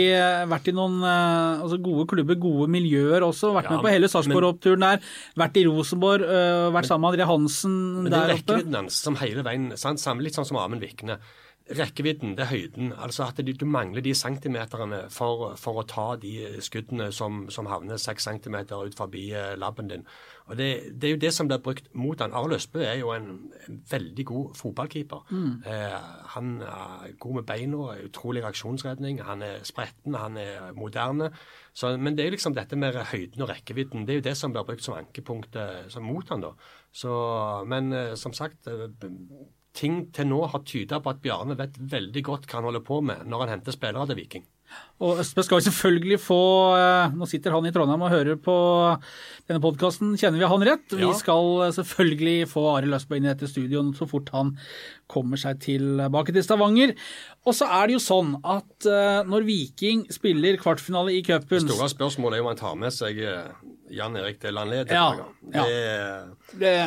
vært 0.50 0.72
i 0.72 0.74
noen 0.74 1.04
eh, 1.06 1.62
altså 1.62 1.78
gode 1.86 2.08
klubber, 2.10 2.40
gode 2.42 2.66
miljøer 2.74 3.26
også. 3.28 3.52
Vært 3.54 3.70
Ja, 3.70 3.76
med 3.78 3.86
på 3.86 3.92
hele 3.94 4.10
Sarpsborg-oppturen 4.10 4.88
der. 4.88 5.12
Vært 5.38 5.60
i 5.62 5.68
Rosenborg, 5.68 6.26
eh, 6.26 6.70
vært 6.74 6.90
sammen 6.90 7.06
med 7.06 7.20
André 7.20 7.30
Hansen 7.30 7.78
Men 8.00 8.10
det 8.10 8.24
er 8.24 8.34
rekkevidden 8.34 8.80
hans 8.80 8.98
som 9.06 9.20
hele 9.22 9.46
veien 9.46 9.70
sant? 9.78 10.02
Litt 10.26 10.40
sånn 10.40 10.50
som 10.50 10.58
Amund 10.58 10.82
Vikne. 10.82 11.20
Rekkevidden, 11.70 12.34
det 12.34 12.48
er 12.48 12.50
høyden. 12.50 12.90
Altså 12.98 13.28
at 13.28 13.38
du, 13.46 13.66
mangler 13.70 14.02
de 14.02 14.16
centimeterne 14.18 15.04
for, 15.14 15.52
for 15.62 15.78
å 15.78 15.86
ta 15.86 16.08
de 16.18 16.58
skuddene 16.66 17.12
som, 17.14 17.44
som 17.54 17.70
havner 17.70 18.02
seks 18.02 18.26
centimeter 18.26 18.90
ut 18.90 18.98
forbi 18.98 19.28
eh, 19.38 19.54
labben 19.62 19.94
din. 19.94 20.08
Og 20.50 20.58
det, 20.58 20.68
det 20.98 21.08
er 21.08 21.14
jo 21.14 21.22
det 21.22 21.32
som 21.36 21.48
blir 21.50 21.62
brukt 21.62 21.92
mot 21.94 22.20
han. 22.22 22.34
Arild 22.34 22.58
Østbø 22.58 22.82
er 22.82 22.98
jo 22.98 23.12
en, 23.14 23.30
en 23.68 23.80
veldig 23.92 24.26
god 24.26 24.56
fotballkeeper. 24.58 25.22
Eh, 25.70 26.10
han 26.34 26.56
er 26.66 27.14
god 27.22 27.36
med 27.40 27.48
beina, 27.52 27.84
utrolig 28.08 28.44
reaksjonsredning. 28.44 29.22
Han 29.28 29.46
er 29.46 29.62
spretten, 29.68 30.18
han 30.18 30.38
er 30.42 30.72
moderne. 30.78 31.30
Så, 31.74 31.94
men 31.98 32.18
det 32.18 32.26
er 32.26 32.32
jo 32.32 32.38
liksom 32.38 32.58
dette 32.58 32.80
med 32.80 32.98
høyden 33.14 33.46
og 33.46 33.54
rekkevidden. 33.54 34.08
Det 34.08 34.16
er 34.16 34.22
jo 34.22 34.28
det 34.32 34.38
som 34.38 34.56
blir 34.56 34.66
brukt 34.66 34.84
som 34.86 34.98
ankepunkt 34.98 35.56
eh, 35.56 35.86
som 35.94 36.08
mot 36.10 36.34
han 36.34 36.44
da. 36.48 36.54
Så, 36.92 37.14
men 37.70 37.94
eh, 37.94 38.16
som 38.18 38.34
sagt, 38.34 38.68
eh, 38.68 38.90
ting 39.78 40.08
til 40.16 40.32
nå 40.32 40.42
har 40.50 40.66
tyda 40.66 40.98
på 41.00 41.14
at 41.14 41.22
Bjarne 41.22 41.58
vet 41.60 41.78
veldig 41.92 42.24
godt 42.26 42.50
hva 42.50 42.60
han 42.60 42.72
holder 42.72 42.86
på 42.90 43.04
med 43.06 43.30
når 43.30 43.46
han 43.46 43.60
henter 43.60 43.76
spillere 43.76 44.10
til 44.10 44.18
Viking. 44.20 44.50
Og 45.00 45.22
Østbø 45.22 45.44
skal 45.48 45.62
selvfølgelig 45.64 46.18
få 46.20 46.40
eh, 46.76 47.14
Nå 47.16 47.28
sitter 47.32 47.54
han 47.56 47.68
i 47.70 47.72
Trondheim 47.72 48.02
og 48.04 48.12
hører 48.12 48.36
på 48.36 48.56
denne 49.48 49.62
podkasten. 49.64 50.12
Kjenner 50.20 50.42
vi 50.42 50.50
han 50.52 50.66
rett? 50.68 50.92
Vi 50.92 51.12
skal 51.16 51.64
eh, 51.64 51.72
selvfølgelig 51.78 52.50
få 52.52 52.66
Arild 52.74 52.98
Østbø 52.98 53.16
inn 53.16 53.30
i 53.30 53.32
dette 53.32 53.48
studioet 53.48 53.96
så 53.96 54.10
fort 54.10 54.28
han 54.36 54.52
kommer 55.10 55.40
seg 55.40 55.62
tilbake 55.64 56.36
til 56.36 56.44
Stavanger. 56.44 56.94
Og 57.48 57.56
så 57.56 57.70
er 57.80 57.88
det 57.88 57.96
jo 57.96 58.04
sånn 58.04 58.36
at 58.44 58.90
eh, 58.92 59.24
når 59.30 59.48
Viking 59.48 60.04
spiller 60.12 60.60
kvartfinale 60.60 61.16
i 61.16 61.24
cupen 61.24 61.64
Det 61.64 61.72
store 61.72 61.92
spørsmålet 61.96 62.42
er 62.42 62.44
om 62.44 62.52
han 62.52 62.60
tar 62.60 62.78
med 62.84 62.96
seg 62.96 63.24
eh, 63.24 63.50
Jan 63.96 64.20
Erik 64.20 64.44
til 64.44 64.60
Landled. 64.60 64.92
Ja, 64.92 65.14
ja. 65.56 65.64
Det 65.64 66.60
det, 66.60 66.78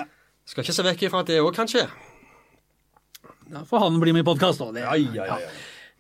skal 0.44 0.66
ikke 0.66 0.76
se 0.76 0.84
vekk 0.84 1.08
ifra 1.08 1.24
at 1.24 1.32
det 1.32 1.40
òg 1.40 1.54
kan 1.56 1.70
skje. 1.70 1.88
Da 3.52 3.64
får 3.68 3.86
han 3.86 4.00
bli 4.04 4.12
med 4.12 4.26
i 4.26 4.28
podkast 4.28 4.60
òg. 4.60 4.76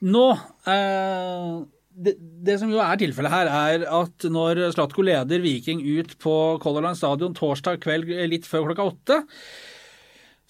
Nå 0.02 0.26
eh, 0.68 1.62
det, 1.94 2.14
det 2.46 2.58
som 2.60 2.70
jo 2.72 2.78
er 2.82 2.96
tilfellet 3.00 3.30
her, 3.34 3.50
er 3.52 3.84
at 4.02 4.24
når 4.32 4.62
Slatko 4.72 5.04
leder 5.04 5.42
Viking 5.44 5.82
ut 5.98 6.16
på 6.22 6.36
Color 6.62 6.86
Line 6.88 6.96
stadion 6.98 7.34
torsdag 7.36 7.80
kveld 7.84 8.08
litt 8.32 8.48
før 8.48 8.70
klokka 8.70 8.88
åtte, 8.94 9.18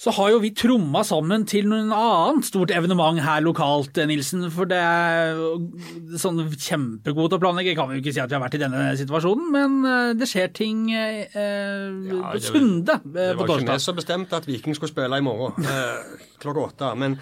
så 0.02 0.10
har 0.16 0.32
jo 0.32 0.38
vi 0.42 0.48
tromma 0.58 1.04
sammen 1.06 1.44
til 1.46 1.68
noen 1.70 1.92
annet 1.94 2.46
stort 2.48 2.72
evenement 2.74 3.20
her 3.22 3.42
lokalt, 3.44 3.94
Nilsen. 4.10 4.48
For 4.50 4.66
det 4.66 4.80
er 4.82 5.36
sånn 6.18 6.40
kjempegod 6.58 7.28
til 7.30 7.38
å 7.38 7.42
planlegge. 7.44 7.76
Kan 7.78 7.86
vi 7.92 8.00
jo 8.00 8.02
ikke 8.02 8.14
si 8.16 8.22
at 8.24 8.32
vi 8.32 8.34
har 8.34 8.42
vært 8.42 8.56
i 8.58 8.62
denne 8.64 8.80
situasjonen, 8.98 9.52
men 9.54 9.76
eh, 9.86 10.08
det 10.18 10.26
skjer 10.26 10.50
ting 10.58 10.88
eh, 10.90 11.20
Ja, 11.36 12.32
på 12.32 12.32
det- 12.34 12.48
Sunde 12.48 12.98
Det 13.04 13.28
eh, 13.28 13.36
på 13.36 13.44
var 13.44 13.52
ikke 13.52 13.60
vi 13.60 13.68
torsdag. 13.68 13.84
som 13.86 14.00
bestemte 14.00 14.40
at 14.42 14.48
Viking 14.50 14.74
skulle 14.74 14.90
spille 14.90 15.22
i 15.22 15.26
morgen 15.28 15.70
eh, 15.70 16.18
klokka 16.42 16.66
åtte. 16.72 16.90
Men 16.98 17.14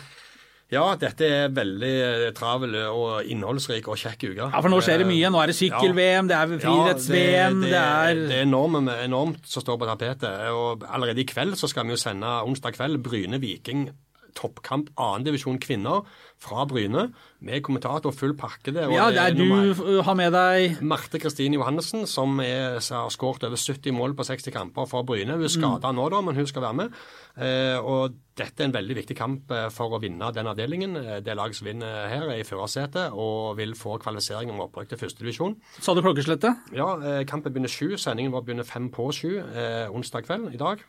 Ja, 0.71 0.85
dette 0.95 1.27
er 1.27 1.55
veldig 1.55 1.93
eh, 2.07 2.27
travel 2.37 2.77
og 2.85 3.27
innholdsrik 3.27 3.89
og 3.91 3.99
kjekk 3.99 4.29
uke. 4.29 4.37
Ja, 4.45 4.61
For 4.63 4.71
nå 4.71 4.79
skjer 4.87 5.03
det 5.03 5.09
mye. 5.09 5.31
Nå 5.35 5.41
er 5.43 5.51
det 5.51 5.57
sykkel-VM, 5.59 6.29
det 6.31 6.37
er 6.37 6.53
friidretts-VM, 6.63 7.65
det, 7.65 7.73
det 7.73 7.81
er 7.81 8.21
det 8.21 8.37
er 8.39 8.45
enormt, 8.47 8.93
enormt 9.03 9.51
som 9.51 9.65
står 9.65 9.81
på 9.81 9.89
tapetet. 9.91 10.45
Og 10.55 10.87
allerede 10.87 11.25
i 11.25 11.27
kveld 11.27 11.59
så 11.59 11.71
skal 11.71 11.89
vi 11.89 11.97
jo 11.97 12.01
sende 12.01 12.37
onsdag 12.47 12.79
kveld 12.79 13.03
Bryne-Viking 13.03 13.89
toppkamp 14.37 14.91
annendivisjon 15.01 15.59
kvinner 15.63 16.07
fra 16.41 16.65
Bryne, 16.69 17.11
med 17.45 17.63
kommentator 17.65 18.13
full 18.17 18.33
pakke 18.37 18.73
der. 18.73 18.89
Ja, 18.93 19.09
det 19.13 19.21
er 19.21 19.37
du 19.37 20.01
har 20.05 20.17
med 20.17 20.33
deg 20.33 20.81
Marte 20.85 21.21
Kristine 21.21 21.57
Johannessen, 21.57 22.07
som 22.09 22.41
er, 22.45 22.79
har 22.81 23.13
skåret 23.13 23.45
over 23.49 23.61
70 23.61 23.93
mål 23.97 24.15
på 24.17 24.25
60 24.29 24.53
kamper 24.55 24.89
for 24.89 25.05
Bryne. 25.09 25.37
Hun 25.37 25.45
er 25.45 25.53
skada 25.53 25.93
nå, 25.97 26.09
da, 26.13 26.21
men 26.25 26.37
hun 26.37 26.49
skal 26.49 26.65
være 26.65 26.79
med. 26.83 26.99
Eh, 27.41 27.77
og 27.81 28.17
dette 28.41 28.65
er 28.65 28.69
en 28.71 28.75
veldig 28.77 28.97
viktig 29.03 29.17
kamp 29.17 29.53
eh, 29.53 29.69
for 29.73 29.97
å 29.97 30.01
vinne 30.03 30.33
den 30.37 30.49
avdelingen. 30.49 30.97
Eh, 31.01 31.21
Det 31.25 31.37
laget 31.37 31.61
som 31.61 31.69
vinner 31.69 32.09
her, 32.13 32.27
er 32.29 32.41
i 32.41 32.49
førersetet 32.49 33.13
og 33.13 33.57
vil 33.61 33.77
få 33.77 33.99
kvalifisering 34.01 34.53
om 34.53 34.65
opprykk 34.67 34.93
til 34.95 35.01
førstedivisjon. 35.05 35.57
Sa 35.81 35.97
du 35.97 36.03
klokkeslettet? 36.05 36.73
Ja, 36.77 36.91
kampen 37.29 37.53
begynner 37.53 37.73
sju. 37.73 37.97
Sendingen 38.01 38.33
vår 38.37 38.45
begynner 38.49 38.69
fem 38.69 38.89
på 38.93 39.09
sju 39.17 39.39
eh, 39.41 39.89
onsdag 39.93 40.29
kveld 40.29 40.53
i 40.57 40.61
dag. 40.61 40.85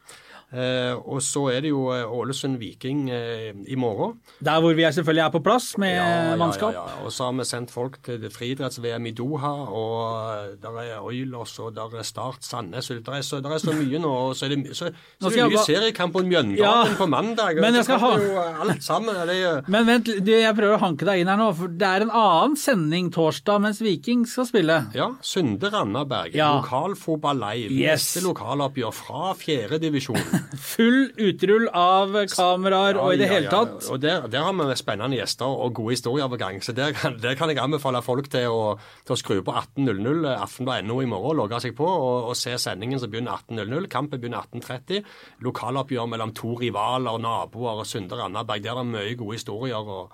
Eh, 0.51 0.93
og 1.07 1.21
så 1.23 1.45
er 1.53 1.61
det 1.63 1.69
jo 1.71 1.85
eh, 1.95 2.03
Ålesund 2.11 2.57
Viking 2.59 3.05
eh, 3.09 3.53
i 3.71 3.75
morgen. 3.79 4.17
Der 4.43 4.59
hvor 4.59 4.73
vi 4.75 4.83
er 4.83 4.91
selvfølgelig 4.91 5.23
er 5.23 5.29
på 5.31 5.39
plass 5.45 5.77
med 5.79 6.35
mannskap. 6.41 6.73
Ja, 6.75 6.81
ja. 6.89 7.05
Og 7.05 7.11
så 7.15 7.29
har 7.29 7.37
vi 7.37 7.45
sendt 7.47 7.71
folk 7.71 8.01
til 8.03 8.25
friidretts-VM 8.33 9.05
i 9.07 9.13
Doha, 9.15 9.51
og 9.71 10.57
der 10.61 10.79
er 10.83 10.99
Oilers, 11.07 11.53
og 11.63 11.71
der 11.77 11.95
er 12.01 12.03
Start 12.03 12.43
Sandnes. 12.43 12.91
Der 12.91 13.13
er, 13.15 13.21
så, 13.23 13.39
der 13.39 13.55
er 13.55 13.63
så 13.63 13.71
mye 13.77 14.01
nå. 14.03 14.11
og 14.11 14.35
Så 14.35 14.45
er 14.49 14.55
det, 14.57 14.75
så, 14.75 14.89
så 15.21 15.27
er 15.31 15.37
det 15.37 15.45
mye 15.47 15.55
bare... 15.55 15.65
seriekamp 15.69 16.13
på 16.17 16.25
Mjøndalen 16.27 16.57
Ja, 16.59 16.83
på 16.99 17.07
mandag. 17.07 17.55
men 17.61 17.79
jeg 17.79 17.87
skal 17.87 17.99
ha- 18.03 18.11
jo 18.19 18.43
alt 18.65 18.83
sammen. 18.83 19.15
Det 19.31 19.39
Men 19.77 19.87
vent, 19.87 20.11
jeg 20.27 20.55
prøver 20.59 20.75
å 20.75 20.81
hanke 20.83 21.07
deg 21.07 21.23
inn 21.23 21.31
her 21.31 21.39
nå, 21.39 21.47
for 21.55 21.71
det 21.71 21.87
er 21.87 22.05
en 22.09 22.11
annen 22.11 22.57
sending 22.59 23.07
torsdag 23.15 23.63
mens 23.63 23.79
Viking 23.81 24.27
skal 24.27 24.49
spille. 24.51 24.81
ja, 24.95 25.07
Sunde 25.21 25.71
Randaberg, 25.71 26.35
Ja. 26.35 26.51
lokalfotball 26.59 27.39
live. 27.39 27.71
Yes. 27.71 28.11
Neste 28.11 28.27
lokaloppgjør 28.27 28.91
fra 28.99 29.31
fjerdedivisjon. 29.39 30.40
Full 30.61 31.11
utrull 31.27 31.67
av 31.77 32.13
kameraer 32.31 32.97
og 33.01 33.13
i 33.13 33.19
det 33.21 33.27
hele 33.31 33.51
tatt. 33.51 33.87
Og 33.93 33.99
der, 34.03 34.25
der 34.31 34.45
har 34.47 34.55
vi 34.57 34.75
spennende 34.79 35.17
gjester 35.19 35.45
og 35.51 35.73
gode 35.77 35.95
historier 35.95 36.27
på 36.31 36.39
gang. 36.41 36.59
Så 36.65 36.75
der, 36.77 36.93
kan- 36.97 37.17
der 37.21 37.35
kan 37.39 37.49
jeg 37.53 37.61
anbefale 37.63 38.01
folk 38.05 38.27
til 38.33 38.47
å, 38.51 38.75
til 39.05 39.15
å 39.15 39.19
skru 39.19 39.39
på 39.47 39.55
18.00 39.55 40.27
aften.no 40.35 40.99
i 41.01 41.09
morgen, 41.11 41.37
logge 41.41 41.61
seg 41.63 41.75
på 41.77 41.87
og, 41.87 42.31
og 42.31 42.35
se 42.39 42.57
sendingen 42.61 42.99
som 43.01 43.11
begynner 43.13 43.39
18.00. 43.47 43.87
Kampen 43.93 44.21
begynner 44.21 44.43
18.30. 44.51 45.03
Lokaloppgjør 45.47 46.11
mellom 46.11 46.35
to 46.37 46.55
rivaler, 46.59 47.17
naboer 47.21 47.81
og 47.81 47.87
Sunde 47.89 48.19
Randaberg. 48.19 48.63
Der 48.65 48.75
er 48.75 48.83
det 48.83 48.91
mye 48.93 49.17
gode 49.19 49.39
historier. 49.39 49.81
og 49.81 50.11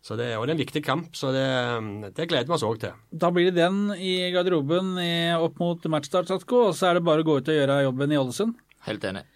så 0.00 0.16
det, 0.16 0.30
og 0.40 0.46
det 0.48 0.54
er 0.54 0.56
en 0.56 0.62
viktig 0.62 0.80
kamp, 0.80 1.10
så 1.12 1.28
det, 1.34 1.42
det 2.16 2.24
gleder 2.30 2.48
vi 2.48 2.54
oss 2.56 2.62
òg 2.64 2.78
til. 2.80 2.94
Da 3.12 3.28
blir 3.36 3.50
det 3.50 3.58
den 3.58 3.90
i 4.00 4.30
garderoben 4.32 4.94
i, 4.96 5.10
opp 5.36 5.58
mot 5.60 5.84
matchstart, 5.92 6.30
Satko, 6.32 6.62
og 6.70 6.72
så 6.78 6.88
er 6.88 6.96
det 6.96 7.02
bare 7.04 7.20
å 7.20 7.26
gå 7.28 7.34
ut 7.36 7.50
og 7.52 7.58
gjøre 7.58 7.76
jobben 7.84 8.14
i 8.14 8.16
Ålesund. 8.16 8.54
Helt 8.86 9.04
enig. 9.04 9.26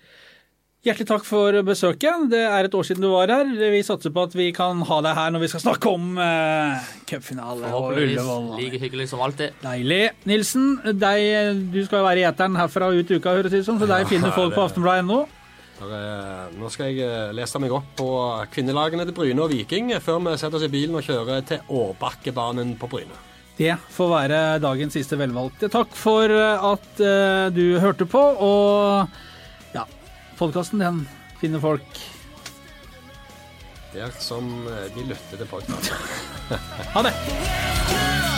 Hjertelig 0.84 1.06
takk 1.08 1.22
for 1.24 1.56
besøket. 1.64 2.26
Det 2.28 2.42
er 2.44 2.66
et 2.66 2.74
år 2.76 2.84
siden 2.84 3.06
du 3.06 3.08
var 3.08 3.30
her. 3.32 3.48
Vi 3.72 3.78
satser 3.86 4.12
på 4.12 4.26
at 4.28 4.34
vi 4.36 4.50
kan 4.52 4.82
ha 4.84 4.98
deg 5.06 5.16
her 5.16 5.30
når 5.32 5.40
vi 5.46 5.48
skal 5.54 5.62
snakke 5.62 5.88
om 5.96 6.18
uh, 6.20 6.90
cupfinale 7.08 7.70
og 7.72 7.96
Ullevål. 7.96 8.50
like 8.58 8.82
hyggelig 8.82 9.06
som 9.14 9.22
alltid. 9.24 9.56
Deilig. 9.64 10.02
Nilsen, 10.28 10.74
deg, 11.00 11.62
du 11.72 11.80
skal 11.86 12.02
jo 12.02 12.04
være 12.04 12.20
i 12.20 12.28
eteren 12.28 12.60
herfra 12.60 12.92
og 12.92 13.00
ut 13.00 13.14
uka, 13.16 13.32
høres 13.32 13.54
det 13.54 13.64
ut 13.64 13.70
som, 13.70 13.80
så 13.80 13.88
deg 13.88 14.04
finner 14.12 14.36
folk 14.36 14.52
på 14.52 14.66
aftenbladet.no. 14.68 15.24
Nå 16.54 16.70
skal 16.70 16.92
jeg 16.92 17.02
eh, 17.08 17.32
lese 17.34 17.58
meg 17.64 17.72
opp 17.74 17.90
på 17.98 18.08
kvinnelagene 18.52 19.08
til 19.08 19.16
Bryne 19.16 19.42
og 19.42 19.50
Viking 19.56 19.90
før 20.04 20.20
vi 20.28 20.36
setter 20.38 20.60
oss 20.60 20.68
i 20.68 20.72
bilen 20.72 21.00
og 21.00 21.08
kjører 21.08 21.44
til 21.48 21.64
Årbakkebanen 21.80 22.76
på 22.76 22.92
Bryne. 22.92 23.22
Det 23.56 23.72
får 23.94 24.10
være 24.10 24.38
dagens 24.62 24.96
siste 24.98 25.16
velvalgte. 25.18 25.72
Takk 25.72 25.96
for 25.96 26.28
eh, 26.28 26.72
at 26.74 27.00
eh, 27.00 27.52
du 27.56 27.78
hørte 27.80 28.04
på, 28.04 28.20
og 28.20 29.32
podkasten 30.38 30.82
den 30.82 31.02
finner 31.40 31.62
folk. 31.62 32.00
Der 33.94 34.10
som 34.18 34.66
eh, 34.66 34.88
de 34.96 35.06
lytter 35.06 35.38
til 35.38 35.46
podkast. 35.46 35.92
Ha 36.94 37.02
det! 37.06 38.33